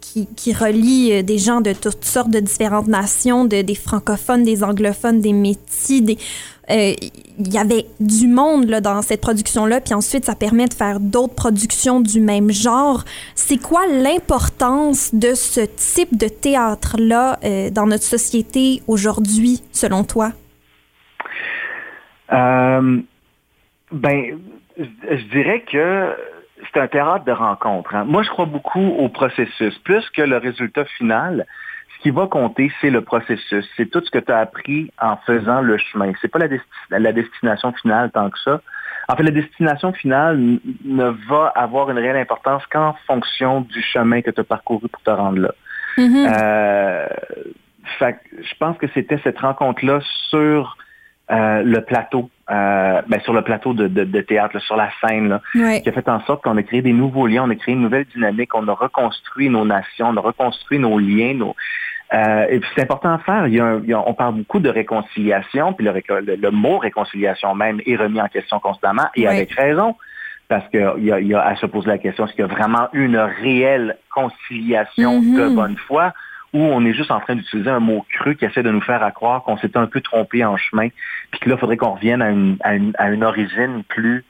qui, 0.00 0.26
qui 0.34 0.52
relient 0.52 1.22
des 1.22 1.38
gens 1.38 1.60
de 1.60 1.72
toutes 1.72 2.04
sortes 2.04 2.30
de 2.30 2.40
différentes 2.40 2.88
nations, 2.88 3.44
de, 3.44 3.62
des 3.62 3.74
francophones, 3.74 4.42
des 4.42 4.64
anglophones, 4.64 5.20
des 5.20 5.32
métis, 5.32 6.02
des 6.02 6.16
euh, 6.16 6.57
il 6.70 7.52
y 7.52 7.58
avait 7.58 7.86
du 8.00 8.26
monde 8.26 8.68
là, 8.68 8.80
dans 8.80 9.00
cette 9.02 9.20
production-là, 9.20 9.80
puis 9.80 9.94
ensuite, 9.94 10.24
ça 10.24 10.34
permet 10.34 10.66
de 10.66 10.74
faire 10.74 11.00
d'autres 11.00 11.34
productions 11.34 12.00
du 12.00 12.20
même 12.20 12.50
genre. 12.50 13.04
C'est 13.34 13.60
quoi 13.62 13.86
l'importance 13.86 15.14
de 15.14 15.34
ce 15.34 15.60
type 15.60 16.16
de 16.16 16.28
théâtre-là 16.28 17.38
euh, 17.44 17.70
dans 17.70 17.86
notre 17.86 18.04
société 18.04 18.82
aujourd'hui, 18.86 19.62
selon 19.72 20.04
toi? 20.04 20.32
Euh, 22.32 23.00
ben, 23.92 24.38
je 24.76 25.24
dirais 25.32 25.64
que 25.70 26.14
c'est 26.72 26.80
un 26.80 26.88
théâtre 26.88 27.24
de 27.24 27.32
rencontre. 27.32 27.94
Hein. 27.94 28.04
Moi, 28.04 28.22
je 28.22 28.28
crois 28.30 28.46
beaucoup 28.46 28.80
au 28.80 29.08
processus. 29.08 29.78
Plus 29.78 30.08
que 30.10 30.22
le 30.22 30.36
résultat 30.36 30.84
final, 30.96 31.46
ce 31.98 32.02
qui 32.02 32.10
va 32.10 32.26
compter, 32.26 32.70
c'est 32.80 32.90
le 32.90 33.02
processus. 33.02 33.68
C'est 33.76 33.90
tout 33.90 34.02
ce 34.04 34.10
que 34.10 34.18
tu 34.18 34.30
as 34.30 34.38
appris 34.38 34.90
en 35.00 35.16
faisant 35.26 35.60
le 35.60 35.78
chemin. 35.78 36.12
C'est 36.20 36.28
pas 36.28 36.38
la, 36.38 36.48
la, 36.98 37.12
destination 37.12 37.72
finale 37.72 38.10
tant 38.12 38.30
que 38.30 38.38
ça. 38.38 38.60
En 39.08 39.16
fait, 39.16 39.22
la 39.22 39.30
destination 39.30 39.92
finale 39.92 40.58
ne 40.84 41.04
va 41.28 41.52
avoir 41.54 41.90
une 41.90 41.98
réelle 41.98 42.16
importance 42.16 42.62
qu'en 42.66 42.94
fonction 43.06 43.62
du 43.62 43.82
chemin 43.82 44.22
que 44.22 44.30
tu 44.30 44.40
as 44.40 44.44
parcouru 44.44 44.88
pour 44.88 45.02
te 45.02 45.10
rendre 45.10 45.38
là. 45.40 45.54
Mm-hmm. 45.96 46.32
Euh, 46.40 47.06
je 48.00 48.54
pense 48.60 48.78
que 48.78 48.86
c'était 48.94 49.18
cette 49.24 49.38
rencontre-là 49.40 50.00
sur 50.30 50.76
euh, 51.30 51.62
le 51.62 51.80
plateau, 51.82 52.30
euh, 52.50 53.02
ben, 53.06 53.20
sur 53.20 53.32
le 53.32 53.42
plateau 53.42 53.74
de, 53.74 53.86
de, 53.88 54.20
théâtre, 54.20 54.58
sur 54.60 54.76
la 54.76 54.90
scène, 55.00 55.28
là, 55.28 55.42
qui 55.80 55.88
a 55.88 55.92
fait 55.92 56.08
en 56.08 56.20
sorte 56.20 56.42
qu'on 56.42 56.56
a 56.56 56.62
créé 56.62 56.80
des 56.80 56.92
nouveaux 56.92 57.26
liens, 57.26 57.44
on 57.44 57.50
a 57.50 57.54
créé 57.54 57.74
une 57.74 57.82
nouvelle 57.82 58.06
dynamique, 58.14 58.54
on 58.54 58.66
a 58.68 58.72
reconstruit 58.72 59.50
nos 59.50 59.66
nations, 59.66 60.08
on 60.08 60.16
a 60.16 60.20
reconstruit 60.20 60.78
nos 60.78 60.98
liens, 60.98 61.34
nos, 61.34 61.54
euh, 62.12 62.46
et 62.48 62.60
puis 62.60 62.70
c'est 62.74 62.82
important 62.82 63.12
à 63.12 63.18
faire. 63.18 63.46
Il 63.46 63.54
y 63.54 63.60
a 63.60 64.02
on 64.06 64.14
parle 64.14 64.36
beaucoup 64.36 64.60
de 64.60 64.70
réconciliation, 64.70 65.74
puis 65.74 65.84
le, 65.84 66.36
le, 66.36 66.50
mot 66.50 66.78
réconciliation 66.78 67.54
même 67.54 67.80
est 67.86 67.96
remis 67.96 68.20
en 68.20 68.28
question 68.28 68.58
constamment, 68.60 69.08
et 69.14 69.26
avec 69.26 69.52
raison, 69.52 69.94
parce 70.48 70.66
que 70.72 70.98
il 70.98 71.04
y 71.04 71.12
a, 71.12 71.20
il 71.20 71.26
y 71.26 71.34
a, 71.34 71.54
se 71.56 71.66
poser 71.66 71.88
la 71.88 71.98
question 71.98 72.24
est-ce 72.24 72.34
qu'il 72.34 72.46
y 72.46 72.50
a 72.50 72.52
vraiment 72.52 72.88
une 72.94 73.18
réelle 73.18 73.98
conciliation 74.14 75.20
de 75.20 75.26
mm-hmm. 75.26 75.54
bonne 75.54 75.76
foi, 75.76 76.14
ou 76.54 76.60
on 76.60 76.82
est 76.86 76.94
juste 76.94 77.10
en 77.10 77.20
train 77.20 77.34
d'utiliser 77.34 77.68
un 77.68 77.80
mot 77.80 78.06
creux 78.10 78.32
qui 78.32 78.46
essaie 78.46 78.62
de 78.62 78.70
nous 78.70 78.80
faire 78.80 79.06
croire 79.12 79.42
qu'on 79.42 79.58
s'est 79.58 79.76
un 79.76 79.86
peu 79.86 80.00
trompé 80.00 80.44
en 80.46 80.56
chemin, 80.56 80.88
puis 81.30 81.40
que 81.40 81.48
là, 81.50 81.56
il 81.56 81.60
faudrait 81.60 81.76
qu'on 81.76 81.92
revienne 81.92 82.22
à 82.22 82.30
une, 82.30 82.56
à 82.60 82.74
une, 82.74 82.92
à 82.96 83.10
une 83.10 83.22
origine 83.22 83.82
plus 83.86 84.24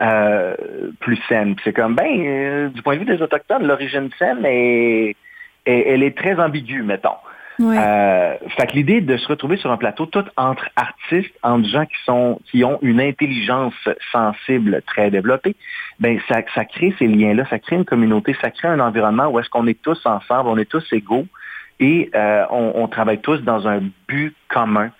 euh, 0.00 0.56
plus 1.00 1.16
saine. 1.28 1.54
C'est 1.62 1.72
comme, 1.72 1.94
ben, 1.94 2.04
euh, 2.04 2.68
du 2.68 2.82
point 2.82 2.94
de 2.94 3.00
vue 3.00 3.04
des 3.06 3.22
Autochtones, 3.22 3.66
l'origine 3.66 4.10
saine 4.18 4.44
est 4.44 5.16
elle 5.64 6.02
est 6.02 6.16
très 6.16 6.38
ambiguë, 6.40 6.82
mettons. 6.82 7.16
Euh, 7.60 8.34
fait 8.56 8.66
que 8.66 8.72
l'idée 8.72 9.00
de 9.00 9.16
se 9.16 9.28
retrouver 9.28 9.56
sur 9.56 9.70
un 9.70 9.76
plateau 9.76 10.06
tout 10.06 10.24
entre 10.36 10.68
artistes, 10.74 11.34
entre 11.42 11.68
gens 11.68 11.86
qui 11.86 11.96
sont 12.04 12.40
qui 12.50 12.64
ont 12.64 12.78
une 12.82 13.00
intelligence 13.00 13.74
sensible 14.10 14.82
très 14.86 15.10
développée, 15.10 15.54
ben 16.00 16.18
ça, 16.28 16.40
ça 16.54 16.64
crée 16.64 16.94
ces 16.98 17.06
liens-là, 17.06 17.44
ça 17.48 17.58
crée 17.60 17.76
une 17.76 17.84
communauté, 17.84 18.36
ça 18.40 18.50
crée 18.50 18.68
un 18.68 18.80
environnement 18.80 19.28
où 19.28 19.38
est-ce 19.38 19.48
qu'on 19.50 19.66
est 19.68 19.80
tous 19.80 20.04
ensemble, 20.04 20.48
on 20.48 20.56
est 20.56 20.68
tous 20.68 20.84
égaux 20.92 21.26
et 21.78 22.10
euh, 22.14 22.44
on, 22.50 22.72
on, 22.74 22.88
travaille 22.88 23.20
tous 23.20 23.38
dans 23.38 23.68
un 23.68 23.80
but 24.08 24.34
commun. 24.48 24.90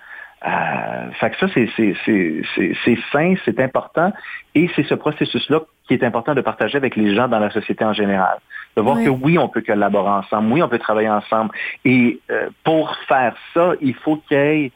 Euh, 0.47 1.11
fait 1.19 1.31
que 1.31 1.39
ça, 1.39 1.47
c'est 1.55 2.99
sain, 3.13 3.35
c'est 3.45 3.61
important, 3.61 4.13
et 4.55 4.69
c'est 4.77 4.83
ce 4.85 4.95
processus-là 4.95 5.61
qui 5.87 5.95
est 5.95 6.05
important 6.05 6.35
de 6.35 6.41
partager 6.41 6.77
avec 6.77 6.97
les 6.97 7.15
gens 7.15 7.29
dans 7.29 7.39
la 7.39 7.51
société 7.51 7.85
en 7.85 7.95
général. 7.95 8.39
De 8.77 8.83
voir 8.83 8.97
que 8.97 9.09
oui, 9.09 9.39
on 9.39 9.49
peut 9.49 9.63
collaborer 9.63 10.11
ensemble, 10.11 10.53
oui, 10.53 10.63
on 10.63 10.69
peut 10.69 10.79
travailler 10.79 11.09
ensemble. 11.09 11.51
Et 11.85 12.19
euh, 12.31 12.49
pour 12.65 12.97
faire 13.09 13.35
ça, 13.53 13.73
il 13.81 13.95
faut 13.95 14.17
qu'il 14.17 14.37
y 14.37 14.41
ait 14.41 14.73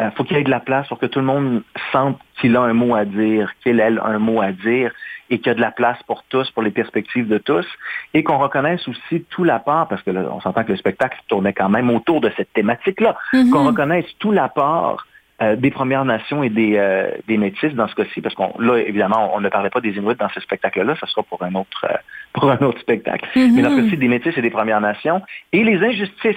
euh, 0.00 0.10
faut 0.12 0.22
qu'il 0.22 0.36
y 0.36 0.40
ait 0.40 0.44
de 0.44 0.50
la 0.50 0.60
place 0.60 0.86
pour 0.86 0.98
que 0.98 1.06
tout 1.06 1.18
le 1.18 1.24
monde 1.24 1.62
sente 1.90 2.18
qu'il 2.40 2.56
a 2.56 2.60
un 2.60 2.72
mot 2.72 2.94
à 2.94 3.04
dire, 3.04 3.52
qu'il 3.62 3.80
a 3.80 3.88
un 4.04 4.18
mot 4.18 4.40
à 4.40 4.52
dire, 4.52 4.92
et 5.28 5.38
qu'il 5.38 5.48
y 5.48 5.50
a 5.50 5.54
de 5.54 5.60
la 5.60 5.72
place 5.72 6.00
pour 6.06 6.22
tous, 6.28 6.48
pour 6.52 6.62
les 6.62 6.70
perspectives 6.70 7.26
de 7.26 7.38
tous, 7.38 7.66
et 8.14 8.22
qu'on 8.22 8.38
reconnaisse 8.38 8.86
aussi 8.86 9.24
tout 9.28 9.42
l'apport, 9.42 9.88
parce 9.88 10.02
que 10.02 10.12
là, 10.12 10.22
on 10.30 10.40
s'entend 10.40 10.62
que 10.62 10.70
le 10.70 10.78
spectacle 10.78 11.18
tournait 11.26 11.52
quand 11.52 11.68
même 11.68 11.90
autour 11.90 12.20
de 12.20 12.30
cette 12.36 12.52
thématique-là, 12.52 13.16
mm-hmm. 13.32 13.50
qu'on 13.50 13.66
reconnaisse 13.66 14.06
tout 14.20 14.30
l'apport 14.30 15.04
euh, 15.40 15.54
des 15.54 15.70
Premières 15.70 16.04
Nations 16.04 16.42
et 16.42 16.50
des, 16.50 16.74
euh, 16.76 17.10
des 17.28 17.36
Métis 17.36 17.72
dans 17.74 17.86
ce 17.86 17.94
cas-ci, 17.94 18.20
parce 18.20 18.34
qu'on 18.34 18.52
là, 18.58 18.78
évidemment, 18.78 19.30
on 19.34 19.40
ne 19.40 19.48
parlait 19.48 19.70
pas 19.70 19.80
des 19.80 19.90
Inuits 19.96 20.16
dans 20.16 20.28
ce 20.30 20.40
spectacle-là, 20.40 20.96
ça 21.00 21.06
sera 21.06 21.22
pour 21.22 21.42
un 21.44 21.54
autre 21.54 21.86
euh, 21.88 21.96
pour 22.32 22.50
un 22.50 22.58
autre 22.58 22.80
spectacle. 22.80 23.24
Mm-hmm. 23.36 23.52
Mais 23.54 23.62
dans 23.62 23.70
ce 23.70 23.82
cas-ci, 23.82 23.96
des 23.96 24.08
Métis 24.08 24.36
et 24.36 24.42
des 24.42 24.50
Premières 24.50 24.80
Nations, 24.80 25.22
et 25.52 25.62
les 25.62 25.76
injustices 25.84 26.36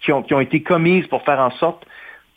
qui, 0.00 0.12
ont, 0.12 0.22
qui 0.22 0.34
ont 0.34 0.40
été 0.40 0.62
commises 0.62 1.06
pour 1.06 1.22
faire 1.22 1.40
en 1.40 1.50
sorte 1.52 1.86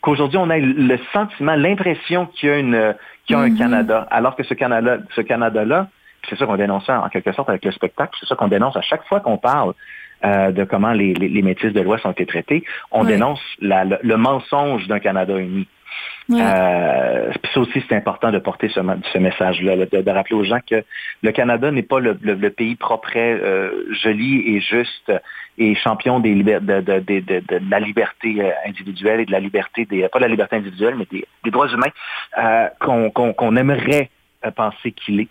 qu'aujourd'hui, 0.00 0.38
on 0.38 0.48
ait 0.48 0.60
le 0.60 0.98
sentiment, 1.12 1.54
l'impression 1.54 2.24
qu'il 2.24 2.48
y 2.48 2.52
a, 2.52 2.58
une, 2.58 2.94
qu'il 3.26 3.36
y 3.36 3.38
a 3.38 3.42
un 3.42 3.48
Mm-hmm. 3.48 3.58
Canada, 3.58 4.08
alors 4.10 4.36
que 4.36 4.42
ce 4.44 4.54
Canada, 4.54 4.96
ce 5.14 5.20
Canada-là, 5.20 5.88
c'est 6.28 6.38
ça 6.38 6.46
qu'on 6.46 6.56
dénonce 6.56 6.88
en 6.88 7.08
quelque 7.10 7.32
sorte 7.32 7.50
avec 7.50 7.64
le 7.64 7.72
spectacle, 7.72 8.16
c'est 8.18 8.26
ça 8.26 8.36
qu'on 8.36 8.48
dénonce 8.48 8.76
à 8.76 8.82
chaque 8.82 9.04
fois 9.04 9.20
qu'on 9.20 9.36
parle 9.36 9.74
euh, 10.24 10.50
de 10.50 10.64
comment 10.64 10.92
les, 10.92 11.14
les, 11.14 11.28
les, 11.28 11.42
métis 11.42 11.72
de 11.72 11.80
l'Ouest 11.80 12.04
ont 12.06 12.12
été 12.12 12.26
traités, 12.26 12.64
on 12.90 13.04
Ouais. 13.04 13.12
dénonce 13.12 13.40
la, 13.60 13.84
le, 13.84 13.98
le 14.02 14.16
mensonge 14.16 14.86
d'un 14.88 14.98
Canada 15.00 15.36
uni. 15.38 15.66
Euh, 16.32 17.32
ça 17.52 17.60
aussi, 17.60 17.82
c'est 17.88 17.96
important 17.96 18.30
de 18.30 18.38
porter 18.38 18.68
ce, 18.68 18.80
ce 19.12 19.18
message-là, 19.18 19.76
de, 19.76 20.00
de, 20.00 20.10
rappeler 20.10 20.36
aux 20.36 20.44
gens 20.44 20.60
que 20.64 20.84
le 21.22 21.32
Canada 21.32 21.70
n'est 21.72 21.82
pas 21.82 21.98
le, 21.98 22.16
le, 22.22 22.34
le, 22.34 22.50
pays 22.50 22.76
propre, 22.76 23.10
euh, 23.16 23.70
joli 24.02 24.54
et 24.54 24.60
juste 24.60 25.12
et 25.58 25.74
champion 25.74 26.20
des 26.20 26.34
de, 26.34 26.58
de, 26.58 27.00
de, 27.00 27.60
la 27.68 27.80
liberté 27.80 28.36
euh, 28.40 28.50
individuelle 28.66 29.20
et 29.20 29.26
de 29.26 29.32
la 29.32 29.40
liberté 29.40 29.86
des 29.86 30.08
pas 30.08 30.20
de 30.20 30.24
la 30.24 30.30
liberté 30.30 30.56
individuelle, 30.56 30.94
mais 30.96 31.06
des, 31.10 31.26
des 31.44 31.50
droits 31.50 31.68
humains 31.68 31.90
euh, 32.38 32.68
qu'on 32.78 33.10
qu 33.10 33.34
qu'on 33.34 33.56
aimerait 33.56 34.10
euh, 34.44 34.50
penser 34.52 34.92
qu'il 34.92 35.20
est. 35.20 35.28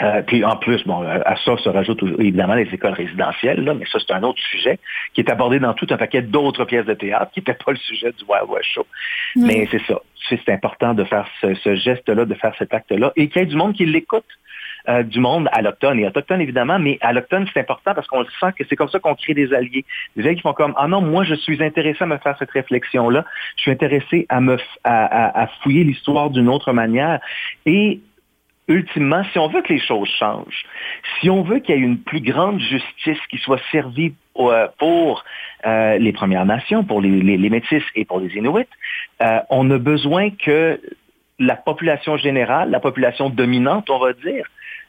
Euh, 0.00 0.22
puis 0.22 0.44
en 0.44 0.56
plus, 0.56 0.84
bon, 0.86 1.02
à 1.02 1.36
ça 1.44 1.56
se 1.56 1.68
rajoutent 1.68 2.02
évidemment 2.18 2.54
les 2.54 2.68
écoles 2.72 2.92
résidentielles, 2.92 3.64
là, 3.64 3.74
mais 3.74 3.84
ça 3.90 3.98
c'est 3.98 4.12
un 4.12 4.22
autre 4.22 4.40
sujet 4.40 4.78
qui 5.12 5.20
est 5.20 5.30
abordé 5.30 5.58
dans 5.58 5.74
tout 5.74 5.86
un 5.90 5.96
paquet 5.96 6.22
d'autres 6.22 6.64
pièces 6.64 6.86
de 6.86 6.94
théâtre 6.94 7.32
qui 7.32 7.40
n'était 7.40 7.54
pas 7.54 7.72
le 7.72 7.78
sujet 7.78 8.12
du 8.12 8.24
Wild 8.28 8.48
West 8.48 8.68
Show. 8.74 8.86
Mmh. 9.36 9.46
Mais 9.46 9.68
c'est 9.70 9.82
ça, 9.86 10.00
c'est 10.28 10.48
important 10.50 10.94
de 10.94 11.04
faire 11.04 11.26
ce, 11.40 11.54
ce 11.54 11.74
geste-là, 11.74 12.24
de 12.24 12.34
faire 12.34 12.54
cet 12.58 12.72
acte-là, 12.72 13.12
et 13.16 13.28
qu'il 13.28 13.42
y 13.42 13.44
ait 13.44 13.48
du 13.48 13.56
monde 13.56 13.74
qui 13.74 13.86
l'écoute. 13.86 14.24
Euh, 14.88 15.02
du 15.02 15.18
monde 15.18 15.48
alloctone 15.52 15.98
et 15.98 16.06
autochtone 16.06 16.40
évidemment, 16.40 16.78
mais 16.78 16.98
alloctone 17.02 17.46
c'est 17.52 17.60
important 17.60 17.94
parce 17.94 18.06
qu'on 18.06 18.24
sent 18.24 18.52
que 18.56 18.64
c'est 18.70 18.76
comme 18.76 18.88
ça 18.88 18.98
qu'on 18.98 19.16
crée 19.16 19.34
des 19.34 19.52
alliés. 19.52 19.84
Des 20.16 20.22
alliés 20.22 20.36
qui 20.36 20.42
font 20.42 20.54
comme 20.54 20.72
ah 20.76 20.86
non 20.86 21.02
moi 21.02 21.24
je 21.24 21.34
suis 21.34 21.62
intéressé 21.62 22.04
à 22.04 22.06
me 22.06 22.16
faire 22.16 22.36
cette 22.38 22.52
réflexion 22.52 23.10
là, 23.10 23.24
je 23.56 23.62
suis 23.62 23.70
intéressé 23.70 24.24
à 24.30 24.40
me 24.40 24.56
à, 24.84 25.04
à, 25.04 25.42
à 25.42 25.46
fouiller 25.62 25.84
l'histoire 25.84 26.30
d'une 26.30 26.48
autre 26.48 26.72
manière 26.72 27.18
et 27.66 28.00
ultimement, 28.68 29.22
si 29.32 29.38
on 29.38 29.48
veut 29.48 29.62
que 29.62 29.72
les 29.72 29.80
choses 29.80 30.08
changent, 30.18 30.64
si 31.18 31.30
on 31.30 31.42
veut 31.42 31.58
qu'il 31.58 31.74
y 31.74 31.78
ait 31.78 31.82
une 31.82 31.98
plus 31.98 32.20
grande 32.20 32.60
justice 32.60 33.18
qui 33.30 33.38
soit 33.38 33.60
servie 33.72 34.14
pour 34.78 35.24
euh, 35.66 35.98
les 35.98 36.12
Premières 36.12 36.46
Nations, 36.46 36.84
pour 36.84 37.00
les, 37.00 37.38
Métis 37.50 37.82
et 37.96 38.04
pour 38.04 38.20
les 38.20 38.28
Inuits, 38.36 38.68
euh, 39.22 39.40
on 39.50 39.68
a 39.70 39.78
besoin 39.78 40.30
que 40.30 40.80
la 41.40 41.56
population 41.56 42.16
générale, 42.16 42.70
la 42.70 42.80
population 42.80 43.30
dominante, 43.30 43.90
on 43.90 43.98
va 43.98 44.12
dire, 44.12 44.46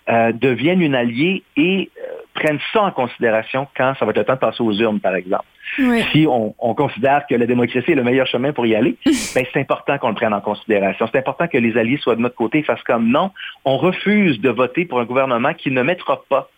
euh, 0.09 0.31
devienne 0.31 0.81
une 0.81 0.95
alliée 0.95 1.43
et 1.55 1.91
euh, 1.97 2.01
prenne 2.33 2.59
ça 2.73 2.81
en 2.81 2.91
considération 2.91 3.67
quand 3.77 3.93
ça 3.99 4.05
va 4.05 4.11
être 4.11 4.17
le 4.17 4.23
temps 4.25 4.33
de 4.33 4.39
passer 4.39 4.63
aux 4.63 4.73
urnes, 4.73 4.99
par 4.99 5.15
exemple. 5.15 5.45
Oui. 5.77 6.03
Si 6.11 6.25
on, 6.27 6.55
on, 6.57 6.73
considère 6.73 7.27
que 7.27 7.35
la 7.35 7.45
démocratie 7.45 7.91
est 7.91 7.95
le 7.95 8.03
meilleur 8.03 8.25
chemin 8.25 8.51
pour 8.51 8.65
y 8.65 8.75
aller, 8.75 8.97
ben, 9.05 9.45
c'est 9.53 9.59
important 9.59 9.97
qu'on 9.99 10.09
le 10.09 10.15
prenne 10.15 10.33
en 10.33 10.41
considération. 10.41 11.07
C'est 11.11 11.19
important 11.19 11.47
que 11.47 11.57
les 11.57 11.77
alliés 11.77 11.97
soient 11.97 12.15
de 12.15 12.21
notre 12.21 12.35
côté 12.35 12.59
et 12.59 12.63
fassent 12.63 12.83
comme 12.83 13.09
non, 13.09 13.31
on 13.65 13.77
refuse 13.77 14.41
de 14.41 14.49
voter 14.49 14.85
pour 14.85 14.99
un 14.99 15.05
gouvernement 15.05 15.53
qui 15.53 15.69
ne 15.69 15.83
mettra 15.83 16.23
pas 16.27 16.49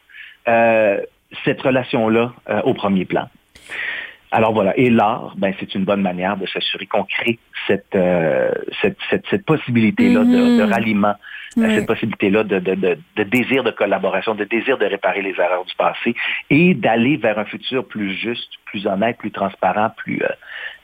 euh, 0.48 1.02
cette 1.44 1.62
relation-là 1.62 2.34
au 2.64 2.74
premier 2.74 3.06
plan. 3.06 3.28
Alors 4.32 4.54
voilà, 4.54 4.78
et 4.78 4.90
l'art, 4.90 5.34
ben, 5.36 5.54
c'est 5.60 5.76
une 5.76 5.84
bonne 5.84 6.02
manière 6.02 6.38
de 6.38 6.46
s'assurer 6.48 6.86
qu'on 6.86 7.04
crée 7.04 7.38
cette, 7.72 7.96
euh, 7.96 8.52
cette, 8.82 8.98
cette, 9.10 9.26
cette 9.30 9.46
possibilité-là 9.46 10.22
mm 10.24 10.30
-hmm. 10.30 10.58
de, 10.58 10.62
de, 10.62 10.74
ralliement, 10.74 11.16
oui. 11.58 11.76
cette 11.76 11.90
possibilité-là 11.94 12.42
de, 12.52 12.58
de, 12.68 12.74
de, 13.20 13.24
désir 13.38 13.62
de 13.70 13.72
collaboration, 13.82 14.32
de 14.36 14.48
désir 14.56 14.76
de 14.84 14.86
réparer 14.96 15.22
les 15.28 15.36
erreurs 15.46 15.66
du 15.72 15.76
passé 15.86 16.10
et 16.60 16.68
d'aller 16.84 17.16
vers 17.26 17.38
un 17.44 17.48
futur 17.54 17.82
plus 17.94 18.12
juste, 18.26 18.52
plus 18.70 18.84
honnête, 18.92 19.18
plus 19.24 19.34
transparent, 19.40 19.90
plus, 20.02 20.20
euh, 20.24 20.36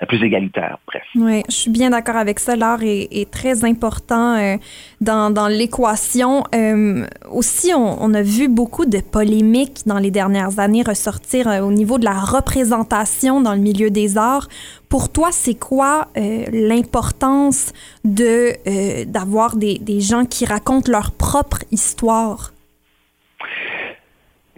plus 0.05 0.23
égalitaire, 0.23 0.77
bref. 0.88 1.03
Oui, 1.15 1.43
je 1.49 1.55
suis 1.55 1.71
bien 1.71 1.89
d'accord 1.89 2.17
avec 2.17 2.39
ça. 2.39 2.55
L'art 2.55 2.83
est, 2.83 3.07
est, 3.12 3.29
très 3.31 3.65
important 3.65 4.36
euh, 4.36 4.57
dans, 5.01 5.31
dans 5.31 5.47
l'équation. 5.47 6.43
Euh, 6.53 7.05
aussi, 7.31 7.73
on, 7.73 8.03
on, 8.03 8.13
a 8.13 8.21
vu 8.21 8.47
beaucoup 8.47 8.86
de 8.86 8.99
polémiques 8.99 9.81
dans 9.88 9.97
les 9.97 10.12
dernières 10.12 10.60
années 10.60 10.83
ressortir 10.83 11.47
euh, 11.47 11.62
au 11.62 11.71
niveau 11.71 11.97
de 11.97 12.05
la 12.05 12.19
représentation 12.19 13.41
dans 13.41 13.53
le 13.53 13.62
milieu 13.62 13.89
des 13.89 14.17
arts. 14.17 14.47
Pour 14.89 15.10
toi, 15.12 15.29
c'est 15.31 15.55
quoi 15.55 16.07
euh, 16.17 16.45
l'importance 16.51 17.73
de 18.05 18.53
euh, 18.67 19.05
d'avoir 19.05 19.55
des, 19.55 19.79
des, 19.79 19.99
gens 19.99 20.25
qui 20.25 20.45
racontent 20.45 20.91
leur 20.91 21.12
propre 21.12 21.63
histoire? 21.71 22.53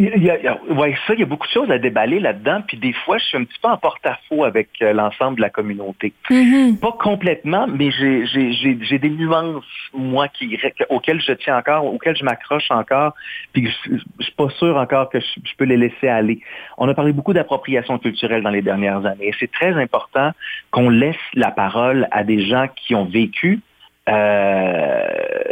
Il 0.01 0.23
y 0.23 0.29
a, 0.29 0.37
il 0.37 0.43
y 0.45 0.47
a, 0.47 0.57
ouais, 0.69 0.95
ça, 1.05 1.13
il 1.13 1.19
y 1.19 1.23
a 1.23 1.25
beaucoup 1.25 1.45
de 1.45 1.51
choses 1.51 1.69
à 1.69 1.77
déballer 1.77 2.21
là-dedans. 2.21 2.61
Puis 2.65 2.77
des 2.77 2.93
fois, 2.93 3.17
je 3.17 3.25
suis 3.25 3.37
un 3.37 3.43
petit 3.43 3.59
peu 3.61 3.67
en 3.67 3.75
porte-à-faux 3.75 4.45
avec 4.45 4.69
euh, 4.81 4.93
l'ensemble 4.93 5.35
de 5.35 5.41
la 5.41 5.49
communauté. 5.49 6.13
Mm 6.29 6.35
-hmm. 6.35 6.79
Pas 6.79 6.93
complètement, 6.93 7.67
mais 7.67 7.91
j'ai 7.91 8.99
des 9.05 9.09
nuances, 9.09 9.65
moi, 9.93 10.29
qui, 10.29 10.57
auxquelles 10.87 11.21
je 11.21 11.33
tiens 11.33 11.57
encore, 11.57 11.83
auxquelles 11.93 12.15
je 12.15 12.23
m'accroche 12.23 12.71
encore. 12.71 13.11
Puis 13.51 13.67
je, 13.67 13.97
je 14.19 14.23
suis 14.23 14.37
pas 14.43 14.49
sûr 14.61 14.73
encore 14.77 15.09
que 15.09 15.19
je, 15.19 15.31
je, 15.49 15.53
peux 15.57 15.65
les 15.65 15.79
laisser 15.85 16.07
aller. 16.07 16.39
On 16.77 16.87
a 16.87 16.93
parlé 16.93 17.11
beaucoup 17.11 17.33
d'appropriation 17.33 17.99
culturelle 17.99 18.41
dans 18.47 18.55
les 18.57 18.65
dernières 18.71 19.03
années. 19.05 19.27
Et 19.31 19.35
c'est 19.39 19.51
très 19.59 19.73
important 19.85 20.29
qu'on 20.71 20.89
laisse 21.03 21.25
la 21.33 21.51
parole 21.63 22.07
à 22.11 22.23
des 22.23 22.39
gens 22.51 22.67
qui 22.79 22.95
ont 22.95 23.07
vécu. 23.21 23.59
Euh, 24.07 25.49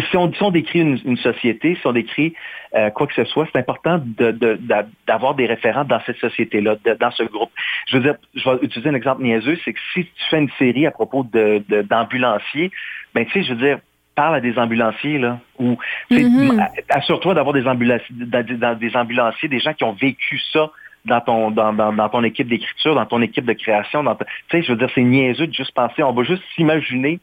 si 0.00 0.16
on, 0.16 0.32
si 0.32 0.42
on 0.42 0.50
décrit 0.50 0.80
une, 0.80 0.98
une, 1.04 1.16
société, 1.16 1.76
si 1.80 1.86
on 1.86 1.92
décrit 1.92 2.34
euh, 2.74 2.90
quoi 2.90 3.06
que 3.06 3.14
ce 3.14 3.24
soit, 3.24 3.46
c'est 3.52 3.58
important 3.58 3.98
d'avoir 3.98 5.34
de, 5.34 5.42
de, 5.42 5.42
des 5.42 5.46
référents 5.46 5.84
dans 5.84 6.00
cette 6.06 6.18
société-là, 6.18 6.76
dans 6.98 7.10
ce 7.10 7.24
groupe. 7.24 7.50
Je 7.88 7.96
veux 7.96 8.02
dire, 8.02 8.14
je 8.34 8.48
vais 8.48 8.56
utiliser 8.62 8.88
un 8.88 8.94
exemple 8.94 9.22
niaiseux, 9.22 9.58
c'est 9.64 9.72
que 9.72 9.80
si 9.92 10.04
tu 10.04 10.24
fais 10.30 10.38
une 10.38 10.50
série 10.58 10.86
à 10.86 10.90
propos 10.90 11.24
d'ambulanciers, 11.24 12.70
ben 13.14 13.26
tu 13.26 13.32
sais, 13.32 13.42
je 13.42 13.54
veux 13.54 13.66
dire, 13.66 13.78
parle 14.14 14.36
à 14.36 14.40
des 14.40 14.58
ambulanciers, 14.58 15.18
là, 15.18 15.38
ou 15.58 15.78
mm 16.10 16.16
-hmm. 16.16 16.68
assure-toi 16.90 17.34
d'avoir 17.34 17.54
des 17.54 17.66
ambulanciers, 17.66 18.14
des 18.16 18.96
ambulanciers, 18.96 19.48
des 19.48 19.60
gens 19.60 19.74
qui 19.74 19.84
ont 19.84 19.96
vécu 20.08 20.38
ça 20.52 20.70
dans 21.04 21.20
ton 21.20 21.50
dans, 21.50 21.72
dans, 21.72 21.92
dans 21.92 22.08
ton 22.08 22.22
équipe 22.22 22.48
d'écriture, 22.48 22.94
dans 22.94 23.06
ton 23.06 23.22
équipe 23.22 23.44
de 23.44 23.54
création. 23.54 24.04
Tu 24.04 24.24
sais, 24.50 24.62
je 24.62 24.72
veux 24.72 24.78
dire, 24.78 24.90
c'est 24.94 25.02
niaiseux 25.02 25.46
de 25.46 25.54
juste 25.54 25.74
penser, 25.74 26.02
on 26.02 26.12
va 26.12 26.24
juste 26.24 26.42
s'imaginer 26.54 27.20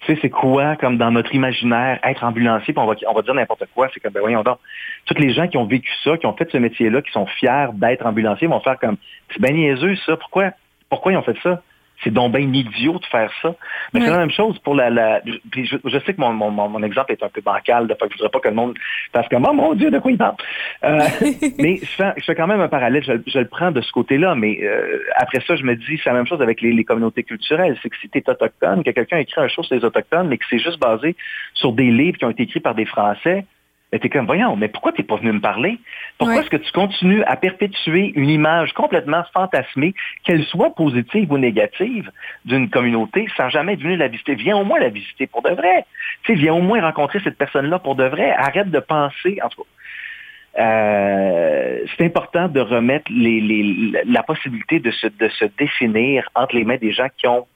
tu 0.00 0.14
sais, 0.14 0.18
c'est 0.22 0.30
quoi, 0.30 0.76
comme 0.76 0.96
dans 0.96 1.10
notre 1.10 1.34
imaginaire, 1.34 1.98
être 2.04 2.22
ambulancier, 2.22 2.72
puis 2.72 2.82
on 2.82 2.86
va, 2.86 2.94
on 3.08 3.14
va 3.14 3.22
dire 3.22 3.34
n'importe 3.34 3.64
quoi. 3.74 3.88
C'est 3.92 4.00
comme, 4.00 4.12
ben 4.12 4.20
voyons 4.20 4.42
donc, 4.42 4.58
toutes 5.06 5.18
les 5.18 5.32
gens 5.32 5.48
qui 5.48 5.56
ont 5.56 5.64
vécu 5.64 5.90
ça, 6.04 6.16
qui 6.16 6.26
ont 6.26 6.34
fait 6.34 6.48
ce 6.50 6.58
métier-là, 6.58 7.02
qui 7.02 7.10
sont 7.10 7.26
fiers 7.26 7.66
d'être 7.74 8.06
ambulanciers, 8.06 8.46
vont 8.46 8.60
faire 8.60 8.78
comme, 8.78 8.96
c'est 9.32 9.42
bien 9.42 9.52
niaiseux, 9.52 9.96
ça. 10.06 10.16
Pourquoi, 10.16 10.52
pourquoi 10.88 11.12
ils 11.12 11.16
ont 11.16 11.22
fait 11.22 11.36
ça? 11.42 11.62
C'est 12.04 12.12
donc 12.12 12.32
bien 12.32 12.46
idiot 12.52 12.98
de 12.98 13.06
faire 13.06 13.30
ça. 13.42 13.54
Mais 13.92 14.00
c'est 14.00 14.10
la 14.10 14.18
même 14.18 14.30
chose 14.30 14.58
pour 14.60 14.74
la... 14.74 14.90
la 14.90 15.20
puis 15.50 15.66
je, 15.66 15.76
je, 15.84 15.98
sais 16.00 16.14
que 16.14 16.20
mon, 16.20 16.32
mon, 16.32 16.50
mon, 16.50 16.82
exemple 16.82 17.12
est 17.12 17.22
un 17.22 17.28
peu 17.28 17.40
bancal, 17.40 17.88
de 17.88 17.94
fait 17.94 18.06
que 18.06 18.12
je 18.12 18.18
voudrais 18.18 18.30
pas 18.30 18.40
que 18.40 18.48
le 18.48 18.54
monde 18.54 18.74
fasse 19.12 19.26
comme 19.28 19.46
«Oh 19.48 19.52
mon 19.52 19.74
Dieu, 19.74 19.90
de 19.90 19.98
quoi 19.98 20.12
il 20.12 20.18
parle? 20.18 20.36
Euh,» 20.84 21.00
Mais 21.58 21.78
je 21.82 21.86
fais, 21.86 22.12
je 22.16 22.24
fais, 22.24 22.34
quand 22.34 22.46
même 22.46 22.60
un 22.60 22.68
parallèle, 22.68 23.02
je, 23.02 23.12
je 23.26 23.38
le 23.38 23.48
prends 23.48 23.72
de 23.72 23.80
ce 23.80 23.90
côté-là, 23.90 24.34
mais 24.34 24.60
euh, 24.62 25.00
après 25.16 25.40
ça, 25.46 25.56
je 25.56 25.64
me 25.64 25.74
dis, 25.74 26.00
c'est 26.02 26.10
la 26.10 26.16
même 26.16 26.26
chose 26.26 26.40
avec 26.40 26.60
les, 26.60 26.72
les 26.72 26.84
communautés 26.84 27.24
culturelles. 27.24 27.76
C'est 27.82 27.90
que 27.90 27.96
si 27.96 28.08
tu 28.08 28.18
es 28.18 28.30
autochtone, 28.30 28.84
que 28.84 28.90
quelqu'un 28.90 29.18
écrit 29.18 29.40
un 29.40 29.48
show 29.48 29.62
sur 29.62 29.74
les 29.74 29.84
autochtones, 29.84 30.28
mais 30.28 30.38
que 30.38 30.44
c'est 30.48 30.60
juste 30.60 30.78
basé 30.78 31.16
sur 31.54 31.72
des 31.72 31.90
livres 31.90 32.18
qui 32.18 32.24
ont 32.24 32.30
été 32.30 32.44
écrits 32.44 32.60
par 32.60 32.74
des 32.74 32.86
Français, 32.86 33.44
ben, 33.90 33.98
t'es 33.98 34.10
comme, 34.10 34.26
voyons, 34.26 34.54
mais 34.54 34.68
pourquoi 34.68 34.92
t'es 34.92 35.02
pas 35.02 35.16
venu 35.16 35.32
me 35.32 35.40
parler? 35.40 35.78
Pourquoi 36.18 36.36
ouais. 36.36 36.42
est-ce 36.42 36.50
que 36.50 36.58
tu 36.58 36.70
continues 36.72 37.22
à 37.24 37.36
perpétuer 37.36 38.12
une 38.16 38.28
image 38.28 38.72
complètement 38.74 39.24
fantasmée, 39.32 39.94
qu'elle 40.24 40.44
soit 40.44 40.74
positive 40.74 41.32
ou 41.32 41.38
négative, 41.38 42.10
d'une 42.44 42.68
communauté 42.68 43.28
sans 43.36 43.48
jamais 43.48 43.74
être 43.74 43.82
venu 43.82 43.96
la 43.96 44.08
visiter? 44.08 44.34
Viens 44.34 44.58
au 44.58 44.64
moins 44.64 44.78
la 44.78 44.90
visiter 44.90 45.26
pour 45.26 45.40
de 45.40 45.50
vrai. 45.50 45.86
Tu 46.24 46.34
sais, 46.34 46.38
viens 46.38 46.52
au 46.52 46.60
moins 46.60 46.82
rencontrer 46.82 47.20
cette 47.24 47.38
personne-là 47.38 47.78
pour 47.78 47.94
de 47.94 48.04
vrai. 48.04 48.30
Arrête 48.32 48.70
de 48.70 48.80
penser, 48.80 49.38
en 49.42 49.48
tout 49.48 49.62
cas. 49.62 50.62
Euh, 50.62 51.78
c'est 51.96 52.04
important 52.04 52.48
de 52.48 52.60
remettre 52.60 53.10
les, 53.10 53.40
les, 53.40 54.02
la 54.04 54.22
possibilité 54.22 54.80
de 54.80 54.90
se, 54.90 55.06
de 55.06 55.28
se 55.28 55.46
définir 55.56 56.28
entre 56.34 56.56
les 56.56 56.64
mains 56.64 56.76
des 56.76 56.92
gens 56.92 57.08
qui 57.16 57.26
ont, 57.26 57.46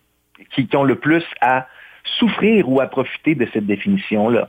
qui, 0.54 0.66
qui 0.66 0.76
ont 0.76 0.84
le 0.84 0.94
plus 0.94 1.24
à 1.40 1.66
souffrir 2.04 2.68
ou 2.68 2.80
à 2.80 2.86
profiter 2.86 3.34
de 3.34 3.46
cette 3.52 3.66
définition-là 3.66 4.48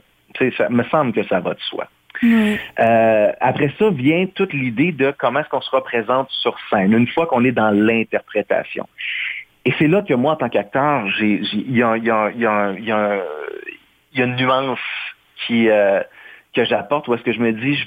ça 0.56 0.68
me 0.68 0.84
semble 0.84 1.12
que 1.12 1.22
ça 1.24 1.40
va 1.40 1.54
de 1.54 1.60
soi. 1.60 1.88
Euh, 2.22 3.32
après 3.40 3.72
ça 3.78 3.90
vient 3.90 4.26
toute 4.34 4.52
l'idée 4.52 4.92
de 4.92 5.12
comment 5.18 5.40
est-ce 5.40 5.48
qu'on 5.48 5.60
se 5.60 5.70
représente 5.70 6.30
sur 6.30 6.56
scène, 6.70 6.92
une 6.92 7.08
fois 7.08 7.26
qu'on 7.26 7.44
est 7.44 7.52
dans 7.52 7.70
l'interprétation. 7.70 8.86
Et 9.64 9.72
c'est 9.78 9.88
là 9.88 10.02
que 10.02 10.14
moi, 10.14 10.34
en 10.34 10.36
tant 10.36 10.48
qu'acteur, 10.48 11.06
il 11.20 11.76
y 11.76 11.82
a, 11.82 11.96
une 14.14 14.36
nuance 14.36 14.78
qui, 15.46 15.68
euh, 15.68 16.00
que 16.54 16.64
j'apporte, 16.64 17.08
où 17.08 17.14
est-ce 17.14 17.22
que 17.22 17.32
je 17.32 17.40
me 17.40 17.52
dis, 17.52 17.74
je, 17.74 17.86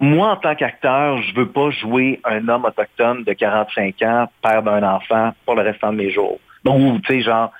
moi, 0.00 0.30
en 0.30 0.36
tant 0.36 0.54
qu'acteur, 0.54 1.20
je 1.22 1.34
veux 1.34 1.48
pas 1.48 1.70
jouer 1.70 2.20
un 2.24 2.48
homme 2.48 2.64
autochtone 2.64 3.24
de 3.24 3.32
45 3.34 4.02
ans, 4.02 4.28
père 4.42 4.62
d'un 4.62 4.82
enfant, 4.82 5.34
pour 5.44 5.54
le 5.54 5.62
restant 5.62 5.92
de 5.92 5.98
mes 5.98 6.10
jours. 6.10 6.40
Donc, 6.64 7.02
tu 7.02 7.12
sais, 7.12 7.20
genre, 7.20 7.52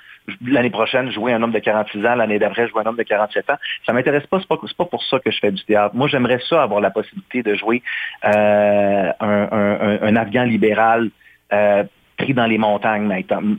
l'année 0.47 0.71
prochaine 0.71 1.11
jouer 1.11 1.33
un 1.33 1.43
homme 1.43 1.53
de 1.53 1.59
46 1.59 2.05
ans, 2.07 2.15
l'année 2.15 2.39
d'après 2.39 2.69
jouer 2.69 2.83
un 2.85 2.87
homme 2.87 2.97
de 2.97 3.03
47 3.03 3.51
ans. 3.51 3.57
Ça 3.87 3.93
m'intéresse 3.93 4.27
pas, 4.27 4.39
c'est 4.41 4.49
pas, 4.49 4.57
pas 4.57 4.85
pour 4.85 5.03
ça 5.05 5.19
que 5.19 5.31
je 5.31 5.39
fais 5.39 5.53
du 5.53 5.65
théâtre. 5.65 5.95
Moi, 5.95 6.09
j'aimerais 6.09 6.41
ça 6.49 6.63
avoir 6.63 6.81
la 6.81 6.91
possibilité 6.91 7.43
de 7.43 7.55
jouer 7.55 7.83
euh, 8.25 9.13
un, 9.21 9.49
un, 9.53 9.99
un, 10.03 10.17
Afghan 10.17 10.45
libéral 10.45 11.11
euh, 11.53 11.85
pris 12.21 12.35
dans 12.35 12.47
les 12.47 12.59
montagnes, 12.59 13.07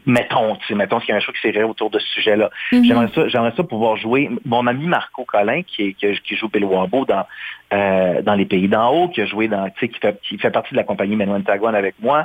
mettons, 0.06 0.58
mettons 0.69 1.00
qu'il 1.00 1.10
y 1.10 1.13
a 1.13 1.15
un 1.17 1.19
show 1.19 1.32
qui 1.32 1.41
s'est 1.41 1.63
autour 1.63 1.89
de 1.89 2.00
ce 2.00 2.08
sujet-là. 2.15 2.50
Mm 2.71 2.78
-hmm. 2.78 2.86
J'aimerais 2.86 3.12
ça, 3.15 3.28
j'aimerais 3.28 3.54
ça 3.58 3.63
pouvoir 3.63 3.97
jouer. 3.97 4.30
Mon 4.45 4.67
ami 4.67 4.86
Marco 4.88 5.24
Collin, 5.26 5.62
qui, 5.63 5.80
est, 5.88 5.93
qui, 5.93 6.08
qui 6.26 6.36
joue 6.36 6.50
Bill 6.54 6.65
Wabo 6.65 7.06
dans 7.06 7.26
euh, 7.74 8.21
dans 8.28 8.36
les 8.41 8.47
pays 8.54 8.67
d'en 8.67 8.88
haut, 8.93 9.08
qui 9.13 9.21
a 9.21 9.28
joué 9.34 9.47
dans, 9.47 9.65
qui 9.78 9.88
fait, 10.04 10.15
qui 10.26 10.38
fait 10.43 10.54
partie 10.58 10.74
de 10.76 10.80
la 10.82 10.88
compagnie 10.91 11.15
Menon 11.15 11.41
Tagwan 11.41 11.76
avec 11.84 11.95
moi, 12.06 12.19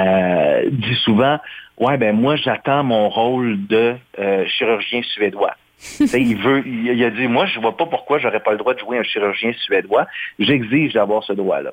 euh, 0.00 0.68
dit 0.84 0.98
souvent, 1.06 1.36
ouais, 1.84 1.96
ben 2.02 2.12
moi 2.24 2.34
j'attends 2.44 2.82
mon 2.94 3.04
rôle 3.08 3.50
de 3.74 3.84
euh, 4.18 4.44
chirurgien 4.54 5.02
suédois. 5.12 5.54
il 6.00 6.36
veut, 6.36 6.60
il, 6.66 7.04
a 7.04 7.10
dit, 7.10 7.26
moi, 7.36 7.46
je 7.46 7.58
vois 7.58 7.76
pas 7.80 7.86
pourquoi 7.86 8.18
j'aurais 8.18 8.40
pas 8.40 8.52
le 8.52 8.58
droit 8.58 8.74
de 8.74 8.80
jouer 8.80 8.98
un 8.98 9.02
chirurgien 9.02 9.52
suédois. 9.64 10.06
J'exige 10.38 10.92
d'avoir 10.92 11.24
ce 11.24 11.32
droit-là. 11.32 11.72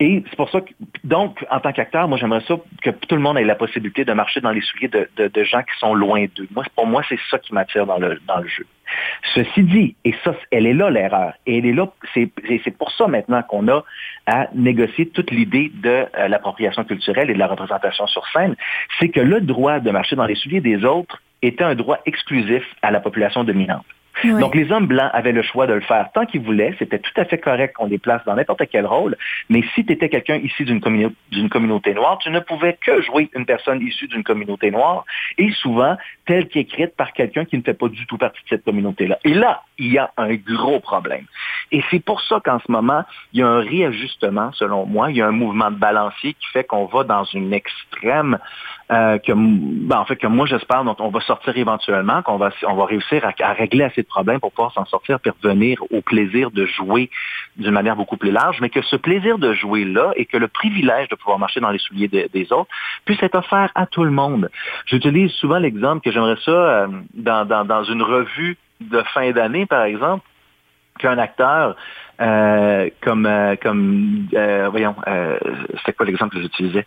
Et 0.00 0.24
c'est 0.28 0.36
pour 0.36 0.50
ça 0.50 0.60
que, 0.60 0.72
donc, 1.04 1.44
en 1.50 1.60
tant 1.60 1.72
qu'acteur, 1.72 2.08
moi, 2.08 2.18
j'aimerais 2.18 2.42
ça 2.48 2.56
que 2.82 2.90
tout 2.90 3.14
le 3.14 3.20
monde 3.20 3.38
ait 3.38 3.44
la 3.44 3.54
possibilité 3.54 4.04
de 4.04 4.12
marcher 4.12 4.40
dans 4.40 4.50
les 4.50 4.60
souliers 4.60 4.88
de, 4.88 5.44
gens 5.44 5.62
qui 5.62 5.78
sont 5.78 5.94
loin 5.94 6.26
d'eux. 6.34 6.48
Moi, 6.52 6.64
pour 6.74 6.86
moi, 6.86 7.02
c'est 7.08 7.18
ça 7.30 7.38
qui 7.38 7.54
m'attire 7.54 7.86
dans 7.86 7.98
le, 7.98 8.18
jeu. 8.46 8.66
Ceci 9.34 9.62
dit, 9.62 9.94
et 10.04 10.14
ça, 10.24 10.34
elle 10.50 10.66
est 10.66 10.74
là 10.74 10.90
l'erreur. 10.90 11.34
Et 11.46 11.58
elle 11.58 11.66
est 11.66 11.72
là, 11.72 11.88
c'est 12.12 12.76
pour 12.76 12.90
ça 12.92 13.06
maintenant 13.06 13.42
qu'on 13.42 13.68
a 13.68 13.84
à 14.26 14.48
négocier 14.54 15.08
toute 15.08 15.30
l'idée 15.30 15.70
de 15.74 16.06
euh, 16.18 16.28
l'appropriation 16.28 16.84
culturelle 16.84 17.30
et 17.30 17.34
de 17.34 17.38
la 17.38 17.46
représentation 17.46 18.06
sur 18.06 18.26
scène, 18.28 18.56
c'est 18.98 19.10
que 19.10 19.20
le 19.20 19.40
droit 19.40 19.78
de 19.78 19.90
marcher 19.90 20.16
dans 20.16 20.26
les 20.26 20.34
souliers 20.34 20.60
des 20.60 20.84
autres 20.84 21.22
était 21.42 21.64
un 21.64 21.74
droit 21.74 21.98
exclusif 22.06 22.64
à 22.82 22.90
la 22.90 23.00
population 23.00 23.44
dominante. 23.44 23.84
Donc, 24.22 24.54
les 24.54 24.70
hommes 24.70 24.86
blancs 24.86 25.10
avaient 25.12 25.32
le 25.32 25.42
choix 25.42 25.66
de 25.66 25.74
le 25.74 25.80
faire 25.80 26.08
tant 26.14 26.24
qu'ils 26.24 26.40
voulaient. 26.40 26.74
C'était 26.78 26.98
tout 26.98 27.12
à 27.16 27.24
fait 27.24 27.38
correct 27.38 27.74
qu'on 27.74 27.86
les 27.86 27.98
place 27.98 28.22
dans 28.24 28.34
n'importe 28.34 28.62
quel 28.70 28.86
rôle. 28.86 29.16
Mais 29.48 29.62
si 29.74 29.84
tu 29.84 29.92
étais 29.92 30.08
quelqu'un 30.08 30.36
issu 30.36 30.64
d'une 30.64 30.80
communauté 31.50 31.94
noire, 31.94 32.18
tu 32.18 32.30
ne 32.30 32.40
pouvais 32.40 32.78
que 32.80 33.02
jouer 33.02 33.28
une 33.34 33.44
personne 33.44 33.80
issue 33.82 34.08
d'une 34.08 34.24
communauté 34.24 34.70
noire 34.70 35.04
et 35.36 35.50
souvent 35.52 35.96
telle 36.26 36.48
qu'écrite 36.48 36.96
par 36.96 37.12
quelqu'un 37.12 37.44
qui 37.44 37.58
ne 37.58 37.62
fait 37.62 37.74
pas 37.74 37.88
du 37.88 38.06
tout 38.06 38.18
partie 38.18 38.42
de 38.44 38.48
cette 38.48 38.64
communauté-là. 38.64 39.18
Et 39.24 39.34
là, 39.34 39.62
il 39.78 39.92
y 39.92 39.98
a 39.98 40.10
un 40.16 40.34
gros 40.34 40.80
problème. 40.80 41.26
Et 41.72 41.82
c'est 41.90 42.02
pour 42.02 42.20
ça 42.22 42.40
qu'en 42.44 42.60
ce 42.60 42.70
moment, 42.70 43.02
il 43.32 43.40
y 43.40 43.42
a 43.42 43.48
un 43.48 43.60
réajustement, 43.60 44.52
selon 44.52 44.86
moi. 44.86 45.10
Il 45.10 45.16
y 45.16 45.22
a 45.22 45.26
un 45.26 45.32
mouvement 45.32 45.70
de 45.70 45.76
balancier 45.76 46.34
qui 46.34 46.46
fait 46.52 46.64
qu'on 46.64 46.86
va 46.86 47.04
dans 47.04 47.24
une 47.24 47.52
extrême 47.52 48.38
euh, 48.92 49.16
que, 49.18 49.32
ben, 49.32 49.98
en 49.98 50.04
fait, 50.04 50.16
que 50.16 50.26
moi 50.26 50.44
j'espère 50.44 50.84
dont 50.84 50.96
on 50.98 51.08
va 51.08 51.20
sortir 51.20 51.56
éventuellement, 51.56 52.20
qu'on 52.20 52.36
va, 52.36 52.50
on 52.66 52.74
va 52.74 52.84
réussir 52.84 53.24
à, 53.24 53.52
régler 53.54 53.84
assez 53.84 54.02
de 54.02 54.06
problèmes 54.06 54.40
pour 54.40 54.52
pouvoir 54.52 54.74
s'en 54.74 54.84
sortir 54.84 55.20
puis 55.20 55.32
revenir 55.42 55.82
au 55.90 56.02
plaisir 56.02 56.50
de 56.50 56.66
jouer 56.66 57.08
d'une 57.56 57.70
manière 57.70 57.96
beaucoup 57.96 58.18
plus 58.18 58.30
large, 58.30 58.60
mais 58.60 58.68
que 58.68 58.82
ce 58.82 58.96
plaisir 58.96 59.38
de 59.38 59.54
jouer 59.54 59.86
là 59.86 60.12
et 60.16 60.26
que 60.26 60.36
le 60.36 60.48
privilège 60.48 61.08
de 61.08 61.14
pouvoir 61.14 61.38
marcher 61.38 61.60
dans 61.60 61.70
les 61.70 61.78
souliers 61.78 62.08
des 62.08 62.52
autres 62.52 62.68
puisse 63.06 63.22
être 63.22 63.36
offert 63.36 63.70
à 63.74 63.86
tout 63.86 64.04
le 64.04 64.10
monde. 64.10 64.50
J'utilise 64.84 65.30
souvent 65.32 65.58
l'exemple 65.58 66.02
que 66.02 66.12
j'aimerais 66.12 66.36
ça 66.44 66.50
euh, 66.50 66.86
dans, 67.14 67.46
dans, 67.46 67.64
dans 67.64 67.84
une 67.84 68.02
revue 68.02 68.58
de 68.82 69.02
fin 69.14 69.30
d'année, 69.30 69.64
par 69.64 69.84
exemple, 69.84 70.26
qu'un 70.98 71.16
acteur 71.16 71.74
euh, 72.20 72.90
comme 73.00 73.28
comme 73.62 74.28
voyons, 74.70 74.94
c'était 75.78 75.94
quoi 75.94 76.04
l'exemple 76.04 76.36
que 76.36 76.42
j'utilisais? 76.42 76.86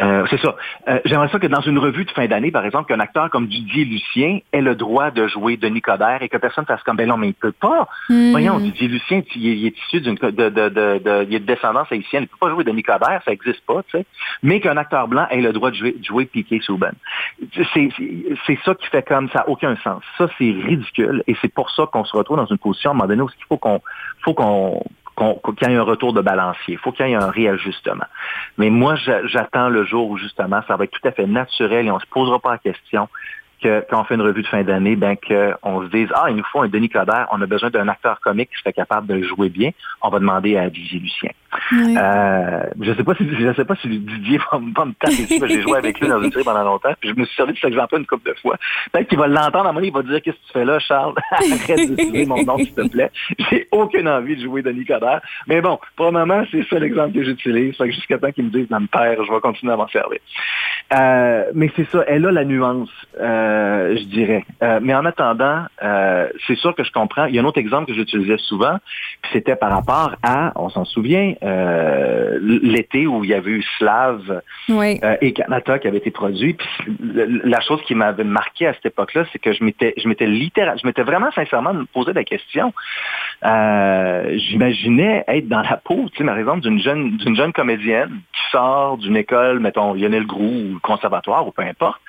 Euh, 0.00 0.26
c'est 0.28 0.40
ça. 0.40 0.56
Euh, 0.88 1.00
j'aimerais 1.06 1.28
ça 1.28 1.38
que 1.38 1.46
dans 1.46 1.62
une 1.62 1.78
revue 1.78 2.04
de 2.04 2.10
fin 2.10 2.26
d'année, 2.26 2.50
par 2.50 2.64
exemple, 2.64 2.92
qu'un 2.92 3.00
acteur 3.00 3.30
comme 3.30 3.46
Didier 3.46 3.84
Lucien 3.84 4.40
ait 4.52 4.60
le 4.60 4.74
droit 4.74 5.10
de 5.10 5.26
jouer 5.26 5.56
Denis 5.56 5.80
Coderre 5.80 6.22
et 6.22 6.28
que 6.28 6.36
personne 6.36 6.66
fasse 6.66 6.82
comme 6.82 6.96
ben 6.96 7.08
non, 7.08 7.16
mais 7.16 7.28
il 7.28 7.34
peut 7.34 7.52
pas. 7.52 7.88
Hmm. 8.10 8.30
Voyons, 8.30 8.58
Didier 8.58 8.88
Lucien, 8.88 9.22
il, 9.34 9.66
est 9.66 9.78
issu 9.78 10.00
d'une 10.02 10.16
de, 10.16 10.30
de, 10.30 10.48
de, 10.48 10.68
de, 10.68 11.26
il 11.28 11.34
est 11.34 11.40
de 11.40 11.46
descendance 11.46 11.90
haïtienne, 11.90 12.24
il 12.24 12.28
peut 12.28 12.36
pas 12.38 12.50
jouer 12.50 12.64
Denis 12.64 12.82
Coderre, 12.82 13.22
ça 13.24 13.32
existe 13.32 13.64
pas, 13.64 13.82
tu 13.84 13.98
sais. 13.98 14.06
Mais 14.42 14.60
qu'un 14.60 14.76
acteur 14.76 15.08
blanc 15.08 15.26
ait 15.30 15.40
le 15.40 15.52
droit 15.52 15.70
de 15.70 15.76
jouer, 15.76 15.92
de 15.92 16.04
jouer 16.04 16.26
Piqué 16.26 16.60
Souben. 16.60 16.92
C'est 17.54 18.58
ça 18.64 18.74
qui 18.74 18.86
fait 18.88 19.02
comme 19.02 19.30
ça, 19.30 19.48
aucun 19.48 19.76
sens. 19.76 20.02
Ça, 20.18 20.28
c'est 20.38 20.50
ridicule 20.50 21.22
et 21.26 21.34
c'est 21.40 21.52
pour 21.52 21.70
ça 21.70 21.86
qu'on 21.90 22.04
se 22.04 22.14
retrouve 22.16 22.36
dans 22.36 22.46
une 22.46 22.58
position 22.58 22.90
à 22.90 22.92
un 22.92 22.96
moment 22.96 23.08
donné 23.08 23.22
où 23.22 23.28
il 23.28 23.44
faut 23.48 23.56
qu'on 23.56 23.80
faut 24.22 24.34
qu'on 24.34 24.82
qu'il 25.16 25.68
y 25.68 25.72
ait 25.72 25.76
un 25.76 25.82
retour 25.82 26.12
de 26.12 26.20
balancier. 26.20 26.74
Il 26.74 26.78
faut 26.78 26.92
qu'il 26.92 27.06
y 27.06 27.12
ait 27.12 27.14
un 27.14 27.30
réajustement. 27.30 28.06
Mais 28.58 28.70
moi, 28.70 28.96
j'attends 29.24 29.68
le 29.68 29.84
jour 29.84 30.10
où 30.10 30.16
justement, 30.16 30.60
ça 30.68 30.76
va 30.76 30.84
être 30.84 30.90
tout 30.90 31.08
à 31.08 31.12
fait 31.12 31.26
naturel 31.26 31.86
et 31.86 31.90
on 31.90 31.96
ne 31.96 32.00
se 32.00 32.06
posera 32.06 32.38
pas 32.38 32.52
la 32.52 32.58
question 32.58 33.08
que 33.62 33.84
quand 33.88 34.00
on 34.00 34.04
fait 34.04 34.16
une 34.16 34.22
revue 34.22 34.42
de 34.42 34.48
fin 34.48 34.62
d'année, 34.62 34.96
ben 34.96 35.16
qu'on 35.16 35.82
se 35.82 35.88
dise 35.88 36.08
Ah, 36.14 36.26
il 36.28 36.36
nous 36.36 36.44
faut 36.44 36.60
un 36.60 36.68
Denis 36.68 36.90
Coderre, 36.90 37.26
on 37.32 37.40
a 37.40 37.46
besoin 37.46 37.70
d'un 37.70 37.88
acteur 37.88 38.20
comique 38.20 38.50
qui 38.50 38.58
serait 38.58 38.72
capable 38.72 39.06
de 39.06 39.22
jouer 39.22 39.48
bien, 39.48 39.70
on 40.02 40.10
va 40.10 40.18
demander 40.18 40.56
à 40.56 40.68
Didier 40.68 41.00
Lucien. 41.00 41.30
Euh, 41.72 42.62
je 42.80 42.92
sais 42.92 42.96
sais 42.96 43.64
pas 43.64 43.76
si 43.76 43.88
Didier 43.88 44.38
va, 44.52 44.58
me 44.58 44.92
taper 44.94 45.48
j'ai 45.48 45.62
joué 45.62 45.78
avec 45.78 46.00
lui 46.00 46.08
dans 46.08 46.20
une 46.22 46.30
série 46.30 46.44
pendant 46.44 46.64
longtemps, 46.64 46.92
puis 47.00 47.10
je 47.10 47.14
me 47.14 47.24
suis 47.24 47.36
servi 47.36 47.52
de 47.52 47.58
cet 47.58 47.70
exemple 47.70 47.96
une 47.98 48.06
couple 48.06 48.30
de 48.30 48.36
fois. 48.40 48.56
Peut-être 48.92 49.08
qu'il 49.08 49.18
va 49.18 49.26
l'entendre 49.26 49.66
à 49.66 49.72
mon 49.72 49.80
il 49.80 49.92
va 49.92 50.02
dire 50.02 50.20
Qu'est-ce 50.22 50.36
que 50.36 50.46
tu 50.46 50.52
fais 50.52 50.64
là, 50.64 50.78
Charles? 50.78 51.14
Arrête 51.30 51.90
d'utiliser 51.90 52.26
mon 52.26 52.42
nom, 52.42 52.58
s'il 52.58 52.74
te 52.74 52.88
plaît. 52.88 53.10
J'ai 53.50 53.68
aucune 53.70 54.08
envie 54.08 54.36
de 54.36 54.42
jouer 54.42 54.62
Denis 54.62 54.84
Coderre. 54.84 55.20
Mais 55.46 55.60
bon, 55.60 55.78
pour 55.96 56.06
le 56.06 56.12
moment, 56.12 56.42
c'est 56.50 56.66
ça 56.68 56.78
l'exemple 56.78 57.12
que 57.12 57.24
j'utilise. 57.24 57.76
Fait 57.76 57.88
que 57.88 57.94
jusqu'à 57.94 58.18
temps 58.18 58.32
qu'il 58.32 58.44
me 58.44 58.50
dise 58.50 58.70
me 58.70 58.86
père, 58.86 59.22
je 59.24 59.32
vais 59.32 59.40
continuer 59.40 59.72
à 59.72 59.76
m'en 59.76 59.88
servir. 59.88 60.18
Euh, 60.94 61.44
mais 61.54 61.70
c'est 61.76 61.88
ça, 61.90 62.04
elle 62.06 62.26
a 62.26 62.32
la 62.32 62.44
nuance. 62.44 62.90
Euh, 63.20 63.96
je 63.96 64.04
dirais. 64.04 64.44
Mais 64.82 64.94
en 64.94 65.04
attendant, 65.04 65.64
c'est 66.46 66.56
sûr 66.56 66.74
que 66.74 66.84
je 66.84 66.92
comprends. 66.92 67.26
Il 67.26 67.34
y 67.34 67.38
a 67.38 67.42
un 67.42 67.44
autre 67.44 67.58
exemple 67.58 67.86
que 67.86 67.94
j'utilisais 67.94 68.38
souvent, 68.38 68.78
c'était 69.32 69.56
par 69.56 69.70
rapport 69.70 70.16
à, 70.22 70.52
on 70.56 70.68
s'en 70.68 70.84
souvient, 70.84 71.34
l'été 72.40 73.06
où 73.06 73.24
il 73.24 73.30
y 73.30 73.34
avait 73.34 73.50
eu 73.50 73.64
Slav 73.78 74.42
et 75.20 75.32
Kanata 75.32 75.78
qui 75.78 75.88
avaient 75.88 75.98
été 75.98 76.10
produits. 76.10 76.54
Puis 76.54 76.68
la 77.44 77.60
chose 77.60 77.80
qui 77.86 77.94
m'avait 77.94 78.24
marqué 78.24 78.66
à 78.66 78.74
cette 78.74 78.86
époque-là, 78.86 79.24
c'est 79.32 79.38
que 79.38 79.52
je 79.52 79.62
m'étais, 79.64 79.94
je 79.96 80.08
m'étais 80.08 80.26
littéralement, 80.26 80.78
je 80.80 80.86
m'étais 80.86 81.02
vraiment 81.02 81.30
sincèrement 81.32 81.74
posé 81.92 82.12
la 82.12 82.24
question. 82.24 82.72
j'imaginais 83.42 85.24
être 85.28 85.48
dans 85.48 85.62
la 85.62 85.76
peau, 85.76 86.06
tu 86.12 86.18
sais, 86.18 86.24
par 86.24 86.38
exemple, 86.38 86.60
d'une 86.60 86.80
jeune, 86.80 87.16
d'une 87.18 87.36
jeune 87.36 87.52
comédienne 87.52 88.20
qui 88.32 88.50
sort 88.50 88.98
d'une 88.98 89.16
école, 89.16 89.60
mettons 89.60 89.94
Lionel 89.94 90.26
Groux 90.26 90.74
ou 90.74 90.78
conservatoire 90.80 91.46
ou 91.46 91.52
peu 91.52 91.62
importe, 91.62 92.00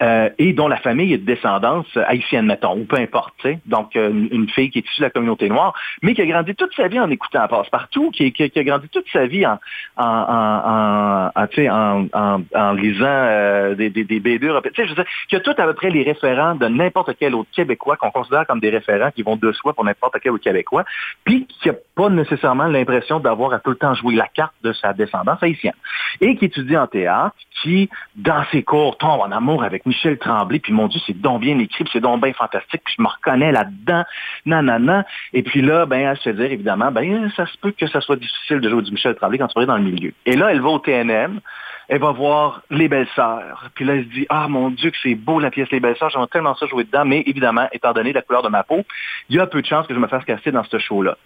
et 0.00 0.52
dont 0.52 0.68
la 0.68 0.78
famille 0.78 1.12
est 1.12 1.18
de 1.18 1.26
descendance 1.26 1.86
haïtienne, 1.96 2.46
mettons, 2.46 2.76
ou 2.76 2.84
peu 2.84 2.96
importe. 2.96 3.46
Donc, 3.66 3.96
euh, 3.96 4.10
une, 4.30 4.48
fille 4.48 4.70
qui 4.70 4.78
est 4.78 4.86
issue 4.86 5.00
de 5.00 5.06
la 5.06 5.10
communauté 5.10 5.48
noire, 5.48 5.74
mais 6.02 6.14
qui 6.14 6.22
a 6.22 6.26
grandi 6.26 6.54
toute 6.54 6.74
sa 6.74 6.88
vie 6.88 7.00
en 7.00 7.10
écoutant 7.10 7.46
Passe-Partout, 7.48 8.10
qui, 8.10 8.32
qui, 8.32 8.42
a 8.42 8.64
grandi 8.64 8.88
toute 8.88 9.06
sa 9.12 9.26
vie 9.26 9.46
en, 9.46 9.58
en, 9.96 11.30
en, 11.36 12.40
en 12.54 12.72
lisant 12.72 13.04
euh, 13.06 13.74
des, 13.74 13.90
des, 13.90 14.04
des 14.04 14.20
BD 14.20 14.48
je 14.48 14.94
sais, 14.94 15.04
qui 15.28 15.36
a 15.36 15.40
tout 15.40 15.54
à 15.56 15.64
peu 15.64 15.74
près 15.74 15.90
les 15.90 16.02
référents 16.02 16.54
de 16.54 16.66
n'importe 16.66 17.12
quel 17.18 17.34
autre 17.34 17.50
Québécois 17.54 17.96
qu'on 17.96 18.10
considère 18.10 18.46
comme 18.46 18.60
des 18.60 18.70
référents 18.70 19.10
qui 19.10 19.22
vont 19.22 19.36
de 19.36 19.52
soi 19.52 19.72
pour 19.72 19.84
n'importe 19.84 20.16
quel 20.22 20.32
autre 20.32 20.44
Québécois, 20.44 20.84
puis 21.24 21.46
qui 21.46 21.68
n'a 21.68 21.74
pas 21.94 22.08
nécessairement 22.08 22.66
l'impression 22.66 23.20
d'avoir 23.20 23.52
à 23.52 23.58
tout 23.58 23.70
le 23.70 23.76
temps 23.76 23.94
jouer 23.94 24.14
la 24.14 24.28
carte 24.28 24.54
de 24.62 24.72
sa 24.72 24.92
descendance 24.92 25.42
haïtienne. 25.42 25.74
Et 26.20 26.36
qui 26.36 26.46
étudie 26.46 26.76
en 26.76 26.86
théâtre, 26.86 27.36
qui, 27.62 27.88
dans 28.16 28.44
ses 28.50 28.62
cours, 28.62 28.96
tombe 28.98 29.20
en 29.20 29.30
amour 29.30 29.62
avec 29.62 29.84
Michel 29.90 30.18
Tremblay, 30.18 30.60
puis 30.60 30.72
mon 30.72 30.86
Dieu, 30.86 31.00
c'est 31.06 31.20
donc 31.20 31.40
bien 31.40 31.58
écrit, 31.58 31.84
c'est 31.92 32.00
donc 32.00 32.22
bien 32.22 32.32
fantastique, 32.32 32.82
puis 32.84 32.94
je 32.96 33.02
me 33.02 33.08
reconnais 33.08 33.50
là-dedans, 33.50 34.04
nanana. 34.46 35.04
Et 35.32 35.42
puis 35.42 35.62
là, 35.62 35.84
ben, 35.84 36.00
elle 36.00 36.16
se 36.18 36.30
dire, 36.30 36.50
évidemment, 36.52 36.92
ben, 36.92 37.30
ça 37.36 37.46
se 37.46 37.58
peut 37.58 37.72
que 37.72 37.86
ça 37.88 38.00
soit 38.00 38.16
difficile 38.16 38.60
de 38.60 38.70
jouer 38.70 38.82
du 38.82 38.92
Michel 38.92 39.14
Tremblay 39.16 39.38
quand 39.38 39.48
tu 39.48 39.60
es 39.60 39.66
dans 39.66 39.76
le 39.76 39.82
milieu. 39.82 40.12
Et 40.26 40.36
là, 40.36 40.52
elle 40.52 40.60
va 40.60 40.68
au 40.68 40.78
TNM, 40.78 41.40
elle 41.88 42.00
va 42.00 42.12
voir 42.12 42.62
Les 42.70 42.88
Belles-Sœurs. 42.88 43.70
Puis 43.74 43.84
là, 43.84 43.96
elle 43.96 44.04
se 44.04 44.10
dit, 44.10 44.26
ah 44.28 44.46
mon 44.48 44.70
Dieu, 44.70 44.90
que 44.90 44.96
c'est 45.02 45.16
beau 45.16 45.40
la 45.40 45.50
pièce 45.50 45.68
Les 45.70 45.80
Belles-Sœurs, 45.80 46.10
j'aimerais 46.10 46.28
tellement 46.28 46.54
ça 46.54 46.66
jouer 46.66 46.84
dedans, 46.84 47.04
mais 47.04 47.24
évidemment, 47.26 47.68
étant 47.72 47.92
donné 47.92 48.12
la 48.12 48.22
couleur 48.22 48.42
de 48.42 48.48
ma 48.48 48.62
peau, 48.62 48.84
il 49.28 49.36
y 49.36 49.40
a 49.40 49.46
peu 49.46 49.60
de 49.60 49.66
chances 49.66 49.86
que 49.88 49.94
je 49.94 49.98
me 49.98 50.06
fasse 50.06 50.24
casser 50.24 50.52
dans 50.52 50.64
ce 50.64 50.78
show-là. 50.78 51.16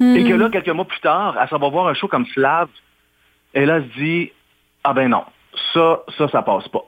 Et 0.00 0.24
que 0.24 0.34
là, 0.34 0.48
quelques 0.48 0.68
mois 0.68 0.84
plus 0.84 1.00
tard, 1.00 1.36
elle 1.40 1.48
s'en 1.48 1.58
va 1.58 1.68
voir 1.68 1.88
un 1.88 1.94
show 1.94 2.08
comme 2.08 2.26
Slav, 2.26 2.68
et 3.54 3.66
là, 3.66 3.76
elle 3.76 3.84
se 3.84 3.98
dit, 3.98 4.32
ah 4.84 4.92
ben 4.92 5.08
non, 5.08 5.24
ça, 5.72 6.00
ça, 6.16 6.28
ça 6.28 6.42
passe 6.42 6.68
pas. 6.68 6.84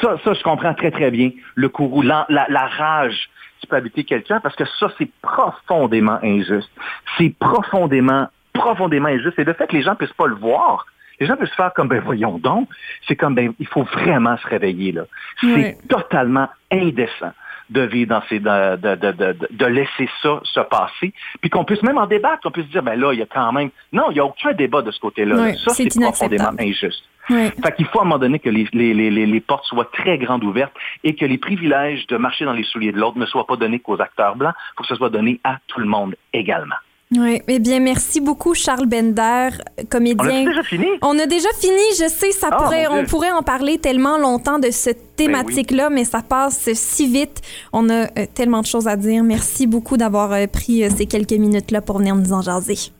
Ça, 0.00 0.16
ça, 0.24 0.34
je 0.34 0.42
comprends 0.42 0.74
très, 0.74 0.90
très 0.90 1.10
bien 1.10 1.30
le 1.54 1.68
courroux, 1.68 2.02
la, 2.02 2.26
la, 2.28 2.66
rage 2.66 3.28
qui 3.60 3.66
peut 3.66 3.76
habiter 3.76 4.04
quelqu'un, 4.04 4.40
parce 4.40 4.56
que 4.56 4.64
ça, 4.78 4.90
c'est 4.98 5.10
profondément 5.22 6.18
injuste. 6.22 6.70
C'est 7.18 7.34
profondément, 7.38 8.28
profondément 8.52 9.08
injuste. 9.08 9.38
Et 9.38 9.44
le 9.44 9.52
fait 9.52 9.66
que 9.66 9.76
les 9.76 9.82
gens 9.82 9.94
puissent 9.94 10.12
pas 10.12 10.26
le 10.26 10.34
voir, 10.34 10.86
les 11.20 11.26
gens 11.26 11.36
puissent 11.36 11.54
faire 11.54 11.72
comme, 11.74 11.88
ben 11.88 12.00
voyons 12.00 12.38
donc, 12.38 12.68
c'est 13.06 13.16
comme, 13.16 13.34
ben, 13.34 13.52
il 13.58 13.66
faut 13.66 13.84
vraiment 13.84 14.36
se 14.38 14.46
réveiller, 14.46 14.92
là. 14.92 15.04
C'est 15.40 15.78
totalement 15.88 16.48
indécent 16.70 17.32
de 17.70 17.82
vivre 17.82 18.10
dans 18.10 18.22
ces, 18.28 18.40
de, 18.40 18.76
de, 18.76 19.12
de, 19.12 19.36
de, 19.50 19.66
laisser 19.66 20.08
ça 20.22 20.40
se 20.44 20.60
passer, 20.60 21.12
puis 21.40 21.50
qu'on 21.50 21.64
puisse 21.64 21.82
même 21.82 21.98
en 21.98 22.06
débattre, 22.06 22.42
qu'on 22.42 22.50
puisse 22.50 22.68
dire, 22.68 22.82
ben 22.82 22.98
là, 22.98 23.12
il 23.12 23.18
y 23.18 23.22
a 23.22 23.26
quand 23.26 23.52
même, 23.52 23.70
non, 23.92 24.10
il 24.10 24.14
n'y 24.14 24.20
a 24.20 24.24
aucun 24.24 24.52
débat 24.52 24.82
de 24.82 24.90
ce 24.90 25.00
côté-là. 25.00 25.54
ça, 25.54 25.72
c'est 25.72 25.88
profondément 26.00 26.52
injuste. 26.58 27.04
Fait 27.26 27.74
qu'il 27.74 27.86
faut 27.86 28.00
à 28.00 28.02
un 28.02 28.04
moment 28.04 28.18
donné 28.18 28.38
que 28.38 28.50
les, 28.50 28.68
les, 28.72 28.92
les, 28.92 29.10
les, 29.10 29.40
portes 29.40 29.64
soient 29.64 29.88
très 29.90 30.18
grandes 30.18 30.44
ouvertes 30.44 30.74
et 31.04 31.14
que 31.14 31.24
les 31.24 31.38
privilèges 31.38 32.06
de 32.08 32.18
marcher 32.18 32.44
dans 32.44 32.52
les 32.52 32.64
souliers 32.64 32.92
de 32.92 32.98
l'autre 32.98 33.18
ne 33.18 33.24
soient 33.24 33.46
pas 33.46 33.56
donnés 33.56 33.80
qu'aux 33.80 34.00
acteurs 34.00 34.36
blancs, 34.36 34.54
il 34.56 34.72
faut 34.76 34.82
que 34.82 34.88
ce 34.88 34.96
soit 34.96 35.08
donné 35.08 35.40
à 35.42 35.58
tout 35.66 35.80
le 35.80 35.86
monde 35.86 36.14
également. 36.34 36.76
Oui, 37.16 37.40
eh 37.46 37.58
bien, 37.58 37.80
merci 37.80 38.20
beaucoup, 38.20 38.54
Charles 38.54 38.86
Bender, 38.86 39.50
comédien. 39.90 40.44
On 40.44 40.46
a 40.46 40.50
déjà 40.50 40.62
fini? 40.62 40.86
On 41.02 41.18
a 41.18 41.26
déjà 41.26 41.48
fini, 41.60 41.82
je 41.98 42.08
sais, 42.08 42.32
ça 42.32 42.48
ah, 42.50 42.56
pourrait, 42.56 42.86
on 42.88 43.04
pourrait 43.04 43.30
en 43.30 43.42
parler 43.42 43.78
tellement 43.78 44.18
longtemps 44.18 44.58
de 44.58 44.70
cette 44.70 44.98
ben 44.98 45.26
thématique-là, 45.26 45.90
mais 45.90 46.04
ça 46.04 46.22
passe 46.22 46.72
si 46.72 47.10
vite. 47.10 47.40
On 47.72 47.88
a 47.88 48.04
euh, 48.04 48.26
tellement 48.34 48.62
de 48.62 48.66
choses 48.66 48.88
à 48.88 48.96
dire. 48.96 49.22
Merci 49.22 49.66
beaucoup 49.66 49.96
d'avoir 49.96 50.32
euh, 50.32 50.46
pris 50.46 50.84
euh, 50.84 50.88
ces 50.90 51.06
quelques 51.06 51.32
minutes-là 51.32 51.80
pour 51.82 51.98
venir 51.98 52.16
nous 52.16 52.32
en 52.32 52.42
jaser. 52.42 52.90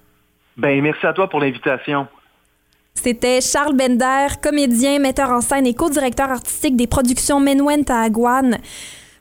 Ben, 0.56 0.80
merci 0.82 1.06
à 1.06 1.12
toi 1.12 1.28
pour 1.28 1.40
l'invitation. 1.40 2.06
C'était 2.94 3.40
Charles 3.40 3.74
Bender, 3.74 4.28
comédien, 4.40 5.00
metteur 5.00 5.30
en 5.30 5.40
scène 5.40 5.66
et 5.66 5.74
co-directeur 5.74 6.30
artistique 6.30 6.76
des 6.76 6.86
productions 6.86 7.40
Menwen 7.40 7.84
Taguan. 7.84 8.58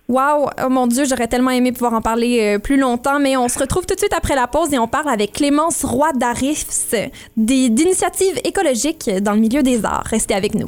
Wow, 0.10 0.50
oh 0.62 0.70
mon 0.70 0.88
Dieu, 0.88 1.06
j'aurais 1.06 1.28
tellement 1.28 1.52
aimé 1.52 1.72
pouvoir 1.72 1.94
en 1.94 2.02
parler 2.02 2.56
euh, 2.56 2.60
plus 2.60 2.78
longtemps, 2.78 3.20
mais 3.20 3.38
on 3.38 3.48
se 3.48 3.58
retrouve 3.58 3.86
tout 3.86 3.96
de 3.96 4.00
suite 4.00 4.14
après 4.14 4.36
la 4.36 4.48
pause 4.48 4.74
et 4.74 4.78
on 4.78 4.88
parle 4.88 5.10
avec 5.10 5.32
Clémence 5.32 5.86
Roy 5.86 6.12
d'Arifs 6.14 6.94
d'initiatives 7.38 8.40
écologiques 8.44 9.10
dans 9.22 9.34
le 9.34 9.40
milieu 9.40 9.64
des 9.64 9.86
arts. 9.86 10.04
Restez 10.06 10.34
avec 10.34 10.56
nous. 10.56 10.68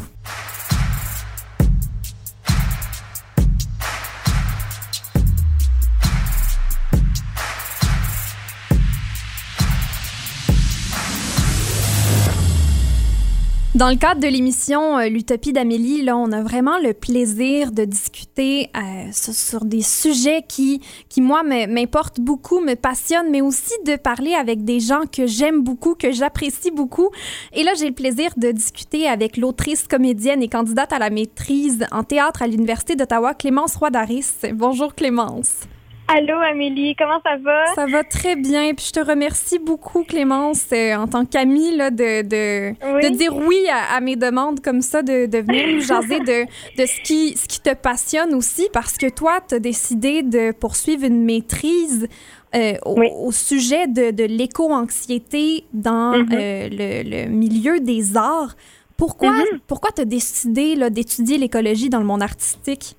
Dans 13.76 13.90
le 13.90 13.98
cadre 13.98 14.22
de 14.22 14.28
l'émission 14.28 15.00
euh, 15.00 15.10
L'Utopie 15.10 15.52
d'Amélie, 15.52 16.02
là, 16.02 16.16
on 16.16 16.32
a 16.32 16.42
vraiment 16.42 16.80
le 16.80 16.94
plaisir 16.94 17.74
de 17.74 17.84
discuter 17.84 18.70
euh, 18.74 19.10
sur, 19.12 19.66
des 19.66 19.82
sujets 19.82 20.46
qui, 20.48 20.80
qui 21.10 21.20
moi, 21.20 21.44
m'importent 21.44 22.22
beaucoup, 22.22 22.62
me 22.62 22.76
passionnent, 22.76 23.30
mais 23.30 23.42
aussi 23.42 23.74
de 23.86 23.98
parler 23.98 24.34
avec 24.34 24.64
des 24.64 24.80
gens 24.80 25.02
que 25.12 25.28
j'aime 25.28 25.62
beaucoup, 25.62 25.94
que 25.94 26.14
j'apprécie 26.14 26.72
beaucoup. 26.72 27.10
Et 27.52 27.64
là, 27.64 27.74
j'ai 27.78 27.90
le 27.90 27.94
plaisir 27.94 28.32
de 28.38 28.50
discuter 28.52 29.10
avec 29.10 29.36
l'autrice, 29.36 29.90
comédienne 29.90 30.42
et 30.42 30.48
candidate 30.48 30.94
à 30.94 31.00
la 31.00 31.10
maîtrise 31.10 31.86
en 31.92 32.04
théâtre 32.04 32.44
à 32.44 32.48
l'Université 32.48 32.96
d'Ottawa, 32.96 33.34
Clémence 33.34 33.76
Roy-Daris. 33.76 34.54
Bonjour 34.54 34.96
Clémence. 34.96 35.68
Allô 36.08 36.36
Amélie, 36.38 36.96
comment 36.96 37.20
ça 37.24 37.36
va? 37.38 37.66
Ça 37.74 37.88
va 37.88 38.04
très 38.04 38.36
bien. 38.36 38.76
Puis 38.76 38.88
je 38.88 38.92
te 38.92 39.00
remercie 39.00 39.58
beaucoup, 39.58 40.04
Clémence, 40.04 40.68
euh, 40.72 40.94
en 40.96 41.08
tant 41.08 41.26
qu'amie, 41.26 41.76
là, 41.76 41.90
de, 41.90 42.22
de, 42.22 42.74
de, 43.02 43.16
dire 43.16 43.36
oui 43.36 43.58
à, 43.72 44.00
mes 44.02 44.16
demandes 44.16 44.60
comme 44.62 44.82
ça, 44.82 45.02
de, 45.02 45.26
de 45.26 45.38
venir 45.40 45.68
nous 45.68 45.82
jaser 45.82 46.20
de, 46.20 46.46
de 46.78 46.86
ce, 46.86 47.02
qui, 47.02 47.36
ce 47.36 47.48
qui 47.48 47.60
te 47.60 47.74
passionne 47.74 48.36
aussi, 48.36 48.68
parce 48.72 48.98
que 48.98 49.10
toi, 49.10 49.40
tu 49.48 49.56
as 49.56 49.60
décidé 49.60 50.22
de 50.22 50.52
poursuivre 50.52 51.06
une 51.06 51.24
maîtrise 51.24 52.08
euh, 52.54 52.74
au, 52.86 53.32
sujet 53.32 53.88
de, 53.88 54.12
de 54.12 54.24
l'éco-anxiété 54.26 55.66
dans 55.74 56.14
mm-hmm. 56.14 56.34
euh, 56.34 56.70
le, 57.04 57.26
le, 57.26 57.30
milieu 57.30 57.80
des 57.80 58.16
arts. 58.16 58.56
Pourquoi, 58.96 59.32
mm-hmm. 59.32 59.60
pourquoi 59.66 59.92
tu 59.92 60.02
as 60.02 60.06
décidé 60.06 60.76
d'étudier 60.92 61.40
l'écologie 61.40 61.90
dans 61.90 62.00
le 62.00 62.06
monde 62.06 62.22
artistique? 62.22 62.96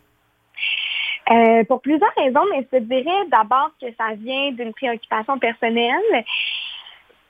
Euh, 1.29 1.65
pour 1.65 1.81
plusieurs 1.81 2.15
raisons, 2.17 2.45
mais 2.51 2.67
je 2.73 2.79
dirais 2.79 3.27
d'abord 3.31 3.71
que 3.81 3.87
ça 3.99 4.15
vient 4.17 4.53
d'une 4.53 4.73
préoccupation 4.73 5.39
personnelle. 5.39 6.25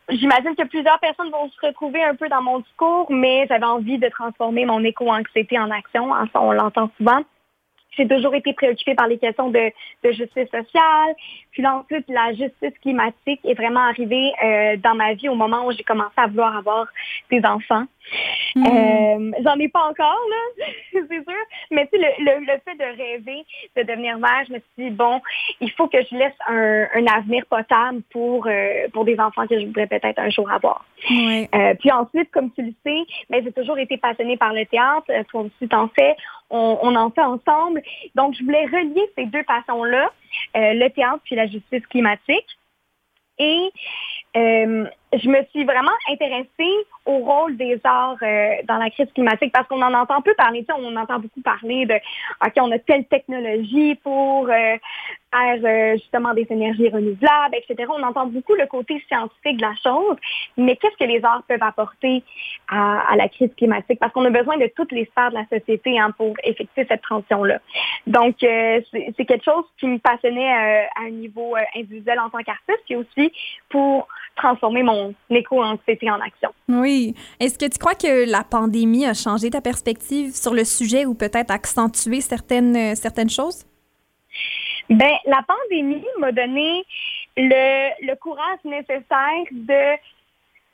J'imagine 0.08 0.54
que 0.54 0.64
plusieurs 0.64 1.00
personnes 1.00 1.30
vont 1.30 1.48
se 1.48 1.66
retrouver 1.66 2.04
un 2.04 2.14
peu 2.14 2.28
dans 2.28 2.42
mon 2.42 2.60
discours, 2.60 3.06
mais 3.10 3.46
j'avais 3.48 3.64
envie 3.64 3.98
de 3.98 4.08
transformer 4.08 4.66
mon 4.66 4.84
éco-anxiété 4.84 5.58
en 5.58 5.70
action. 5.70 6.10
On 6.34 6.52
l'entend 6.52 6.90
souvent. 6.98 7.22
J'ai 7.96 8.06
toujours 8.06 8.34
été 8.34 8.52
préoccupée 8.52 8.94
par 8.94 9.08
les 9.08 9.18
questions 9.18 9.50
de, 9.50 9.72
justice 10.04 10.50
sociale. 10.50 11.14
Puis 11.56 11.66
ensuite, 11.66 12.04
la 12.10 12.34
justice 12.34 12.78
climatique 12.82 13.40
est 13.42 13.54
vraiment 13.54 13.80
arrivée 13.80 14.30
euh, 14.44 14.76
dans 14.76 14.94
ma 14.94 15.14
vie 15.14 15.30
au 15.30 15.34
moment 15.34 15.64
où 15.64 15.72
j'ai 15.72 15.84
commencé 15.84 16.12
à 16.18 16.26
vouloir 16.26 16.54
avoir 16.54 16.86
des 17.30 17.42
enfants. 17.46 17.84
Hmm. 18.54 18.66
Euh, 18.66 19.32
j'en 19.42 19.58
ai 19.58 19.68
pas 19.68 19.84
encore, 19.88 20.20
là, 20.30 20.64
c'est 20.92 21.08
sûr. 21.08 21.44
Mais 21.70 21.88
tu 21.90 21.98
sais, 21.98 22.14
le, 22.18 22.40
le, 22.40 22.60
fait 22.62 22.74
de 22.74 22.84
rêver, 22.84 23.46
de 23.74 23.82
devenir 23.84 24.18
mère, 24.18 24.44
je 24.46 24.52
me 24.52 24.58
suis 24.58 24.90
dit, 24.90 24.90
bon, 24.90 25.22
il 25.62 25.70
faut 25.72 25.88
que 25.88 25.96
je 26.02 26.14
laisse 26.14 26.34
un, 26.46 26.88
un 26.94 27.06
avenir 27.06 27.46
potable 27.46 28.02
pour, 28.12 28.46
euh, 28.46 28.88
pour 28.92 29.06
des 29.06 29.18
enfants 29.18 29.46
que 29.46 29.58
je 29.58 29.64
voudrais 29.64 29.86
peut-être 29.86 30.18
un 30.18 30.28
jour 30.28 30.50
avoir. 30.50 30.84
Puis 31.06 31.90
ensuite, 31.90 32.30
comme 32.32 32.52
tu 32.52 32.64
le 32.64 32.74
sais, 32.84 33.00
mais 33.30 33.42
j'ai 33.42 33.52
toujours 33.52 33.78
été 33.78 33.96
passionnée 33.96 34.36
par 34.36 34.52
le 34.52 34.66
théâtre. 34.66 35.10
Toi 35.30 35.40
aussi, 35.40 35.68
t'en 35.70 35.88
fais. 35.88 36.16
On, 36.50 36.78
on, 36.82 36.94
en 36.94 37.10
fait 37.10 37.22
ensemble. 37.22 37.82
Donc, 38.14 38.34
je 38.38 38.44
voulais 38.44 38.66
relier 38.66 39.10
ces 39.16 39.24
deux 39.26 39.42
passions-là, 39.42 40.12
le 40.54 40.88
théâtre 40.88 41.20
puis 41.24 41.34
la 41.34 41.46
justice 41.46 41.86
climatique. 41.86 42.58
Et 43.38 43.70
euh, 44.36 44.86
je 45.12 45.28
me 45.28 45.42
suis 45.50 45.64
vraiment 45.64 45.92
intéressée 46.10 46.86
au 47.04 47.18
rôle 47.18 47.56
des 47.56 47.80
arts 47.84 48.16
euh, 48.22 48.48
dans 48.64 48.76
la 48.76 48.90
crise 48.90 49.10
climatique 49.14 49.52
parce 49.52 49.68
qu'on 49.68 49.80
en 49.80 49.94
entend 49.94 50.20
peu 50.20 50.34
parler. 50.34 50.60
Tu 50.60 50.66
sais, 50.66 50.80
on 50.80 50.96
entend 50.96 51.20
beaucoup 51.20 51.40
parler 51.40 51.86
de 51.86 51.94
OK, 51.94 52.52
on 52.56 52.72
a 52.72 52.78
telle 52.80 53.04
technologie 53.04 53.94
pour 54.02 54.48
euh, 54.48 54.76
faire 55.30 55.58
euh, 55.62 55.92
justement 55.94 56.34
des 56.34 56.46
énergies 56.50 56.88
renouvelables, 56.88 57.54
etc. 57.54 57.88
On 57.96 58.02
entend 58.02 58.26
beaucoup 58.26 58.54
le 58.54 58.66
côté 58.66 59.02
scientifique 59.06 59.58
de 59.58 59.62
la 59.62 59.74
chose, 59.82 60.16
mais 60.56 60.76
qu'est-ce 60.76 60.96
que 60.96 61.08
les 61.08 61.24
arts 61.24 61.44
peuvent 61.46 61.62
apporter 61.62 62.24
à, 62.68 63.14
la 63.16 63.28
crise 63.28 63.54
climatique? 63.56 64.00
Parce 64.00 64.12
qu'on 64.12 64.24
a 64.24 64.30
besoin 64.30 64.56
de 64.56 64.68
toutes 64.74 64.90
les 64.90 65.04
sphères 65.06 65.30
de 65.30 65.36
la 65.36 65.46
société 65.46 65.98
hein, 66.00 66.10
pour 66.16 66.34
effectuer 66.42 66.84
cette 66.88 67.02
transition-là. 67.02 67.60
Donc, 68.08 68.36
c'est 68.40 69.24
quelque 69.24 69.44
chose 69.44 69.64
qui 69.78 69.86
me 69.86 69.98
passionnait 69.98 70.52
à 70.52 71.02
un 71.02 71.10
niveau 71.10 71.54
individuel 71.76 72.18
en 72.18 72.30
tant 72.30 72.38
qu'artiste, 72.38 72.82
et 72.90 72.96
aussi 72.96 73.32
pour 73.68 74.08
transformer 74.36 74.82
mon 74.82 75.05
éco-anxiété 75.30 76.10
en 76.10 76.20
action. 76.20 76.50
Oui. 76.68 77.14
Est-ce 77.40 77.58
que 77.58 77.66
tu 77.66 77.78
crois 77.78 77.94
que 77.94 78.30
la 78.30 78.44
pandémie 78.44 79.06
a 79.06 79.14
changé 79.14 79.50
ta 79.50 79.60
perspective 79.60 80.34
sur 80.34 80.54
le 80.54 80.64
sujet 80.64 81.06
ou 81.06 81.14
peut-être 81.14 81.50
accentué 81.50 82.20
certaines, 82.20 82.76
euh, 82.76 82.94
certaines 82.94 83.30
choses? 83.30 83.64
Ben, 84.88 85.12
la 85.26 85.42
pandémie 85.42 86.04
m'a 86.18 86.32
donné 86.32 86.84
le, 87.36 88.06
le, 88.06 88.14
courage 88.16 88.58
nécessaire 88.64 89.44
de 89.50 89.96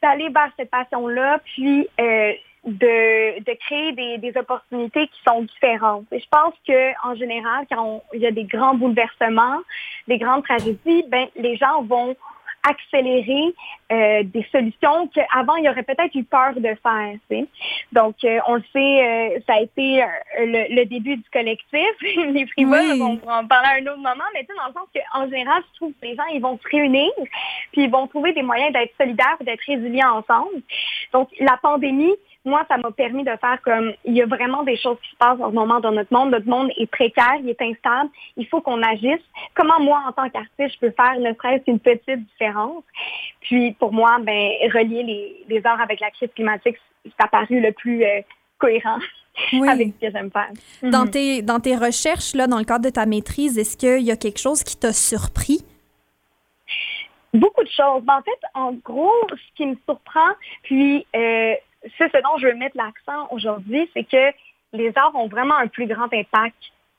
d'aller 0.03 0.29
vers 0.31 0.51
cette 0.59 0.71
passion-là, 0.71 1.39
puis 1.45 1.87
euh, 2.01 2.33
de, 2.65 3.39
de 3.41 3.59
créer 3.67 3.93
des, 3.93 4.19
des, 4.19 4.37
opportunités 4.37 5.07
qui 5.07 5.21
sont 5.27 5.43
différentes. 5.43 6.07
Et 6.13 6.19
je 6.19 6.27
pense 6.29 6.55
que 6.67 7.09
en 7.09 7.15
général, 7.15 7.67
quand 7.71 8.03
il 8.13 8.21
y 8.21 8.27
a 8.27 8.33
des 8.33 8.45
grands 8.45 8.75
bouleversements, 8.75 9.61
des 10.09 10.19
grandes 10.19 10.45
tragédies, 10.45 11.05
ben 11.09 11.29
les 11.37 11.57
gens 11.57 11.83
vont 11.83 12.17
accélérer 12.63 13.55
euh, 13.91 14.23
des 14.25 14.47
solutions 14.53 15.09
qu'avant, 15.09 15.57
il 15.57 15.65
y 15.65 15.69
aurait 15.69 15.83
peut-être 15.83 16.15
eu 16.15 16.25
peur 16.25 16.55
de 16.57 16.75
faire. 16.83 17.47
Donc, 17.93 18.17
euh, 18.25 18.39
on 18.47 18.55
le 18.55 18.65
sait, 18.73 18.79
euh, 18.79 19.41
ça 19.47 19.55
a 19.55 19.61
été 19.61 20.05
le, 20.39 20.85
début 20.85 21.17
du 21.17 21.31
collectif. 21.33 21.91
les 22.01 22.47
frivoles, 22.47 23.01
on 23.01 23.17
va 23.17 23.39
en 23.41 23.47
parler 23.47 23.69
à 23.69 23.75
un 23.83 23.93
autre 23.93 24.03
moment, 24.03 24.25
mais 24.35 24.41
tu 24.41 24.47
sais, 24.47 24.53
dans 24.57 24.69
le 24.69 24.73
sens 24.73 24.89
qu'en 24.95 25.29
général, 25.29 25.63
je 25.73 25.77
trouve 25.77 25.93
que 26.01 26.07
les 26.07 26.17
gens, 26.17 26.27
ils 26.33 26.41
vont 26.41 26.59
se 26.59 26.69
réunir, 26.71 27.11
puis 27.73 27.85
ils 27.85 27.91
vont 27.91 28.07
trouver 28.07 28.33
des 28.33 28.43
moyens 28.43 28.73
d'être 28.73 28.95
solidaires 28.97 29.37
d'être 29.41 29.63
résilients 29.67 30.19
ensemble. 30.19 30.63
Donc, 31.13 31.29
la 31.41 31.57
pandémie, 31.57 32.15
moi, 32.45 32.65
ça 32.69 32.77
m'a 32.77 32.91
permis 32.91 33.23
de 33.23 33.31
faire 33.41 33.59
comme 33.63 33.93
il 34.05 34.15
y 34.15 34.23
a 34.23 34.27
vraiment 34.27 34.65
des 34.65 34.77
choses 34.77 34.99
qui 35.03 35.11
se 35.11 35.17
passent 35.17 35.41
en 35.41 35.51
ce 35.51 35.55
moment 35.55 35.81
dans 35.81 35.93
notre 35.93 36.13
monde. 36.13 36.31
Notre 36.31 36.49
monde 36.49 36.71
est 36.77 36.87
précaire, 36.87 37.37
il 37.41 37.49
est 37.49 37.63
instable. 37.63 38.11
Il 38.37 38.47
faut 38.49 38.61
qu'on 38.61 38.83
agisse. 38.83 39.23
Comment 39.55 39.81
moi, 39.81 40.03
en 40.09 40.13
tant 40.13 40.29
qu'artiste, 40.29 40.75
je 40.75 40.79
peux 40.81 40.91
faire 40.91 41.19
ne 41.21 41.33
serait-ce 41.35 41.65
qu'une 41.65 41.79
petite 41.79 42.27
différence? 42.27 42.83
Puis 43.43 43.73
pour 43.73 43.93
moi, 43.93 44.19
ben, 44.21 44.51
relier 44.75 45.05
les, 45.05 45.45
les 45.49 45.67
arts 45.67 45.81
avec 45.81 46.01
la 46.01 46.11
crise 46.11 46.31
climatique, 46.35 46.77
ça 47.19 47.27
a 47.27 47.29
paru 47.29 47.61
le 47.61 47.73
plus 47.73 48.05
euh, 48.05 48.21
cohérent. 48.59 48.99
avec 49.69 49.95
ce 49.95 50.07
que 50.07 50.13
j'aime 50.13 50.31
faire. 50.31 50.51
Dans, 50.83 51.05
mhm. 51.05 51.11
tes, 51.11 51.43
dans 51.43 51.61
tes 51.61 51.77
recherches, 51.77 52.35
là, 52.35 52.47
dans 52.47 52.59
le 52.59 52.65
cadre 52.65 52.85
de 52.85 52.91
ta 52.91 53.07
maîtrise, 53.07 53.57
est-ce 53.57 53.77
qu'il 53.79 54.03
y 54.03 54.11
a 54.11 54.17
quelque 54.17 54.39
chose 54.39 54.63
qui 54.63 54.77
t'a 54.77 54.93
surpris? 54.93 55.65
Beaucoup 57.33 57.63
de 57.63 57.71
choses. 57.71 58.03
Ben, 58.03 58.19
en 58.19 58.23
fait, 58.23 58.47
en 58.55 58.73
gros, 58.73 59.11
ce 59.31 59.57
qui 59.57 59.65
me 59.65 59.77
surprend, 59.87 60.33
puis 60.65 61.07
euh, 61.17 61.55
c'est 61.99 62.11
ce 62.11 62.23
dont 62.23 62.39
je 62.39 62.47
veux 62.47 62.55
mettre 62.55 62.77
l'accent 62.77 63.29
aujourd'hui, 63.31 63.89
c'est 63.95 64.05
que 64.05 64.37
les 64.73 64.93
arts 64.97 65.15
ont 65.15 65.29
vraiment 65.29 65.57
un 65.57 65.69
plus 65.69 65.87
grand 65.87 66.13
impact 66.13 66.57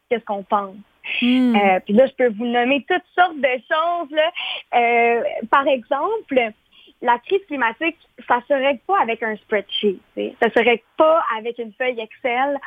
que 0.09 0.19
ce 0.19 0.25
qu'on 0.25 0.43
pense. 0.43 0.75
Hmm. 1.21 1.55
Euh, 1.55 1.79
puis 1.81 1.93
là, 1.93 2.05
je 2.05 2.13
peux 2.13 2.29
vous 2.29 2.45
nommer 2.45 2.85
toutes 2.89 3.03
sortes 3.15 3.37
de 3.37 3.47
choses. 3.69 4.11
Là. 4.11 4.31
Euh, 4.75 5.23
par 5.49 5.67
exemple, 5.67 6.51
la 7.01 7.19
crise 7.19 7.45
climatique, 7.47 7.97
ça 8.27 8.37
ne 8.37 8.41
serait 8.43 8.79
pas 8.87 9.01
avec 9.01 9.21
un 9.23 9.35
spreadsheet. 9.35 9.99
Ça 10.15 10.47
ne 10.47 10.51
serait 10.51 10.83
pas 10.97 11.23
avec 11.37 11.59
une 11.59 11.73
feuille 11.73 11.99
Excel. 11.99 12.57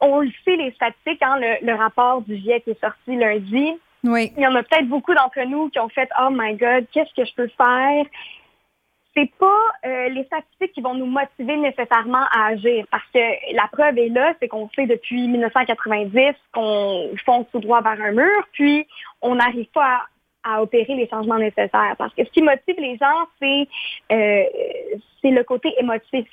On 0.00 0.20
le 0.20 0.30
sait, 0.44 0.56
les 0.56 0.72
statistiques, 0.72 1.22
hein, 1.22 1.38
le, 1.38 1.66
le, 1.66 1.74
rapport 1.74 2.22
du 2.22 2.36
GIEC 2.36 2.66
est 2.68 2.80
sorti 2.80 3.16
lundi. 3.16 3.74
Oui. 4.02 4.32
Il 4.38 4.42
y 4.42 4.46
en 4.46 4.54
a 4.54 4.62
peut-être 4.62 4.88
beaucoup 4.88 5.12
d'entre 5.12 5.42
nous 5.42 5.68
qui 5.68 5.78
ont 5.78 5.90
fait 5.90 6.08
Oh 6.18 6.28
my 6.30 6.54
God, 6.54 6.86
qu'est-ce 6.90 7.12
que 7.14 7.26
je 7.26 7.34
peux 7.34 7.48
faire? 7.48 8.06
C'est 9.20 9.30
pas 9.38 9.62
euh, 9.84 10.08
les 10.08 10.24
statistiques 10.24 10.72
qui 10.72 10.80
vont 10.80 10.94
nous 10.94 11.06
motiver 11.06 11.56
nécessairement 11.56 12.24
à 12.32 12.46
agir 12.48 12.86
parce 12.90 13.04
que 13.12 13.54
la 13.54 13.68
preuve 13.70 13.98
est 13.98 14.08
là, 14.08 14.34
c'est 14.40 14.48
qu'on 14.48 14.68
sait 14.70 14.86
depuis 14.86 15.28
1990 15.28 16.34
qu'on 16.52 17.10
fonce 17.24 17.46
tout 17.52 17.60
droit 17.60 17.82
vers 17.82 18.00
un 18.00 18.12
mur, 18.12 18.48
puis 18.52 18.86
on 19.20 19.34
n'arrive 19.34 19.68
pas 19.74 20.06
à, 20.42 20.62
opérer 20.62 20.94
les 20.94 21.08
changements 21.08 21.38
nécessaires. 21.38 21.94
Parce 21.98 22.14
que 22.14 22.24
ce 22.24 22.30
qui 22.30 22.42
motive 22.42 22.76
les 22.78 22.96
gens, 22.96 23.26
c'est 23.40 23.68
euh, 24.12 24.98
c'est 25.20 25.30
le 25.30 25.44
côté 25.44 25.74
émotif 25.78 26.26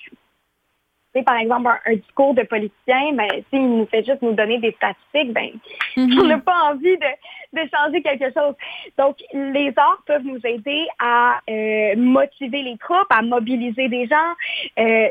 par 1.23 1.37
exemple, 1.37 1.69
un, 1.85 1.95
discours 1.95 2.33
de 2.33 2.43
politicien, 2.43 3.13
ben, 3.13 3.27
s'il 3.49 3.67
nous 3.67 3.85
fait 3.87 4.03
juste 4.03 4.21
nous 4.21 4.33
donner 4.33 4.59
des 4.59 4.71
statistiques, 4.73 5.33
ben, 5.33 5.51
mhm. 5.95 6.19
on 6.21 6.23
n'a 6.25 6.37
pas 6.39 6.71
envie 6.71 6.97
de, 6.97 7.59
changer 7.73 8.01
quelque 8.01 8.31
chose. 8.33 8.53
Donc, 8.97 9.17
les 9.33 9.73
arts 9.77 10.03
peuvent 10.05 10.23
nous 10.23 10.39
aider 10.43 10.85
à 10.99 11.39
euh, 11.49 11.95
motiver 11.95 12.61
les 12.61 12.77
troupes, 12.77 13.07
à 13.09 13.21
mobiliser 13.21 13.87
des 13.87 14.07
gens. 14.07 14.33
Euh, 14.79 15.09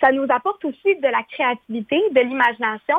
ça 0.00 0.10
nous 0.10 0.26
apporte 0.28 0.64
aussi 0.64 0.96
de 0.96 1.08
la 1.08 1.22
créativité, 1.22 2.02
de 2.10 2.20
l'imagination. 2.20 2.96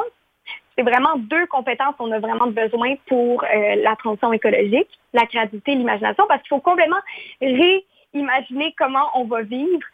c'est 0.77 0.83
vraiment 0.83 1.17
deux 1.17 1.45
compétences 1.47 1.95
qu'on 1.97 2.11
a 2.11 2.19
vraiment 2.19 2.47
besoin 2.47 2.95
pour 3.07 3.43
euh, 3.43 3.75
la 3.83 3.95
transition 3.97 4.31
écologique, 4.31 4.89
la 5.13 5.25
créativité 5.25 5.73
et 5.73 5.75
l'imagination, 5.75 6.25
parce 6.27 6.41
qu'il 6.41 6.49
faut 6.49 6.61
complètement 6.61 7.01
réimaginer 7.41 8.73
comment 8.77 9.09
on 9.15 9.25
va 9.25 9.41
vivre 9.41 9.85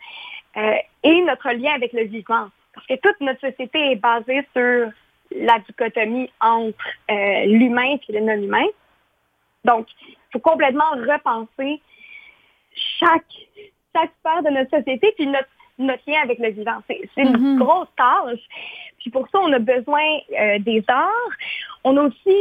euh, 0.58 0.74
et 1.04 1.22
notre 1.22 1.50
lien 1.52 1.74
avec 1.74 1.94
le 1.94 2.04
vivant. 2.04 2.48
Parce 2.74 2.88
que 2.88 2.96
toute 2.96 3.20
notre 3.22 3.40
société 3.42 3.92
est 3.92 3.96
basée 3.96 4.46
sur 4.56 4.92
la 5.36 5.60
dichotomie 5.60 6.30
entre 6.40 6.86
euh, 7.10 7.46
l'humain 7.46 7.98
et 8.08 8.14
le 8.14 8.20
non-humain. 8.20 8.66
Donc, 9.64 9.88
il 10.08 10.16
faut 10.34 10.40
complètement 10.40 10.90
repenser 10.92 11.82
chaque, 13.00 13.26
chaque 13.96 14.12
sphère 14.20 14.44
de 14.44 14.50
notre 14.50 14.78
société, 14.78 15.14
puis 15.16 15.28
notre, 15.28 15.48
notre 15.78 16.04
lien 16.08 16.22
avec 16.24 16.40
le 16.40 16.50
vivant. 16.50 16.82
C'est 16.88 17.02
une 17.18 17.38
Mhm. 17.38 17.60
grosse 17.60 17.88
tâche. 17.98 18.40
Puis 19.00 19.10
pour 19.10 19.28
ça, 19.30 19.40
on 19.40 19.52
a 19.54 19.60
besoin 19.60 20.04
euh, 20.40 20.60
des 20.60 20.84
arts. 20.88 21.10
On 21.84 21.98
a 21.98 22.04
aussi 22.04 22.38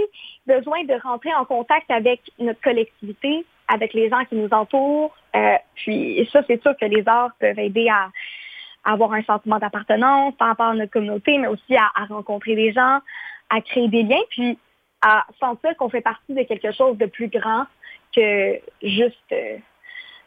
besoin 0.47 0.85
de 0.85 0.95
rentrer 1.03 1.33
en 1.35 1.45
contact 1.45 1.91
avec 1.91 2.21
notre 2.39 2.61
collectivité, 2.61 3.45
avec 3.73 3.95
les 3.95 4.09
gens 4.11 4.25
qui 4.25 4.35
nous 4.35 4.49
entourent. 4.51 5.14
Euh, 5.37 5.55
puis 5.77 6.29
ça, 6.33 6.43
c'est 6.47 6.61
sûr 6.62 6.75
que 6.81 6.87
les 6.87 7.03
arts 7.07 7.33
peuvent 7.39 7.59
aider 7.59 7.89
à, 7.89 8.11
à 8.85 8.93
avoir 8.93 9.12
un 9.12 9.23
sentiment 9.23 9.59
d'appartenance 9.59 10.35
par 10.39 10.49
rapport 10.49 10.66
à 10.68 10.75
notre 10.75 10.93
communauté, 10.93 11.39
mais 11.39 11.47
aussi 11.47 11.77
à, 11.77 11.89
à 11.95 12.07
rencontrer 12.07 12.55
des 12.57 12.73
gens, 12.73 12.99
à 13.49 13.61
créer 13.61 13.89
des 13.89 14.03
liens, 14.03 14.25
puis 14.31 14.59
à 15.03 15.25
sentir 15.39 15.77
qu'on 15.79 15.89
fait 15.89 16.01
partie 16.01 16.35
de 16.35 16.43
quelque 16.43 16.73
chose 16.73 16.99
de 16.99 17.07
plus 17.07 17.29
grand 17.29 17.64
que 18.14 18.59
juste 18.83 19.16
euh, 19.33 19.57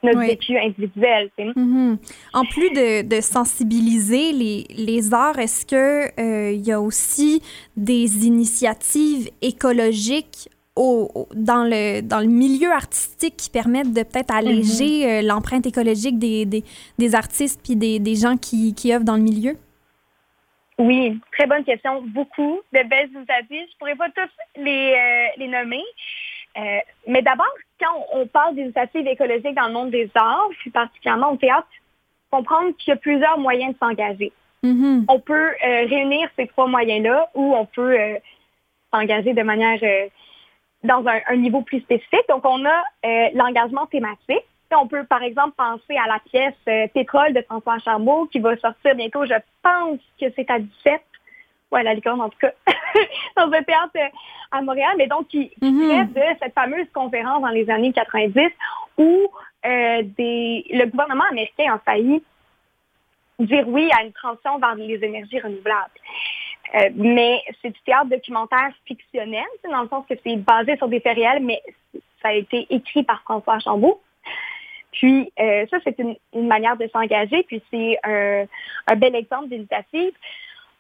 notre 0.03 0.19
Oui. 0.19 0.27
vécu 0.27 0.57
individuel. 0.57 1.29
Mhm. 1.55 1.97
En 2.33 2.43
plus 2.45 2.69
de, 2.71 3.07
de 3.07 3.21
sensibiliser 3.21 4.31
les, 4.31 4.65
les 4.69 5.13
arts, 5.13 5.39
est-ce 5.39 5.65
que 5.65 6.19
euh, 6.19 6.51
y 6.51 6.71
a 6.71 6.79
aussi 6.81 7.41
des 7.77 8.25
initiatives 8.25 9.29
écologiques 9.41 10.49
au, 10.75 11.09
au- 11.13 11.29
dans, 11.35 11.63
le, 11.63 12.01
dans 12.01 12.19
le 12.19 12.27
milieu 12.27 12.71
artistique 12.71 13.37
qui 13.37 13.49
permettent 13.49 13.93
de 13.93 14.03
peut-être 14.03 14.33
alléger 14.33 15.09
euh, 15.09 15.21
l'empreinte 15.21 15.65
écologique 15.65 16.17
des, 16.17 16.45
des, 16.45 16.63
des 16.97 17.15
artistes 17.15 17.61
puis 17.63 17.75
des, 17.75 17.99
des 17.99 18.15
gens 18.15 18.37
qui, 18.37 18.73
qui 18.73 18.93
œuvrent 18.93 19.05
dans 19.05 19.17
le 19.17 19.21
milieu? 19.21 19.55
Oui, 20.79 21.19
très 21.31 21.45
bonne 21.45 21.63
question. 21.63 22.01
Beaucoup 22.01 22.59
de 22.73 22.89
belles 22.89 23.09
initiatives. 23.13 23.67
Je 23.71 23.77
pourrais 23.77 23.95
pas 23.95 24.09
tous 24.09 24.61
les, 24.61 24.93
euh, 24.93 25.27
les 25.37 25.47
nommer. 25.47 25.83
Euh, 26.57 26.79
mais 27.07 27.21
d'abord, 27.21 27.53
quand 27.79 28.05
on 28.13 28.25
parle 28.25 28.55
d'initiatives 28.55 29.07
écologiques 29.07 29.55
dans 29.55 29.67
le 29.67 29.73
monde 29.73 29.91
des 29.91 30.09
arts, 30.15 30.49
plus 30.59 30.71
particulièrement 30.71 31.31
au 31.33 31.37
théâtre, 31.37 31.67
comprendre 32.31 32.75
qu'il 32.77 32.89
y 32.89 32.93
a 32.93 32.97
plusieurs 32.97 33.37
moyens 33.37 33.73
de 33.73 33.77
s'engager. 33.77 34.31
Mhm. 34.63 35.05
On 35.07 35.19
peut 35.19 35.51
réunir 35.61 36.27
ces 36.35 36.47
trois 36.47 36.67
moyens-là 36.67 37.29
ou 37.35 37.53
on 37.55 37.65
peut 37.65 37.95
s'engager 38.91 39.33
de 39.33 39.43
manière 39.43 39.79
dans 40.83 41.05
un, 41.07 41.19
un 41.27 41.35
niveau 41.35 41.61
plus 41.61 41.79
spécifique. 41.81 42.25
Donc, 42.29 42.45
on 42.45 42.65
a 42.65 42.83
euh, 43.05 43.29
l'engagement 43.33 43.85
thématique. 43.87 44.45
On 44.75 44.87
peut, 44.87 45.03
par 45.03 45.21
exemple, 45.21 45.53
penser 45.55 45.97
à 45.97 46.07
la 46.07 46.19
pièce 46.19 46.55
euh, 46.67 46.87
Pétrole 46.93 47.33
de 47.33 47.41
François 47.41 47.79
Charmeau 47.79 48.25
qui 48.25 48.39
va 48.39 48.57
sortir 48.57 48.95
bientôt, 48.95 49.25
je 49.25 49.35
pense 49.61 49.99
que 50.19 50.25
c'est 50.35 50.49
à 50.49 50.59
17, 50.59 51.01
ou 51.71 51.75
à 51.75 51.83
la 51.83 51.93
licorne 51.93 52.21
en 52.21 52.29
tout 52.29 52.39
cas, 52.39 52.53
dans 53.37 53.51
un 53.51 53.63
théâtre 53.63 53.91
euh, 53.97 54.07
à 54.51 54.61
Montréal, 54.61 54.93
mais 54.97 55.07
donc 55.07 55.27
qui, 55.27 55.49
traite 55.49 56.13
de 56.13 56.39
cette 56.41 56.53
fameuse 56.53 56.87
conférence 56.93 57.41
dans 57.41 57.49
les 57.49 57.69
années 57.69 57.93
90 57.93 58.49
où 58.97 59.27
euh, 59.65 60.03
des, 60.03 60.65
le 60.69 60.85
gouvernement 60.85 61.25
américain 61.29 61.73
a 61.73 61.79
failli 61.79 62.23
dire 63.39 63.67
oui 63.67 63.89
à 63.97 64.03
une 64.03 64.13
transition 64.13 64.59
vers 64.59 64.75
les 64.75 65.03
énergies 65.03 65.39
renouvelables. 65.39 65.91
Euh, 66.75 66.89
mais 66.95 67.41
c'est 67.61 67.69
du 67.69 67.79
théâtre 67.85 68.09
documentaire 68.09 68.71
fictionnel, 68.85 69.45
dans 69.69 69.83
le 69.83 69.89
sens 69.89 70.05
que 70.09 70.15
c'est 70.23 70.37
basé 70.37 70.75
sur 70.77 70.87
des 70.87 70.99
faits 70.99 71.15
réels, 71.15 71.43
mais 71.43 71.61
ça 72.21 72.29
a 72.29 72.33
été 72.33 72.65
écrit 72.69 73.03
par 73.03 73.21
François 73.21 73.59
Chambault. 73.59 74.01
Puis 74.91 75.31
euh, 75.39 75.65
ça, 75.69 75.77
c'est 75.83 75.97
une, 75.99 76.47
manière 76.47 76.77
de 76.77 76.87
s'engager, 76.87 77.43
puis 77.43 77.61
c'est 77.71 77.97
un, 78.03 78.45
un 78.87 78.95
bel 78.95 79.15
exemple 79.15 79.49
d'initiative. 79.49 80.13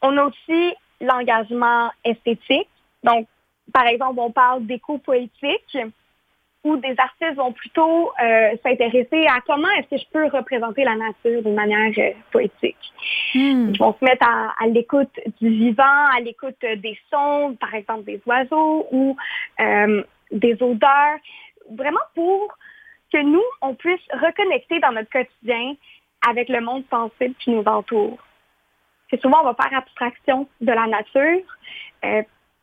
On 0.01 0.17
a 0.17 0.25
aussi 0.25 0.73
l'engagement 0.99 1.89
esthétique. 2.03 2.69
Donc, 3.03 3.27
par 3.71 3.85
exemple, 3.85 4.19
on 4.19 4.31
parle 4.31 4.65
d'éco-poétique, 4.65 5.77
où 6.63 6.77
des 6.77 6.95
artistes 6.97 7.35
vont 7.35 7.51
plutôt 7.51 8.11
euh, 8.21 8.55
s'intéresser 8.63 9.25
à 9.27 9.41
comment 9.45 9.69
est-ce 9.71 9.89
que 9.89 9.97
je 9.97 10.05
peux 10.11 10.25
représenter 10.27 10.83
la 10.85 10.95
nature 10.95 11.41
d'une 11.41 11.55
manière 11.55 11.91
euh, 11.97 12.11
poétique. 12.31 12.77
Hmm. 13.35 13.71
Ils 13.71 13.77
vont 13.77 13.93
se 13.99 14.05
mettre 14.05 14.25
à, 14.27 14.53
à 14.59 14.67
l'écoute 14.67 15.19
du 15.41 15.49
vivant, 15.49 15.83
à 15.83 16.21
l'écoute 16.21 16.59
des 16.61 16.97
sons, 17.11 17.57
par 17.59 17.73
exemple 17.75 18.05
des 18.05 18.21
oiseaux 18.25 18.87
ou 18.91 19.17
euh, 19.59 20.03
des 20.31 20.53
odeurs, 20.61 21.17
vraiment 21.71 21.99
pour 22.15 22.57
que 23.11 23.21
nous, 23.21 23.43
on 23.61 23.75
puisse 23.75 24.01
reconnecter 24.13 24.79
dans 24.79 24.91
notre 24.91 25.09
quotidien 25.09 25.75
avec 26.27 26.47
le 26.49 26.61
monde 26.61 26.83
sensible 26.89 27.35
qui 27.39 27.51
nous 27.51 27.63
entoure. 27.65 28.17
C'est 29.09 29.21
souvent, 29.21 29.41
on 29.41 29.51
va 29.51 29.55
faire 29.55 29.77
abstraction 29.77 30.47
de 30.61 30.71
la 30.71 30.87
nature 30.87 31.41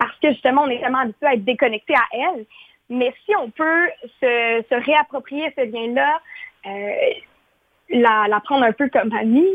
parce 0.01 0.19
que 0.21 0.33
justement, 0.33 0.63
on 0.63 0.71
est 0.71 0.81
tellement 0.81 1.01
habitué 1.01 1.27
à 1.27 1.35
être 1.35 1.45
déconnecté 1.45 1.95
à 1.95 2.05
elle. 2.13 2.47
Mais 2.91 3.15
si 3.25 3.35
on 3.37 3.51
peut 3.51 3.89
se, 4.21 4.85
réapproprier 4.85 5.53
ce 5.57 5.65
lien-là, 5.65 6.21
euh, 6.67 6.93
la, 7.91 8.41
prendre 8.45 8.65
un 8.65 8.73
peu 8.73 8.89
comme 8.89 9.13
amie, 9.13 9.47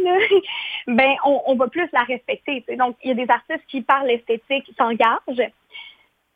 ben 0.87 1.15
on, 1.25 1.55
va 1.55 1.67
plus 1.67 1.87
la 1.91 2.03
respecter. 2.03 2.63
Donc, 2.77 2.95
il 3.03 3.09
y 3.09 3.11
a 3.11 3.25
des 3.25 3.29
artistes 3.29 3.65
qui, 3.67 3.81
par 3.81 4.05
l'esthétique, 4.05 4.71
s'engagent. 4.77 5.51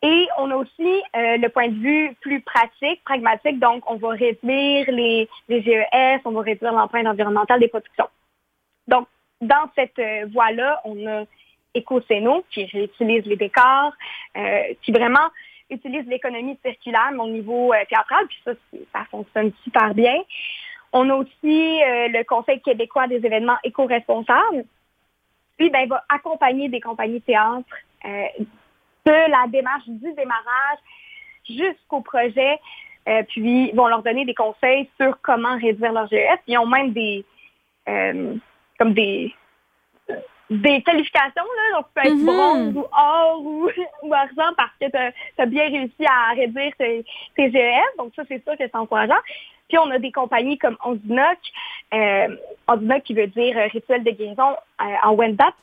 Et 0.02 0.28
on 0.38 0.50
a 0.50 0.56
aussi 0.56 1.02
euh, 1.16 1.36
le 1.38 1.48
point 1.48 1.68
de 1.68 1.74
vue 1.74 2.14
plus 2.20 2.42
pratique, 2.42 3.02
pragmatique. 3.04 3.58
Donc, 3.58 3.90
on 3.90 3.96
va 3.96 4.10
réduire 4.10 4.86
les, 4.90 5.28
GES, 5.48 6.20
on 6.26 6.32
va 6.32 6.42
réduire 6.42 6.72
l'empreinte 6.72 7.06
environnementale 7.06 7.60
des 7.60 7.68
productions. 7.68 8.08
Donc, 8.88 9.08
dans 9.40 9.70
cette 9.74 9.98
euh, 9.98 10.26
voie-là, 10.32 10.82
on 10.84 11.06
a 11.06 11.24
EcoCéno 11.74 12.44
qui 12.50 12.66
réutilise 12.66 13.24
les 13.24 13.36
décors, 13.36 13.92
qui 14.82 14.90
vraiment 14.90 15.28
utilise 15.70 16.06
l'économie 16.06 16.58
circulaire, 16.64 17.10
au 17.18 17.28
niveau 17.28 17.72
euh, 17.72 17.84
théâtral, 17.88 18.26
puis 18.26 18.38
ça, 18.44 18.52
ça 18.92 19.04
fonctionne 19.10 19.52
super 19.64 19.94
bien. 19.94 20.16
On 20.92 21.08
a 21.08 21.14
aussi 21.14 21.82
euh, 21.82 22.08
le 22.08 22.24
Conseil 22.24 22.60
québécois 22.60 23.06
des 23.06 23.24
événements 23.24 23.58
éco-responsables. 23.62 24.64
Lui, 25.58 25.70
ben, 25.70 25.88
va 25.88 26.04
accompagner 26.08 26.68
des 26.68 26.80
compagnies 26.80 27.20
de 27.20 27.24
théâtre 27.24 27.76
euh, 28.04 28.26
de 29.06 29.12
la 29.12 29.46
démarche 29.48 29.86
du 29.86 30.12
démarrage 30.12 30.78
jusqu'au 31.48 32.00
projet, 32.00 32.58
puis 33.28 33.72
vont 33.72 33.88
leur 33.88 34.02
donner 34.02 34.24
des 34.24 34.34
conseils 34.34 34.88
sur 35.00 35.18
comment 35.22 35.56
réduire 35.56 35.92
leur 35.92 36.06
GES. 36.06 36.38
Ils 36.46 36.58
ont 36.58 36.66
même 36.66 36.92
des 36.92 37.24
comme 38.78 38.92
des 38.92 39.34
des 40.50 40.82
qualifications, 40.82 41.30
là, 41.36 41.78
donc 41.78 41.86
tu 41.86 41.92
peux 41.94 42.08
être 42.08 42.16
Mhm. 42.16 42.26
bronze 42.26 42.76
ou 42.76 42.84
or 42.92 43.40
ou, 43.40 43.70
ou 44.02 44.14
argent 44.14 44.52
parce 44.56 44.72
que 44.80 44.90
tu 44.90 45.42
as, 45.42 45.46
bien 45.46 45.68
réussi 45.68 46.04
à 46.04 46.34
réduire 46.34 46.72
tes, 46.76 47.04
tes 47.36 47.50
GES, 47.50 47.96
donc 47.96 48.12
ça 48.16 48.22
c'est 48.28 48.42
sûr 48.42 48.52
que 48.58 48.64
c'est 48.64 48.74
encourageant. 48.74 49.20
Puis 49.68 49.78
on 49.78 49.88
a 49.90 49.98
des 49.98 50.10
compagnies 50.10 50.58
comme 50.58 50.76
Ondinoc, 50.84 51.38
euh, 51.94 52.36
Ondinoc 52.66 53.04
qui 53.04 53.14
veut 53.14 53.28
dire 53.28 53.56
euh, 53.56 53.68
rituel 53.68 54.02
de 54.02 54.10
guérison 54.10 54.56
euh, 54.80 54.84
en 55.04 55.14
Wendat, 55.14 55.54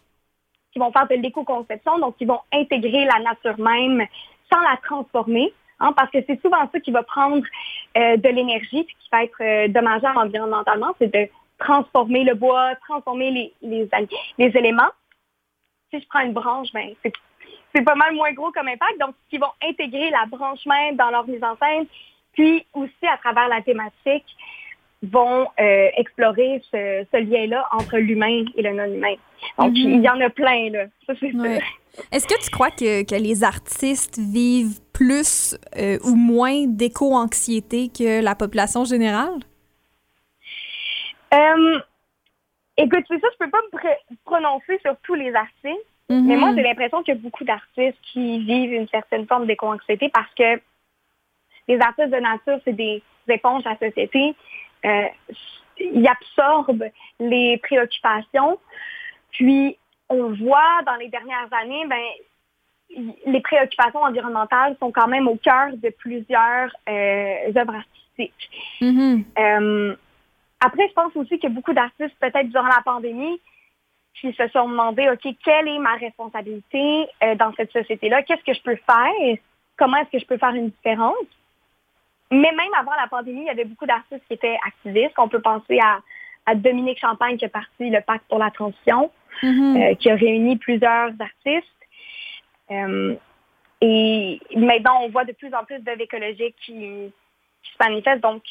qui 0.71 0.79
vont 0.79 0.91
faire 0.93 1.07
de 1.07 1.15
l'éco-conception, 1.15 1.99
donc 1.99 2.15
qui 2.17 2.25
vont 2.25 2.39
intégrer 2.53 3.03
la 3.03 3.19
nature 3.19 3.59
même 3.59 4.07
sans 4.49 4.61
la 4.61 4.77
transformer, 4.83 5.53
hein, 5.81 5.91
parce 5.97 6.09
que 6.11 6.19
c'est 6.25 6.39
souvent 6.41 6.69
ça 6.71 6.79
qui 6.79 6.91
va 6.91 7.03
prendre 7.03 7.43
euh, 7.97 8.15
de 8.15 8.29
l'énergie 8.29 8.83
puis 8.83 8.95
qui 8.99 9.09
va 9.11 9.23
être 9.23 9.41
euh, 9.41 9.67
dommageable 9.67 10.17
environnementalement, 10.17 10.93
c'est 10.99 11.13
de 11.13 11.29
transformer 11.59 12.23
le 12.23 12.35
bois, 12.35 12.75
transformer 12.87 13.31
les, 13.31 13.53
les, 13.61 13.89
les 14.37 14.57
éléments. 14.57 14.91
Si 15.91 15.99
je 15.99 16.07
prends 16.07 16.19
une 16.21 16.33
branche, 16.33 16.69
ben 16.73 16.89
c'est 17.03 17.13
c'est 17.75 17.83
pas 17.83 17.95
mal 17.95 18.13
moins 18.15 18.33
gros 18.33 18.51
comme 18.51 18.67
impact. 18.67 18.99
Donc, 18.99 19.13
ils 19.31 19.39
vont 19.39 19.51
intégrer 19.63 20.09
la 20.09 20.25
branche 20.25 20.65
même 20.65 20.95
dans 20.95 21.09
leur 21.09 21.27
mise 21.27 21.43
en 21.43 21.55
scène, 21.57 21.85
puis 22.33 22.65
aussi 22.73 23.05
à 23.11 23.17
travers 23.17 23.47
la 23.49 23.61
thématique, 23.61 24.25
vont 25.03 25.47
euh, 25.59 25.89
explorer 25.95 26.61
ce, 26.71 27.05
ce 27.11 27.17
lien-là 27.17 27.67
entre 27.71 27.97
l'humain 27.97 28.45
et 28.55 28.61
le 28.63 28.73
non-humain. 28.73 29.15
Donc, 29.59 29.71
Mhm. 29.71 29.75
il 29.75 30.01
y 30.01 30.09
en 30.09 30.19
a 30.21 30.29
plein, 30.29 30.69
là. 30.71 30.85
Ça, 31.05 31.13
c'est 31.19 31.31
Ouais. 31.33 31.59
sûr. 31.59 32.03
Est-ce 32.11 32.25
que 32.27 32.41
tu 32.43 32.49
crois 32.49 32.71
que, 32.71 33.03
que 33.03 33.15
les 33.15 33.43
artistes 33.43 34.17
vivent 34.17 34.79
plus 34.93 35.55
euh, 35.77 35.99
ou 36.03 36.15
moins 36.15 36.65
d'éco-anxiété 36.67 37.89
que 37.89 38.23
la 38.23 38.33
population 38.33 38.85
générale? 38.85 39.39
Euh, 41.33 41.79
écoute, 42.77 43.03
c'est 43.07 43.19
ça, 43.19 43.27
je 43.33 43.37
peux 43.45 43.49
pas 43.49 43.61
me 43.71 43.77
pr- 43.77 44.17
prononcer 44.25 44.79
sur 44.83 44.95
tous 45.03 45.15
les 45.15 45.33
artistes, 45.35 45.85
Mhm. 46.09 46.25
mais 46.25 46.37
moi, 46.37 46.53
j'ai 46.55 46.63
l'impression 46.63 47.03
qu'il 47.03 47.15
y 47.15 47.17
a 47.17 47.21
beaucoup 47.21 47.43
d'artistes 47.43 47.97
qui 48.13 48.39
vivent 48.39 48.73
une 48.73 48.87
certaine 48.87 49.27
forme 49.27 49.45
d'éco-anxiété 49.45 50.09
parce 50.09 50.33
que 50.35 50.61
les 51.67 51.79
artistes 51.81 52.11
de 52.11 52.19
nature, 52.19 52.59
c'est 52.63 52.73
des 52.73 53.03
éponges 53.27 53.65
à 53.65 53.71
la 53.79 53.89
société. 53.89 54.33
Euh, 54.85 55.07
ils 55.79 56.07
absorbent 56.07 56.89
les 57.19 57.57
préoccupations. 57.57 58.57
Puis, 59.31 59.77
on 60.09 60.33
voit 60.33 60.81
dans 60.85 60.95
les 60.95 61.09
dernières 61.09 61.51
années, 61.51 61.85
ben, 61.87 62.03
les 63.25 63.41
préoccupations 63.41 64.01
environnementales 64.01 64.77
sont 64.79 64.91
quand 64.93 65.07
même 65.07 65.27
au 65.27 65.35
cœur 65.35 65.75
de 65.75 65.89
plusieurs 65.89 66.71
euh, 66.87 67.51
œuvres 67.57 67.75
artistiques. 67.75 68.49
Mhm. 68.79 69.25
Euh, 69.37 69.95
après, 70.59 70.87
je 70.87 70.93
pense 70.93 71.15
aussi 71.15 71.39
que 71.39 71.47
beaucoup 71.47 71.73
d'artistes, 71.73 72.15
peut-être 72.19 72.49
durant 72.49 72.67
la 72.67 72.81
pandémie, 72.83 73.39
qui 74.19 74.33
se 74.33 74.47
sont 74.47 74.67
demandé, 74.67 75.07
OK, 75.09 75.35
quelle 75.43 75.67
est 75.67 75.77
ma 75.79 75.93
responsabilité 75.95 77.07
euh, 77.23 77.35
dans 77.35 77.53
cette 77.53 77.71
société-là? 77.71 78.23
Qu'est-ce 78.23 78.43
que 78.43 78.53
je 78.53 78.61
peux 78.63 78.75
faire? 78.77 79.37
Comment 79.77 79.97
est-ce 79.97 80.09
que 80.09 80.19
je 80.19 80.25
peux 80.25 80.37
faire 80.37 80.55
une 80.55 80.69
différence? 80.69 81.15
Mais 82.31 82.51
même 82.51 82.73
avant 82.77 82.93
la 82.99 83.07
pandémie, 83.07 83.41
il 83.41 83.47
y 83.47 83.49
avait 83.49 83.65
beaucoup 83.65 83.85
d'artistes 83.85 84.23
qui 84.27 84.33
étaient 84.33 84.57
activistes. 84.65 85.13
On 85.17 85.29
peut 85.29 85.41
penser 85.41 85.79
à, 85.79 85.99
à 86.47 86.55
Dominique 86.55 86.99
Champagne 86.99 87.37
qui 87.37 87.45
a 87.45 87.49
parti 87.49 87.89
le 87.89 88.01
Pacte 88.01 88.25
pour 88.27 88.39
la 88.39 88.49
transition, 88.49 89.11
Mhm. 89.43 89.77
euh, 89.77 89.95
qui 89.95 90.09
a 90.09 90.15
réuni 90.15 90.57
plusieurs 90.57 91.11
artistes. 91.19 91.67
Euh, 92.71 93.15
et 93.81 94.39
maintenant, 94.55 95.01
on 95.03 95.09
voit 95.09 95.25
de 95.25 95.33
plus 95.33 95.53
en 95.53 95.63
plus 95.63 95.79
d'œuvres 95.79 96.01
écologiques 96.01 96.55
qui, 96.65 96.73
qui 96.73 97.71
se 97.71 97.77
manifestent. 97.79 98.23
Donc, 98.23 98.41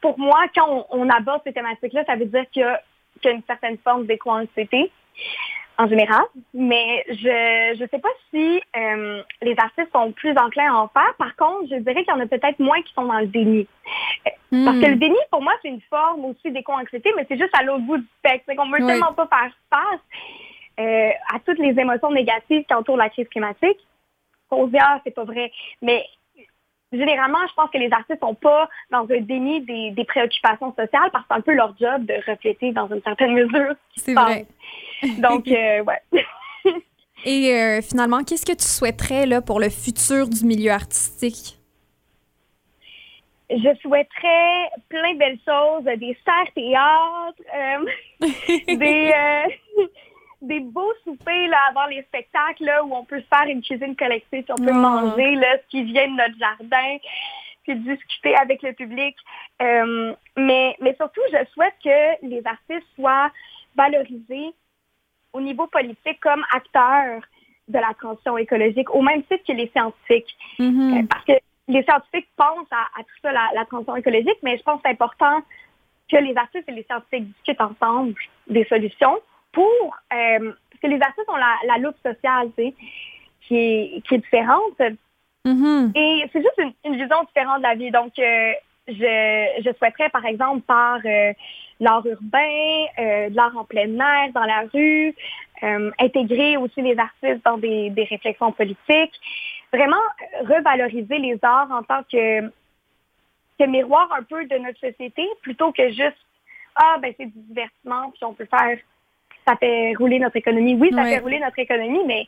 pour 0.00 0.18
moi, 0.18 0.44
quand 0.54 0.86
on, 0.90 1.02
on 1.02 1.10
aborde 1.10 1.42
ces 1.44 1.52
thématiques-là, 1.52 2.04
ça 2.06 2.16
veut 2.16 2.26
dire 2.26 2.44
qu'il 2.50 2.62
y, 2.62 2.64
a 2.64 2.80
qu'il 3.20 3.30
y 3.30 3.34
a 3.34 3.36
une 3.36 3.42
certaine 3.44 3.78
forme 3.78 4.06
d'éco-anxiété 4.06 4.90
en 5.78 5.88
général. 5.88 6.22
Mais 6.54 7.04
je 7.08 7.80
ne 7.80 7.86
sais 7.88 7.98
pas 7.98 8.08
si 8.30 8.60
euh, 8.76 9.22
les 9.42 9.54
artistes 9.58 9.90
sont 9.92 10.12
plus 10.12 10.36
enclins 10.36 10.72
à 10.72 10.78
en 10.78 10.88
faire. 10.88 11.14
Par 11.18 11.34
contre, 11.36 11.68
je 11.70 11.76
dirais 11.76 12.04
qu'il 12.04 12.12
y 12.14 12.16
en 12.16 12.20
a 12.20 12.26
peut-être 12.26 12.58
moins 12.58 12.82
qui 12.82 12.92
sont 12.94 13.04
dans 13.04 13.20
le 13.20 13.26
déni. 13.26 13.66
Mhm. 14.50 14.64
Parce 14.64 14.80
que 14.80 14.86
le 14.86 14.96
déni, 14.96 15.16
pour 15.30 15.42
moi, 15.42 15.52
c'est 15.62 15.68
une 15.68 15.80
forme 15.82 16.24
aussi 16.26 16.50
d'éco-anxiété, 16.50 17.12
mais 17.16 17.24
c'est 17.28 17.38
juste 17.38 17.56
à 17.58 17.62
l'autre 17.62 17.82
bout 17.82 17.98
du 17.98 18.08
spectre. 18.18 18.44
C'est 18.46 18.56
qu'on 18.56 18.66
ne 18.66 18.76
veut 18.76 18.82
Oui. 18.84 18.86
tellement 18.86 19.12
pas 19.12 19.28
faire 19.28 19.52
face 19.70 20.00
euh, 20.80 21.10
à 21.34 21.38
toutes 21.40 21.58
les 21.58 21.78
émotions 21.78 22.10
négatives 22.10 22.64
qui 22.64 22.74
entourent 22.74 22.96
la 22.96 23.10
crise 23.10 23.28
climatique. 23.28 23.78
On 24.50 24.66
se 24.66 24.70
dit, 24.72 24.78
ah, 24.80 25.00
c'est 25.04 25.14
pas 25.14 25.24
vrai. 25.24 25.52
Mais 25.82 26.04
généralement, 26.92 27.38
je 27.48 27.54
pense 27.54 27.70
que 27.70 27.78
les 27.78 27.92
artistes 27.92 28.20
sont 28.20 28.34
pas 28.34 28.68
dans 28.90 29.02
un 29.10 29.20
déni 29.20 29.60
des, 29.62 29.90
des 29.90 30.04
préoccupations 30.04 30.70
sociales 30.74 31.10
parce 31.12 31.24
que 31.24 31.28
c'est 31.30 31.36
un 31.36 31.40
peu 31.40 31.54
leur 31.54 31.74
job 31.78 32.04
de 32.04 32.14
refléter 32.30 32.72
dans 32.72 32.88
une 32.88 33.02
certaine 33.02 33.34
mesure 33.34 33.74
C'est 33.96 34.14
vrai. 34.14 34.46
Donc, 35.18 35.48
euh, 35.48 35.82
ouais. 35.84 36.24
Et 37.24 37.52
euh, 37.52 37.82
finalement, 37.82 38.22
qu'est-ce 38.22 38.46
que 38.46 38.56
tu 38.56 38.66
souhaiterais 38.66 39.26
là, 39.26 39.42
pour 39.42 39.60
le 39.60 39.70
futur 39.70 40.28
du 40.28 40.44
milieu 40.44 40.70
artistique? 40.70 41.58
Je 43.50 43.74
souhaiterais 43.80 44.70
plein 44.88 45.14
de 45.14 45.18
belles 45.18 45.38
choses, 45.44 45.84
des 45.98 46.16
serres 46.24 46.52
théâtres, 46.54 47.42
euh, 47.54 47.84
des, 48.66 49.12
euh, 49.14 49.48
des 49.48 49.57
beaux 51.28 51.34
soupers 51.34 51.48
là, 51.48 51.58
avant 51.70 51.86
les 51.86 52.02
spectacles 52.02 52.64
là, 52.64 52.84
où 52.84 52.94
on 52.94 53.04
peut 53.04 53.22
faire 53.32 53.46
une 53.48 53.62
cuisine 53.62 53.96
collective, 53.96 54.44
on 54.50 54.56
peut 54.56 54.70
Ah. 54.70 54.72
manger 54.72 55.34
là, 55.36 55.58
ce 55.62 55.66
qui 55.70 55.82
vient 55.84 56.08
de 56.08 56.16
notre 56.16 56.38
jardin, 56.38 56.96
puis 57.64 57.76
discuter 57.76 58.34
avec 58.36 58.62
le 58.62 58.72
public. 58.72 59.16
Euh, 59.62 60.14
mais, 60.36 60.76
mais 60.80 60.94
surtout, 60.96 61.20
je 61.32 61.44
souhaite 61.52 61.74
que 61.84 62.26
les 62.26 62.42
artistes 62.46 62.86
soient 62.94 63.30
valorisés 63.76 64.52
au 65.32 65.40
niveau 65.40 65.66
politique 65.66 66.20
comme 66.20 66.44
acteurs 66.54 67.22
de 67.68 67.78
la 67.78 67.92
transition 67.94 68.38
écologique, 68.38 68.90
au 68.94 69.02
même 69.02 69.22
titre 69.24 69.44
que 69.46 69.52
les 69.52 69.68
scientifiques. 69.68 70.36
Mhm. 70.58 70.98
Euh, 70.98 71.06
Parce 71.10 71.24
que 71.26 71.32
les 71.68 71.82
scientifiques 71.82 72.28
pensent 72.36 72.72
à, 72.72 72.84
à 72.98 73.02
tout 73.02 73.18
ça, 73.20 73.30
la, 73.32 73.50
la 73.54 73.64
transition 73.66 73.94
écologique, 73.96 74.38
mais 74.42 74.56
je 74.56 74.62
pense 74.62 74.76
que 74.76 74.82
c'est 74.86 74.92
important 74.92 75.42
que 76.10 76.16
les 76.16 76.34
artistes 76.36 76.66
et 76.68 76.72
les 76.72 76.84
scientifiques 76.84 77.26
discutent 77.34 77.60
ensemble 77.60 78.14
des 78.46 78.64
solutions 78.64 79.18
pour... 79.52 79.96
euh, 80.12 80.52
parce 80.80 80.92
que 80.92 80.96
les 80.96 81.02
artistes 81.02 81.28
ont 81.28 81.36
la, 81.36 81.56
la 81.66 81.78
loupe 81.78 81.96
sociale, 82.04 82.50
tu 82.56 82.64
sais, 82.64 82.74
qui 83.42 83.56
est, 83.56 84.02
qui 84.06 84.14
est 84.14 84.18
différente. 84.18 84.80
Mhm. 85.44 85.92
Et 85.94 86.24
c'est 86.32 86.40
juste 86.40 86.58
une, 86.58 86.72
une 86.84 87.00
vision 87.00 87.22
différente 87.24 87.58
de 87.58 87.62
la 87.62 87.74
vie. 87.74 87.90
Donc, 87.90 88.18
euh, 88.18 88.52
je, 88.86 89.62
je 89.64 89.70
souhaiterais, 89.78 90.10
par 90.10 90.24
exemple, 90.24 90.62
par 90.62 90.98
euh, 91.04 91.32
l'art 91.80 92.06
urbain, 92.06 92.84
euh, 92.98 93.28
de 93.30 93.36
l'art 93.36 93.56
en 93.56 93.64
plein 93.64 93.98
air, 93.98 94.32
dans 94.32 94.44
la 94.44 94.64
rue, 94.72 95.14
intégrer 95.98 96.56
aussi 96.56 96.80
les 96.82 96.96
artistes 96.96 97.44
dans 97.44 97.58
des, 97.58 97.90
des 97.90 98.04
réflexions 98.04 98.52
politiques, 98.52 99.14
vraiment 99.72 99.96
revaloriser 100.42 101.18
les 101.18 101.36
arts 101.42 101.72
en 101.72 101.82
tant 101.82 102.02
que, 102.04 102.42
que 103.58 103.66
miroir 103.66 104.08
un 104.12 104.22
peu 104.22 104.44
de 104.44 104.56
notre 104.58 104.78
société, 104.78 105.26
plutôt 105.42 105.72
que 105.72 105.88
juste, 105.88 106.24
ah, 106.76 106.98
ben 107.02 107.12
c'est 107.16 107.26
du 107.26 107.40
divertissement, 107.48 108.10
puis 108.12 108.24
on 108.24 108.34
peut 108.34 108.46
faire, 108.46 108.78
ça 109.48 109.56
fait 109.56 109.94
rouler 109.98 110.18
notre 110.18 110.36
économie. 110.36 110.74
Oui, 110.74 110.90
ça 110.94 111.04
fait 111.04 111.18
rouler 111.18 111.38
notre 111.40 111.58
économie, 111.58 112.04
mais 112.06 112.26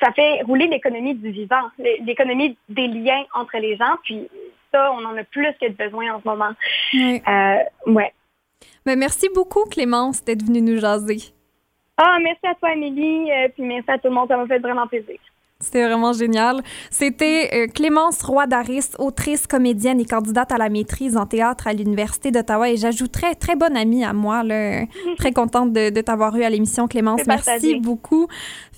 ça 0.00 0.10
fait 0.12 0.42
rouler 0.42 0.66
l'économie 0.68 1.14
du 1.14 1.30
vivant, 1.30 1.64
l'é- 1.78 2.00
l'économie 2.06 2.56
des 2.68 2.86
liens 2.88 3.24
entre 3.34 3.58
les 3.58 3.76
gens, 3.76 3.96
puis 4.02 4.28
ça, 4.72 4.90
on 4.92 5.04
en 5.04 5.16
a 5.16 5.24
plus 5.24 5.46
que 5.60 5.68
de 5.68 5.74
besoin 5.74 6.14
en 6.14 6.20
ce 6.22 6.28
moment. 6.28 6.52
Ouais. 6.94 7.22
Euh, 7.28 7.92
ouais. 7.92 8.12
Ben, 8.86 8.98
merci 8.98 9.28
beaucoup, 9.34 9.64
Clémence, 9.70 10.24
d'être 10.24 10.42
venue 10.44 10.62
nous 10.62 10.78
jaser. 10.78 11.18
Ah, 11.98 12.16
merci 12.22 12.46
à 12.46 12.54
toi, 12.54 12.70
Amélie, 12.70 13.30
euh, 13.30 13.48
puis 13.48 13.62
merci 13.64 13.90
à 13.90 13.98
tout 13.98 14.08
le 14.08 14.14
monde, 14.14 14.28
ça 14.28 14.36
m'a 14.36 14.46
fait 14.46 14.58
vraiment 14.58 14.86
plaisir. 14.86 15.18
C'était 15.62 15.86
vraiment 15.86 16.12
génial. 16.12 16.60
C'était 16.90 17.50
euh, 17.54 17.66
Clémence 17.72 18.22
Roy 18.22 18.46
Daris, 18.46 18.90
autrice, 18.98 19.46
comédienne 19.46 20.00
et 20.00 20.04
candidate 20.04 20.52
à 20.52 20.58
la 20.58 20.68
maîtrise 20.68 21.16
en 21.16 21.24
théâtre 21.26 21.66
à 21.66 21.72
l'Université 21.72 22.30
d'Ottawa. 22.30 22.68
Et 22.70 22.76
j'ajouterais 22.76 23.34
très 23.36 23.56
bonne 23.56 23.76
amie 23.76 24.04
à 24.04 24.12
moi. 24.12 24.42
Là. 24.42 24.82
Très 25.18 25.32
contente 25.32 25.72
de, 25.72 25.90
de 25.90 26.00
t'avoir 26.00 26.36
eu 26.36 26.42
à 26.42 26.50
l'émission, 26.50 26.88
Clémence. 26.88 27.20
Merci 27.26 27.44
partagé. 27.46 27.80
beaucoup. 27.80 28.26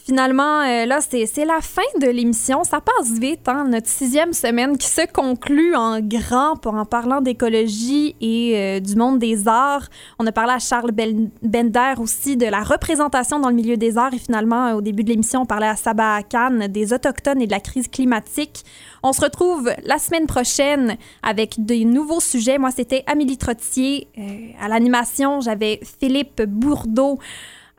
Finalement, 0.07 0.61
euh, 0.61 0.85
là, 0.85 0.99
c'est 1.01 1.24
c'est 1.24 1.47
la 1.47 1.61
fin 1.62 1.80
de 1.99 2.07
l'émission. 2.07 2.62
Ça 2.62 2.82
passe 2.82 3.11
vite, 3.18 3.49
hein? 3.49 3.64
Notre 3.70 3.89
sixième 3.89 4.35
semaine 4.35 4.76
qui 4.76 4.87
se 4.87 5.01
conclut 5.11 5.74
en 5.74 5.99
grand 6.01 6.57
pour 6.57 6.74
en 6.74 6.85
parlant 6.85 7.22
d'écologie 7.22 8.14
et 8.20 8.53
euh, 8.55 8.80
du 8.80 8.97
monde 8.97 9.18
des 9.18 9.49
arts. 9.49 9.89
On 10.18 10.26
a 10.26 10.32
parlé 10.32 10.53
à 10.53 10.59
Charles 10.59 10.91
Ben- 10.93 11.30
Bender 11.43 11.95
aussi 11.99 12.37
de 12.37 12.45
la 12.45 12.61
représentation 12.62 13.41
dans 13.41 13.49
le 13.49 13.55
milieu 13.55 13.78
des 13.78 13.97
arts. 13.97 14.12
Et 14.12 14.18
finalement, 14.18 14.72
au 14.74 14.82
début 14.82 15.05
de 15.05 15.09
l'émission, 15.09 15.41
on 15.43 15.47
parlait 15.47 15.68
à 15.68 15.76
Sabah 15.76 16.22
Khan 16.22 16.59
des 16.75 16.93
Autochtones 16.93 17.41
et 17.41 17.47
de 17.47 17.53
la 17.53 17.61
crise 17.61 17.89
climatique. 17.89 18.64
On 19.03 19.14
se 19.14 19.22
retrouve 19.22 19.72
la 19.85 19.99
semaine 19.99 20.27
prochaine 20.27 20.99
avec 21.22 21.64
de 21.64 21.75
nouveaux 21.85 22.20
sujets. 22.20 22.59
Moi, 22.59 22.70
c'était 22.70 23.05
Amélie 23.07 23.39
Trottier. 23.39 24.09
Euh, 24.18 24.49
à 24.61 24.68
l'animation, 24.68 25.41
j'avais 25.41 25.81
Philippe 26.01 26.43
Bourdeau 26.43 27.18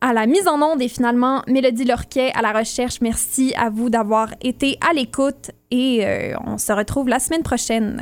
à 0.02 0.14
la 0.14 0.26
mise 0.26 0.48
en 0.48 0.62
onde 0.62 0.82
et 0.82 0.88
finalement 0.88 1.42
Mélodie 1.48 1.86
Lorquet 1.86 2.32
à 2.34 2.42
la 2.42 2.54
recherche. 2.54 3.02
Merci 3.02 3.54
à 3.56 3.70
vous 3.70 3.90
d'avoir 3.90 4.30
été 4.42 4.78
à 4.88 4.94
l'écoute 4.94 5.52
et 5.72 6.06
euh, 6.06 6.36
on 6.46 6.58
se 6.58 6.72
retrouve 6.72 7.08
la 7.08 7.20
semaine 7.20 7.44
prochaine. 7.44 8.02